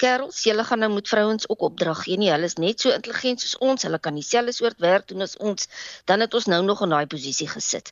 kerels, 0.00 0.40
julle 0.46 0.64
gaan 0.64 0.82
nou 0.84 0.88
met 0.92 1.08
vrouens 1.10 1.48
ook 1.48 1.64
opdrag 1.68 2.02
gee 2.06 2.18
nie. 2.20 2.30
Hulle 2.32 2.48
is 2.50 2.56
net 2.62 2.80
so 2.84 2.94
intelligent 2.94 3.42
soos 3.42 3.56
ons. 3.64 3.84
Hulle 3.86 3.98
kan 4.02 4.16
dieselfde 4.18 4.54
soort 4.56 4.78
werk 4.84 5.08
doen 5.10 5.24
as 5.26 5.36
ons. 5.36 5.68
Dan 6.10 6.24
het 6.24 6.34
ons 6.38 6.48
nou 6.50 6.60
nog 6.64 6.82
in 6.86 6.94
daai 6.94 7.06
posisie 7.10 7.48
gesit. 7.50 7.90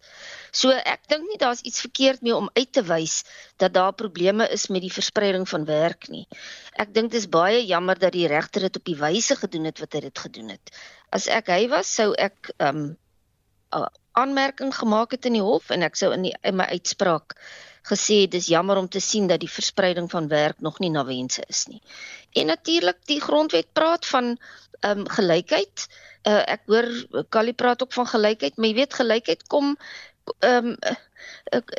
So 0.53 0.75
ek 0.75 1.09
dink 1.13 1.27
nie 1.31 1.41
daar's 1.43 1.65
iets 1.69 1.83
verkeerd 1.85 2.23
mee 2.27 2.37
om 2.37 2.51
uit 2.55 2.73
te 2.73 2.85
wys 2.87 3.23
dat 3.63 3.75
daar 3.75 3.93
probleme 3.93 4.49
is 4.55 4.69
met 4.73 4.85
die 4.87 4.93
verspreiding 4.93 5.49
van 5.49 5.67
werk 5.69 6.09
nie. 6.13 6.27
Ek 6.75 6.95
dink 6.95 7.13
dit 7.13 7.21
is 7.21 7.29
baie 7.29 7.65
jammer 7.67 7.99
dat 7.99 8.15
die 8.17 8.29
regter 8.31 8.69
dit 8.69 8.77
op 8.77 8.85
die 8.85 8.99
wyse 9.01 9.37
gedoen 9.37 9.71
het 9.71 9.83
wat 9.83 9.99
hy 9.99 10.07
dit 10.09 10.25
gedoen 10.29 10.55
het. 10.57 10.75
As 11.11 11.29
ek 11.33 11.51
hy 11.55 11.67
was, 11.73 11.91
sou 11.91 12.13
ek 12.15 12.55
ehm 12.57 12.87
um, 12.87 12.95
aanmerking 14.17 14.73
gemaak 14.73 15.11
het 15.13 15.27
in 15.29 15.35
die 15.37 15.45
hof 15.45 15.69
en 15.75 15.83
ek 15.85 15.99
sou 15.99 16.09
in, 16.15 16.23
die, 16.25 16.33
in 16.47 16.57
my 16.57 16.65
uitspraak 16.73 17.35
gesê 17.91 18.27
dis 18.29 18.47
jammer 18.47 18.77
om 18.77 18.89
te 18.89 19.01
sien 19.01 19.27
dat 19.27 19.41
die 19.41 19.51
verspreiding 19.51 20.11
van 20.11 20.29
werk 20.29 20.61
nog 20.61 20.79
nie 20.79 20.91
na 20.91 21.05
wense 21.05 21.45
is 21.49 21.67
nie. 21.67 21.83
En 22.33 22.47
natuurlik 22.47 22.99
die 23.05 23.21
grondwet 23.21 23.73
praat 23.73 24.07
van 24.07 24.37
ehm 24.81 24.99
um, 24.99 25.09
gelykheid. 25.09 25.87
Uh, 26.27 26.43
ek 26.57 26.67
hoor 26.67 26.89
Kali 27.29 27.53
praat 27.55 27.83
ook 27.83 27.93
van 27.93 28.07
gelykheid, 28.07 28.57
maar 28.57 28.69
jy 28.69 28.75
weet 28.75 28.95
gelykheid 28.95 29.47
kom 29.47 29.77
ehm 30.39 30.75
um, 30.75 30.97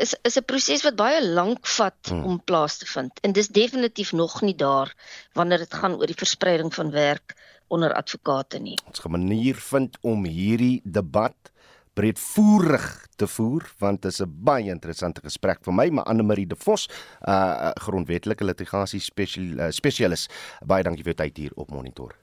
is 0.03 0.16
is 0.22 0.38
'n 0.39 0.45
proses 0.45 0.84
wat 0.84 0.95
baie 0.95 1.20
lank 1.26 1.68
vat 1.68 2.10
hmm. 2.10 2.24
om 2.24 2.43
plaas 2.43 2.78
te 2.78 2.86
vind 2.86 3.20
en 3.22 3.32
dis 3.32 3.47
definitief 3.47 4.12
nog 4.12 4.41
nie 4.41 4.55
daar 4.55 4.95
wanneer 5.34 5.58
dit 5.58 5.74
gaan 5.74 5.95
oor 5.99 6.08
die 6.08 6.22
verspreiding 6.24 6.74
van 6.74 6.91
werk 6.91 7.36
onder 7.68 7.93
advokate 7.93 8.60
nie. 8.60 8.80
Ons 8.88 8.99
gaan 8.99 9.12
'n 9.12 9.20
manier 9.20 9.55
vind 9.55 9.97
om 10.01 10.26
hierdie 10.26 10.82
debat 10.84 11.51
breedvoerig 11.98 12.88
te 13.18 13.28
voer 13.28 13.66
want 13.82 14.02
dit 14.06 14.12
is 14.12 14.22
'n 14.22 14.34
baie 14.50 14.70
interessante 14.70 15.22
gesprek 15.22 15.64
vir 15.66 15.74
my 15.74 15.89
maar 15.89 16.06
Anne 16.06 16.24
Marie 16.24 16.48
de 16.48 16.56
Vos 16.56 16.88
uh 17.28 17.72
grondwetlike 17.86 18.43
litigasie 18.43 19.00
spesial 19.00 19.60
uh, 19.60 19.72
spesialis 19.72 20.30
baie 20.66 20.84
dankie 20.84 21.04
vir 21.04 21.14
u 21.14 21.18
tyd 21.24 21.38
hier 21.38 21.52
op 21.56 21.72
monitor 21.72 22.14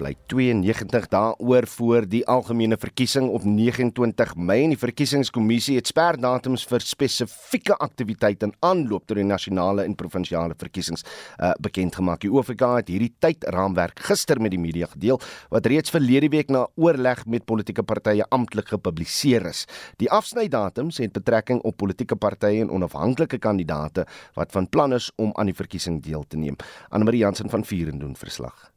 bly 0.00 0.14
92 0.32 1.08
daaroor 1.12 1.66
voor 1.68 2.06
die 2.08 2.22
algemene 2.28 2.78
verkiesing 2.80 3.28
op 3.28 3.44
29 3.44 4.32
Mei 4.36 4.62
en 4.64 4.72
die 4.72 4.80
verkiesingskommissie 4.80 5.76
het 5.76 5.90
sperdatums 5.90 6.64
vir 6.70 6.84
spesifieke 6.84 7.76
aktiwiteite 7.84 8.48
in 8.48 8.54
aanloop 8.64 9.04
tot 9.08 9.20
die 9.20 9.26
nasionale 9.26 9.84
en 9.84 9.96
provinsiale 9.98 10.56
verkiesings 10.60 11.04
uh, 11.04 11.52
bekend 11.60 11.98
gemaak. 11.98 12.22
Die 12.24 12.32
OFK 12.32 12.64
het 12.78 12.92
hierdie 12.92 13.12
tydraamwerk 13.20 14.00
gister 14.08 14.40
met 14.40 14.54
die 14.54 14.62
media 14.62 14.88
gedeel 14.94 15.20
wat 15.52 15.68
reeds 15.70 15.92
verlede 15.92 16.32
week 16.32 16.52
na 16.52 16.66
oorleg 16.80 17.26
met 17.26 17.46
politieke 17.48 17.84
partye 17.84 18.24
amptelik 18.32 18.72
gepubliseer 18.72 19.50
is. 19.52 19.66
Die 20.00 20.10
afsnydatums 20.10 21.02
het 21.04 21.14
betrekking 21.16 21.60
op 21.68 21.76
politieke 21.82 22.16
partye 22.16 22.64
en 22.64 22.72
onafhanklike 22.72 23.40
kandidaate 23.42 24.06
wat 24.38 24.52
van 24.56 24.68
plan 24.68 24.96
is 24.96 25.12
om 25.20 25.34
aan 25.36 25.52
die 25.52 25.56
verkiesing 25.56 26.00
deel 26.04 26.24
te 26.28 26.40
neem. 26.40 26.56
Anne 26.88 27.04
Marie 27.04 27.24
Jansen 27.24 27.50
van 27.52 27.64
Vuren 27.64 27.98
doen 28.00 28.16
verslag. 28.16 28.70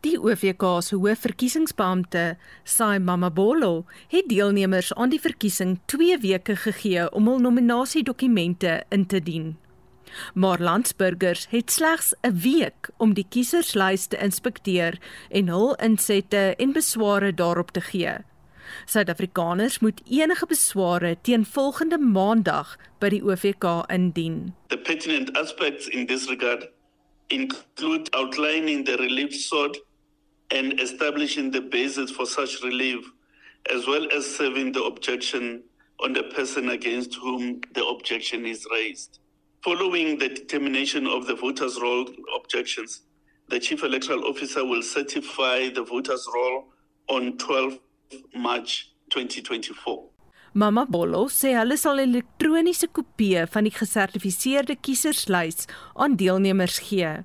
Die 0.00 0.16
OVK 0.16 0.62
se 0.80 0.96
hoof 0.96 1.26
verkiesingsbeampte, 1.26 2.38
Sai 2.64 2.98
Mamabolo, 2.98 3.84
het 4.08 4.30
deelnemers 4.32 4.94
aan 4.96 5.10
die 5.12 5.20
verkiesing 5.20 5.74
2 5.92 6.16
weke 6.22 6.56
gegee 6.56 7.04
om 7.12 7.28
hul 7.28 7.42
nominasiedokumente 7.44 8.78
in 8.88 9.04
te 9.06 9.20
dien. 9.20 9.50
Maar 10.34 10.60
landsburgers 10.60 11.46
het 11.50 11.70
slegs 11.70 12.14
'n 12.22 12.32
week 12.32 12.88
om 12.96 13.12
die 13.14 13.26
kieserslys 13.28 14.06
te 14.06 14.16
inspekteer 14.16 14.98
en 15.28 15.48
hul 15.48 15.74
insette 15.74 16.54
en 16.56 16.72
besware 16.72 17.34
daarop 17.34 17.70
te 17.70 17.80
gee. 17.80 18.16
Suid-Afrikaners 18.84 19.78
moet 19.78 20.00
enige 20.08 20.46
besware 20.46 21.16
teen 21.22 21.44
volgende 21.44 21.98
maandag 21.98 22.76
by 22.98 23.08
die 23.08 23.22
OVK 23.22 23.84
indien. 23.86 24.54
The 24.66 24.78
pertinent 24.78 25.36
aspects 25.36 25.88
in 25.88 26.06
this 26.06 26.28
regard 26.28 26.70
include 27.26 28.10
outlining 28.10 28.84
the 28.84 28.96
relief 28.96 29.34
sought 29.34 29.88
and 30.50 30.80
establishing 30.80 31.50
the 31.50 31.60
basis 31.60 32.10
for 32.10 32.26
such 32.26 32.62
relief, 32.62 33.04
as 33.72 33.86
well 33.86 34.06
as 34.12 34.26
serving 34.26 34.72
the 34.72 34.82
objection 34.82 35.62
on 36.02 36.12
the 36.12 36.22
person 36.24 36.70
against 36.70 37.14
whom 37.14 37.60
the 37.74 37.84
objection 37.84 38.46
is 38.46 38.66
raised. 38.72 39.20
Following 39.62 40.18
the 40.18 40.28
determination 40.28 41.06
of 41.06 41.26
the 41.26 41.34
voters' 41.34 41.78
roll 41.80 42.06
objections, 42.34 43.02
the 43.48 43.60
Chief 43.60 43.82
Electoral 43.82 44.24
Officer 44.24 44.64
will 44.64 44.82
certify 44.82 45.68
the 45.68 45.82
voters' 45.82 46.26
roll 46.34 46.64
on 47.08 47.36
12 47.36 47.78
March 48.34 48.92
2024. 49.10 50.08
Mama 50.52 50.84
Bolo 50.86 51.28
sê 51.30 51.52
hulle 51.54 51.76
sal 51.78 52.00
elektroniese 52.02 52.88
kopieë 52.90 53.44
van 53.52 53.68
die 53.68 53.74
gesertifiseerde 53.74 54.74
kieserslys 54.82 55.68
aan 55.94 56.16
deelnemers 56.18 56.80
gee. 56.88 57.20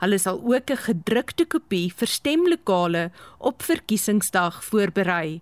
Hulle 0.00 0.18
sal 0.18 0.40
ook 0.42 0.70
'n 0.70 0.84
gedrukte 0.86 1.44
kopie 1.44 1.92
vir 1.92 2.08
stemlokale 2.08 3.10
op 3.38 3.62
verkiesingsdag 3.62 4.64
voorberei. 4.64 5.40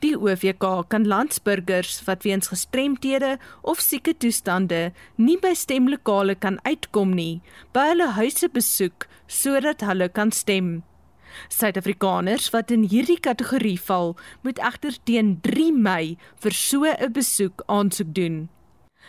Die 0.00 0.14
OVK 0.14 0.84
kan 0.88 1.06
landsburgers 1.06 2.04
wat 2.04 2.22
weens 2.22 2.48
gestremthede 2.48 3.38
of 3.62 3.80
sieke 3.80 4.14
toestande 4.16 4.92
nie 5.16 5.38
by 5.38 5.54
stemlokale 5.54 6.34
kan 6.34 6.60
uitkom 6.62 7.14
nie, 7.14 7.40
by 7.72 7.88
hulle 7.90 8.06
huise 8.14 8.48
besoek 8.48 9.08
sodat 9.26 9.80
hulle 9.80 10.08
kan 10.08 10.30
stem. 10.30 10.84
Suid-Afrikaners 11.48 12.50
wat 12.54 12.70
in 12.70 12.86
hierdie 12.88 13.20
kategorie 13.20 13.80
val, 13.80 14.14
moet 14.42 14.58
egter 14.58 14.94
teen 15.04 15.40
3 15.42 15.72
Mei 15.72 16.16
vir 16.42 16.52
so 16.52 16.84
'n 16.84 17.12
besoek 17.12 17.62
aansoek 17.66 18.14
doen. 18.14 18.48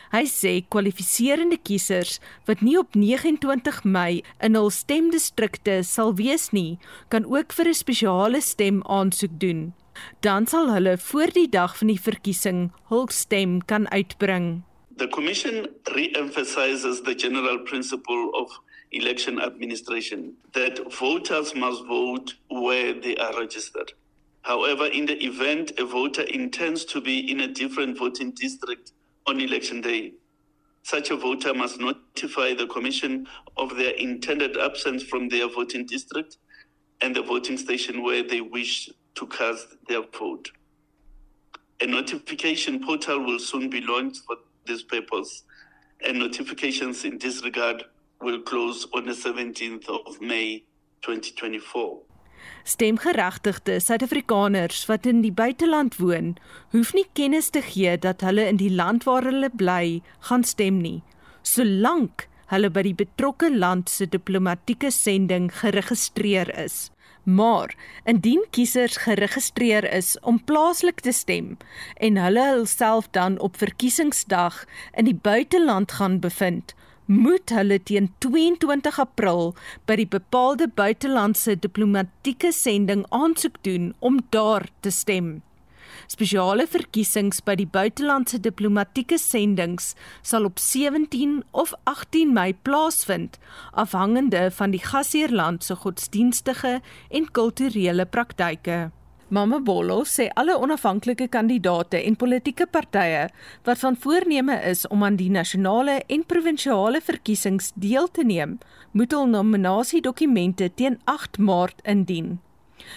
Hy 0.09 0.25
sê 0.25 0.51
kwalifiserende 0.73 1.59
kiesers 1.61 2.15
wat 2.47 2.63
nie 2.65 2.79
op 2.79 2.95
29 2.97 3.83
Mei 3.85 4.23
in 4.41 4.57
hul 4.57 4.71
stemdistrikte 4.73 5.83
sal 5.85 6.15
wees 6.17 6.47
nie, 6.49 6.79
kan 7.13 7.27
ook 7.29 7.53
vir 7.53 7.69
'n 7.69 7.77
spesiale 7.77 8.41
stem 8.41 8.81
aansoek 8.89 9.35
doen. 9.39 9.73
Dan 10.21 10.47
sal 10.47 10.73
hulle 10.73 10.97
voor 10.97 11.29
die 11.33 11.49
dag 11.49 11.77
van 11.77 11.87
die 11.87 12.01
verkiesing 12.01 12.71
hul 12.89 13.07
stem 13.07 13.61
kan 13.65 13.85
uitbring. 13.91 14.63
The 14.97 15.07
commission 15.07 15.67
re-emphasizes 15.83 17.01
the 17.03 17.15
general 17.15 17.59
principle 17.59 18.31
of 18.33 18.49
election 18.89 19.39
administration 19.39 20.35
that 20.51 20.81
voters 20.89 21.53
must 21.53 21.85
vote 21.85 22.35
where 22.47 22.99
they 22.99 23.15
are 23.15 23.37
registered. 23.39 23.93
However, 24.41 24.91
in 24.91 25.05
the 25.05 25.17
event 25.23 25.79
a 25.79 25.85
voter 25.85 26.23
intends 26.23 26.83
to 26.85 26.99
be 27.01 27.19
in 27.29 27.39
a 27.41 27.47
different 27.47 27.97
voting 27.97 28.31
district 28.33 28.91
on 29.27 29.39
election 29.39 29.81
day. 29.81 30.13
Such 30.83 31.11
a 31.11 31.15
voter 31.15 31.53
must 31.53 31.79
notify 31.79 32.53
the 32.53 32.67
Commission 32.67 33.27
of 33.57 33.75
their 33.75 33.93
intended 33.93 34.57
absence 34.57 35.03
from 35.03 35.29
their 35.29 35.47
voting 35.47 35.85
district 35.85 36.37
and 37.01 37.15
the 37.15 37.21
voting 37.21 37.57
station 37.57 38.03
where 38.03 38.23
they 38.23 38.41
wish 38.41 38.89
to 39.15 39.27
cast 39.27 39.67
their 39.87 40.01
vote. 40.17 40.49
A 41.81 41.85
notification 41.85 42.83
portal 42.83 43.23
will 43.25 43.39
soon 43.39 43.69
be 43.69 43.81
launched 43.81 44.21
for 44.25 44.37
this 44.65 44.83
purpose, 44.83 45.43
and 46.05 46.19
notifications 46.19 47.05
in 47.05 47.17
this 47.17 47.43
regard 47.43 47.83
will 48.21 48.41
close 48.41 48.87
on 48.93 49.05
the 49.05 49.13
17th 49.13 49.87
of 50.07 50.19
May 50.21 50.63
2024. 51.01 52.08
Stemgeregtigde 52.63 53.79
Suid-Afrikaners 53.79 54.85
wat 54.89 55.05
in 55.05 55.21
die 55.21 55.31
buiteland 55.31 55.97
woon, 55.97 56.35
hoef 56.71 56.93
nie 56.93 57.07
kennis 57.13 57.49
te 57.49 57.61
gee 57.61 57.97
dat 57.97 58.21
hulle 58.21 58.47
in 58.47 58.59
die 58.61 58.71
land 58.73 59.07
waar 59.07 59.25
hulle 59.25 59.49
bly 59.49 60.01
gaan 60.29 60.43
stem 60.43 60.81
nie, 60.81 61.01
solank 61.41 62.27
hulle 62.53 62.69
by 62.73 62.83
die 62.85 62.95
betrokke 62.97 63.49
land 63.53 63.89
se 63.89 64.07
diplomatieke 64.09 64.91
sending 64.93 65.49
geregistreer 65.61 66.49
is. 66.57 66.89
Maar 67.23 67.75
indien 68.09 68.45
kiesers 68.55 68.97
geregistreer 69.05 69.85
is 69.93 70.15
om 70.21 70.39
plaaslik 70.43 71.03
te 71.05 71.11
stem 71.13 71.57
en 71.97 72.17
hulle 72.17 72.45
hulself 72.55 73.09
dan 73.13 73.37
op 73.39 73.57
verkiesingsdag 73.57 74.63
in 74.97 75.05
die 75.05 75.15
buiteland 75.15 75.91
gaan 75.99 76.19
bevind, 76.19 76.73
moet 77.09 77.49
hulle 77.49 77.79
teen 77.81 78.11
22 78.21 78.99
April 79.01 79.55
by 79.89 79.95
die 79.97 80.07
bepaalde 80.13 80.67
buitelandse 80.77 81.55
diplomatieke 81.57 82.51
sending 82.53 83.01
aansoek 83.09 83.57
doen 83.65 83.95
om 84.05 84.19
daar 84.29 84.67
te 84.85 84.93
stem. 84.93 85.39
Spesiale 86.09 86.67
verkiesings 86.69 87.41
by 87.45 87.55
die 87.57 87.67
buitelandse 87.69 88.37
diplomatieke 88.45 89.17
sendings 89.21 89.95
sal 90.21 90.45
op 90.45 90.61
17 90.61 91.41
of 91.51 91.73
18 91.89 92.33
Mei 92.33 92.53
plaasvind, 92.53 93.41
afhangende 93.73 94.45
van 94.61 94.77
die 94.77 94.83
gasheerland 94.85 95.65
se 95.65 95.81
godsdienstige 95.81 96.77
en 97.09 97.29
kulturele 97.33 98.05
praktyke. 98.05 98.89
Mamabolo 99.29 100.03
sê 100.09 100.25
alle 100.33 100.55
onafhanklike 100.57 101.27
kandidate 101.29 101.99
en 102.01 102.15
politieke 102.17 102.65
partye 102.65 103.27
wat 103.67 103.77
van 103.77 103.97
voorneme 103.97 104.55
is 104.65 104.87
om 104.87 105.03
aan 105.05 105.19
die 105.19 105.29
nasionale 105.29 105.99
en 106.07 106.25
provinsiale 106.25 107.01
verkiesings 107.01 107.71
deel 107.75 108.09
te 108.09 108.25
neem, 108.25 108.57
moet 108.91 109.13
hul 109.13 109.27
nominasiedokumente 109.29 110.71
teen 110.73 110.97
8 111.05 111.37
Maart 111.37 111.83
indien. 111.85 112.39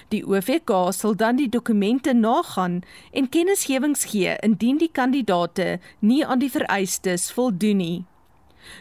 Die 0.08 0.22
OVK 0.24 0.72
sal 0.96 1.16
dan 1.20 1.36
die 1.36 1.50
dokumente 1.52 2.14
nagaan 2.16 2.80
en 3.12 3.28
kennisgewings 3.28 4.06
gee 4.14 4.36
indien 4.40 4.80
die 4.80 4.90
kandidaate 4.92 5.80
nie 6.00 6.24
aan 6.24 6.40
die 6.40 6.50
vereistes 6.50 7.28
voldoen 7.32 7.76
nie. 7.76 7.98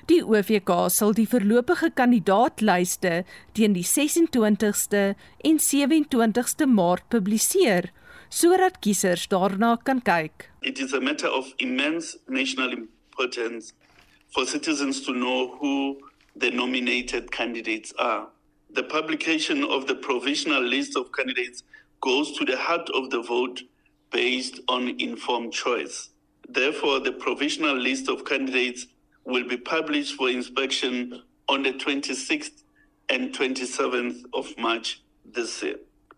Die 0.10 0.22
OVK 0.24 0.90
sal 0.90 1.16
die 1.18 1.28
voorlopige 1.30 1.92
kandidaatlyste 1.96 3.24
teen 3.58 3.74
die 3.78 3.86
26ste 3.86 5.04
en 5.48 5.60
27ste 5.60 6.68
Maart 6.68 7.08
publiseer 7.10 7.92
sodat 8.32 8.80
kiesers 8.80 9.28
daarna 9.28 9.76
kan 9.84 10.00
kyk. 10.02 10.48
It 10.62 10.80
is 10.80 10.94
a 10.94 11.02
matter 11.02 11.30
of 11.30 11.52
immense 11.58 12.18
national 12.28 12.72
importance 12.72 13.74
for 14.32 14.46
citizens 14.46 15.02
to 15.06 15.14
know 15.14 15.58
who 15.60 15.98
the 16.36 16.52
nominated 16.52 17.32
candidates 17.32 17.94
are. 17.98 18.28
The 18.74 18.84
publication 18.84 19.66
of 19.66 19.88
the 19.88 19.96
provisional 19.96 20.64
list 20.64 20.96
of 20.96 21.12
candidates 21.12 21.64
goes 22.00 22.32
to 22.38 22.46
the 22.46 22.58
heart 22.58 22.90
of 22.96 23.10
the 23.10 23.22
vote 23.22 23.64
based 24.12 24.60
on 24.68 24.96
informed 25.00 25.52
choice. 25.52 26.10
Therefore, 26.48 27.00
the 27.00 27.12
provisional 27.12 27.76
list 27.76 28.08
of 28.08 28.24
candidates 28.26 28.88
will 29.26 29.48
be 29.48 29.58
published 29.58 30.16
for 30.16 30.30
inspection 30.30 31.22
on 31.48 31.64
the 31.64 31.74
26th 31.74 32.64
and 33.10 33.34
27th 33.34 34.24
of 34.34 34.48
March 34.58 35.02
this 35.26 35.62
year. 35.64 35.76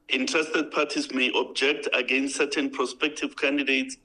Interested 0.09 0.71
parties 0.71 1.13
may 1.13 1.31
object 1.35 1.87
against 1.93 2.35
certain 2.35 2.69
prospective 2.69 3.35
candidates 3.35 3.97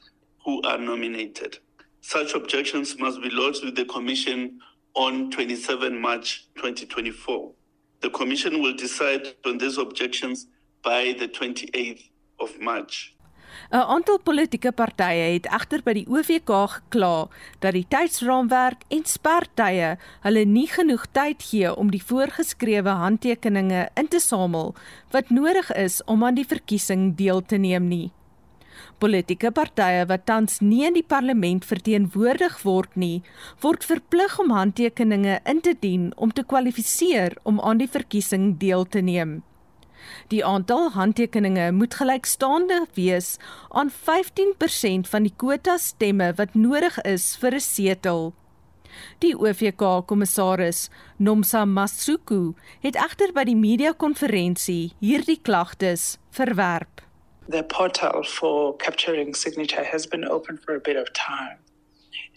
who 0.45 0.63
are 0.63 0.79
nominated. 0.79 1.59
Such 2.01 2.35
objections 2.35 2.99
must 2.99 3.21
be 3.21 3.29
lodged 3.31 3.65
with 3.65 3.77
the 3.77 3.85
Commission 3.85 4.61
on 4.95 5.31
27 5.31 6.01
March 6.01 6.47
2024. 6.57 7.53
The 8.01 8.11
Commission 8.11 8.63
will 8.63 8.75
decide 8.75 9.35
on 9.45 9.59
these 9.59 9.77
objections 9.77 10.47
by 10.83 11.15
the 11.19 11.29
28th 11.29 12.09
of 12.41 12.59
March. 12.61 13.15
'n 13.71 13.77
Aantal 13.95 14.19
politieke 14.19 14.73
partye 14.73 15.33
het 15.33 15.47
egter 15.47 15.83
by 15.85 15.93
die 15.93 16.07
OVK 16.09 16.51
gekla 16.75 17.29
dat 17.61 17.73
die 17.73 17.87
tydsraamwerk 17.89 18.85
en 18.89 19.05
spertye 19.05 19.97
hulle 20.27 20.45
nie 20.45 20.67
genoeg 20.67 21.07
tyd 21.13 21.43
gee 21.43 21.75
om 21.75 21.91
die 21.91 22.03
voorgeskrewe 22.03 22.95
handtekeninge 23.03 23.89
in 23.95 24.09
te 24.09 24.21
samel 24.21 24.75
wat 25.11 25.31
nodig 25.31 25.73
is 25.73 26.05
om 26.05 26.25
aan 26.25 26.35
die 26.35 26.47
verkiesing 26.47 27.17
deel 27.17 27.43
te 27.43 27.57
neem 27.57 27.89
nie. 27.89 28.13
Politieke 28.99 29.51
partye 29.51 30.07
wat 30.07 30.27
tans 30.27 30.61
nie 30.61 30.85
in 30.87 30.95
die 30.95 31.07
parlement 31.07 31.65
verteenwoordig 31.65 32.63
word 32.63 32.97
nie, 32.97 33.23
word 33.63 33.85
verplig 33.85 34.39
om 34.39 34.51
handtekeninge 34.51 35.41
in 35.45 35.61
te 35.61 35.75
dien 35.81 36.13
om 36.17 36.33
te 36.33 36.43
kwalifiseer 36.43 37.37
om 37.43 37.61
aan 37.61 37.79
die 37.79 37.91
verkiesing 37.91 38.57
deel 38.59 38.85
te 38.85 39.01
neem. 39.01 39.43
Die 40.29 40.45
aantal 40.45 40.91
handtekeninge 40.91 41.73
moet 41.73 41.95
gelykstaande 41.95 42.87
wees 42.95 43.37
aan 43.69 43.91
15% 43.91 45.09
van 45.09 45.23
die 45.23 45.35
kwota 45.37 45.79
stemme 45.79 46.33
wat 46.37 46.55
nodig 46.55 47.01
is 47.03 47.37
vir 47.37 47.55
'n 47.55 47.61
setel. 47.61 48.33
Die 49.19 49.35
OVK-kommissaris, 49.39 50.89
Nomsa 51.17 51.65
Masuku, 51.65 52.55
het 52.81 52.97
egter 52.97 53.33
by 53.33 53.45
die 53.45 53.57
media-konferensie 53.57 54.93
hierdie 55.01 55.39
klagtes 55.43 56.17
verwerp. 56.31 57.03
The 57.49 57.63
portal 57.63 58.25
for 58.25 58.77
capturing 58.77 59.35
signature 59.37 59.85
has 59.85 60.07
been 60.07 60.29
open 60.29 60.59
for 60.59 60.75
a 60.75 60.81
bit 60.81 60.97
of 60.97 61.11
time. 61.13 61.59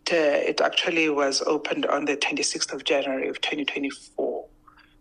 It, 0.01 0.13
uh, 0.13 0.49
it 0.49 0.61
actually 0.61 1.09
was 1.09 1.43
opened 1.45 1.85
on 1.85 2.05
the 2.05 2.17
26th 2.17 2.73
of 2.73 2.83
January 2.83 3.29
of 3.29 3.39
2024. 3.41 4.40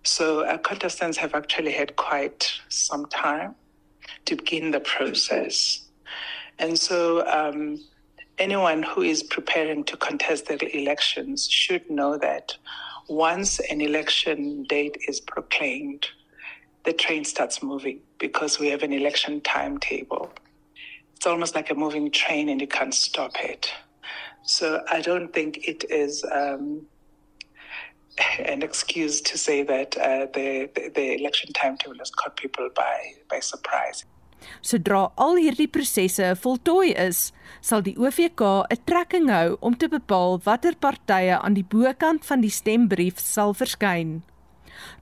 So 0.02 0.46
our 0.46 0.58
contestants 0.58 1.18
have 1.18 1.34
actually 1.34 1.72
had 1.72 1.96
quite 1.96 2.50
some 2.68 3.06
time 3.06 3.54
to 4.24 4.36
begin 4.36 4.70
the 4.70 4.80
process. 4.80 5.86
And 6.58 6.78
so 6.78 7.26
um, 7.26 7.80
anyone 8.38 8.82
who 8.82 9.02
is 9.02 9.22
preparing 9.22 9.84
to 9.84 9.96
contest 9.96 10.46
the 10.46 10.76
elections 10.76 11.48
should 11.48 11.88
know 11.90 12.16
that 12.18 12.56
once 13.08 13.58
an 13.58 13.80
election 13.80 14.64
date 14.64 14.96
is 15.08 15.20
proclaimed, 15.20 16.06
the 16.84 16.92
train 16.92 17.24
starts 17.24 17.62
moving 17.62 18.00
because 18.18 18.58
we 18.58 18.68
have 18.68 18.82
an 18.82 18.92
election 18.92 19.40
timetable. 19.42 20.30
It's 21.16 21.26
almost 21.26 21.54
like 21.54 21.70
a 21.70 21.74
moving 21.74 22.10
train 22.10 22.48
and 22.48 22.60
you 22.60 22.66
can't 22.66 22.94
stop 22.94 23.32
it. 23.42 23.70
So 24.42 24.82
I 24.90 25.02
don't 25.02 25.32
think 25.32 25.68
it 25.68 25.84
is 25.90 26.24
um, 26.32 26.86
an 28.46 28.62
excuse 28.62 29.20
to 29.20 29.38
say 29.38 29.62
that 29.62 29.96
uh, 29.96 30.26
the, 30.32 30.68
the 30.74 30.90
the 30.94 31.14
election 31.20 31.52
timetable 31.52 31.98
has 31.98 32.10
caught 32.10 32.36
people 32.36 32.68
by 32.74 32.96
by 33.28 33.40
surprise. 33.40 34.04
Sodra 34.62 35.10
al 35.16 35.36
hierdie 35.36 35.68
prosesse 35.68 36.32
voltooi 36.42 36.94
is, 36.96 37.32
sal 37.60 37.82
die 37.84 37.96
OVK 37.96 38.42
'n 38.72 38.80
trekking 38.88 39.28
hou 39.28 39.56
om 39.60 39.76
te 39.76 39.88
bepaal 39.88 40.40
watter 40.44 40.76
partye 40.76 41.36
aan 41.38 41.54
die 41.54 41.66
bokant 41.74 42.24
van 42.24 42.40
die 42.40 42.52
stembrief 42.52 43.20
sal 43.20 43.54
verskyn. 43.54 44.22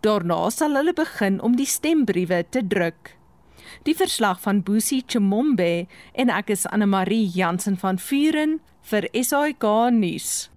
Daarna 0.03 0.51
sal 0.51 0.75
hulle 0.75 0.93
begin 0.93 1.41
om 1.41 1.57
die 1.57 1.67
stembriewe 1.67 2.43
te 2.51 2.63
druk. 2.67 3.15
Die 3.87 3.95
verslag 3.95 4.41
van 4.41 4.63
Busi 4.63 5.03
Chimombe 5.07 5.87
en 6.15 6.31
ek 6.31 6.51
is 6.51 6.67
Anne 6.67 6.87
Marie 6.87 7.29
Jansen 7.35 7.77
van 7.77 7.99
Vuren 7.99 8.59
vir 8.91 9.09
SAK 9.13 9.65
nuus. 9.93 10.49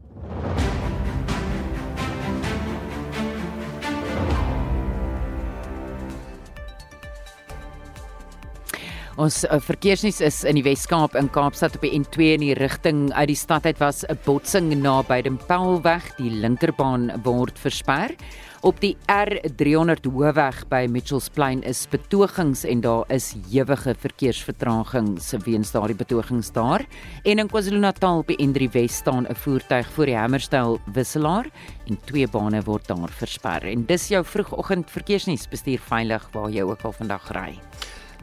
Ons 9.19 9.41
uh, 9.43 9.57
verkeersnuus 9.59 10.21
is 10.23 10.37
in 10.47 10.55
die 10.55 10.63
Wes-Kaap 10.63 11.17
in 11.19 11.27
Kaapstad 11.35 11.73
op 11.75 11.83
die 11.83 11.97
N2 11.97 12.29
in 12.37 12.43
die 12.45 12.53
rigting 12.55 13.09
uit 13.11 13.27
die 13.27 13.35
stad 13.35 13.65
uit 13.67 13.79
was 13.81 14.05
'n 14.07 14.15
botsing 14.23 14.71
na 14.71 15.01
by 15.03 15.21
die 15.21 16.31
linkerbaan 16.31 17.11
word 17.23 17.59
versper. 17.59 18.15
Op 18.63 18.79
die 18.79 18.95
R300 19.09 20.07
hoofweg 20.07 20.63
by 20.69 20.87
Mitchells 20.87 21.29
Plain 21.29 21.61
is 21.63 21.87
betogings 21.91 22.63
en 22.63 22.81
daar 22.81 23.03
is 23.09 23.35
ewige 23.51 23.95
verkeersvertragings 23.95 25.33
weens 25.43 25.71
daardie 25.71 25.95
betogings 25.95 26.51
daar. 26.51 26.85
En 27.25 27.39
in 27.39 27.47
KwaZulu-Natal 27.47 28.19
op 28.19 28.27
die 28.27 28.37
N3 28.39 28.71
Wes 28.71 28.95
staan 28.95 29.27
'n 29.27 29.35
voertuig 29.35 29.91
voor 29.91 30.05
die 30.05 30.15
Hammerstyl 30.15 30.79
wisselaar 30.93 31.49
en 31.87 31.99
twee 32.05 32.27
bane 32.27 32.61
word 32.63 32.87
daar 32.87 33.09
versper. 33.09 33.63
En 33.63 33.85
dis 33.85 34.07
jou 34.07 34.23
vroegoggend 34.23 34.89
verkeersnuus, 34.89 35.49
bestuur 35.49 35.79
veilig 35.79 36.29
waar 36.31 36.49
jy 36.49 36.61
ook 36.61 36.81
al 36.81 36.91
vandag 36.91 37.31
ry. 37.31 37.59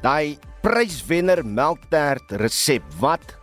Daai 0.02 0.38
pryswenner 0.62 1.42
melktert 1.42 2.30
resep. 2.38 2.84
Wat 3.00 3.34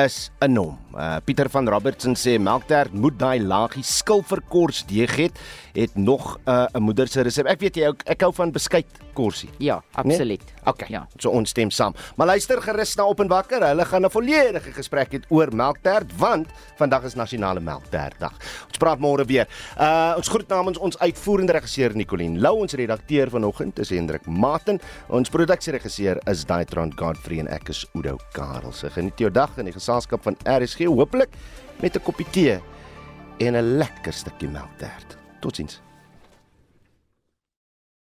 is 0.00 0.30
in 0.40 0.56
hom? 0.56 0.78
Uh, 0.94 1.16
Pieter 1.24 1.48
van 1.50 1.68
Robertson 1.68 2.16
sê 2.18 2.38
melktert 2.38 2.92
moet 2.92 3.18
daai 3.18 3.40
laagie 3.42 3.84
skilverkors 3.86 4.84
deeg 4.90 5.16
het, 5.16 5.38
het 5.74 5.94
nog 5.94 6.38
'n 6.46 6.50
uh, 6.50 6.80
moeder 6.80 7.08
se 7.08 7.22
resep. 7.22 7.46
Ek 7.46 7.60
weet 7.60 7.76
jy 7.76 7.86
ook, 7.86 8.02
ek 8.06 8.20
hou 8.20 8.32
van 8.34 8.50
beskuit 8.50 8.86
korsie. 9.12 9.50
Ja, 9.58 9.82
absoluut. 9.92 10.42
Nee? 10.44 10.72
Okay. 10.72 10.88
Ja. 10.90 11.06
So 11.18 11.30
ons 11.30 11.50
stem 11.50 11.70
saam. 11.70 11.94
Maar 12.16 12.26
luister 12.26 12.62
gerus 12.62 12.94
na 12.96 13.04
op 13.04 13.20
en 13.20 13.28
wakker. 13.28 13.62
Hulle 13.66 13.84
gaan 13.84 14.04
'n 14.04 14.10
volledige 14.10 14.72
gesprek 14.72 15.12
hê 15.12 15.20
oor 15.28 15.48
melktert 15.54 16.16
want 16.16 16.48
vandag 16.76 17.04
is 17.04 17.14
nasionale 17.14 17.60
melktertdag. 17.60 18.32
Ons 18.68 18.78
praat 18.78 18.98
môre 18.98 19.24
weer. 19.24 19.46
Uh 19.78 20.14
ons 20.16 20.28
groet 20.28 20.48
namens 20.48 20.78
ons 20.78 20.98
uitvoerende 20.98 21.52
regisseur 21.52 21.94
Nicoline 21.94 22.40
Lou, 22.40 22.60
ons 22.60 22.72
redakteur 22.72 23.30
vanoggend 23.30 23.78
is 23.78 23.90
Hendrik 23.90 24.26
Maten, 24.26 24.80
ons 25.08 25.28
produksieregisseur 25.28 26.20
is 26.26 26.44
Daitron 26.44 26.92
Godfrey 26.96 27.38
en 27.38 27.48
ek 27.48 27.68
is 27.68 27.86
Udo 27.94 28.18
Karel. 28.32 28.72
Se 28.72 28.90
geniet 28.90 29.18
jou 29.18 29.30
dag 29.30 29.50
in 29.58 29.64
die 29.64 29.72
geselskap 29.72 30.22
van 30.22 30.36
RSG 30.44 30.79
hopelik 30.88 31.28
met 31.80 31.96
'n 31.96 32.02
koppie 32.02 32.26
tee 32.30 32.60
en 33.38 33.56
'n 33.56 33.78
lekker 33.78 34.12
stukkie 34.12 34.48
melktert. 34.48 35.16
Totsiens. 35.40 35.80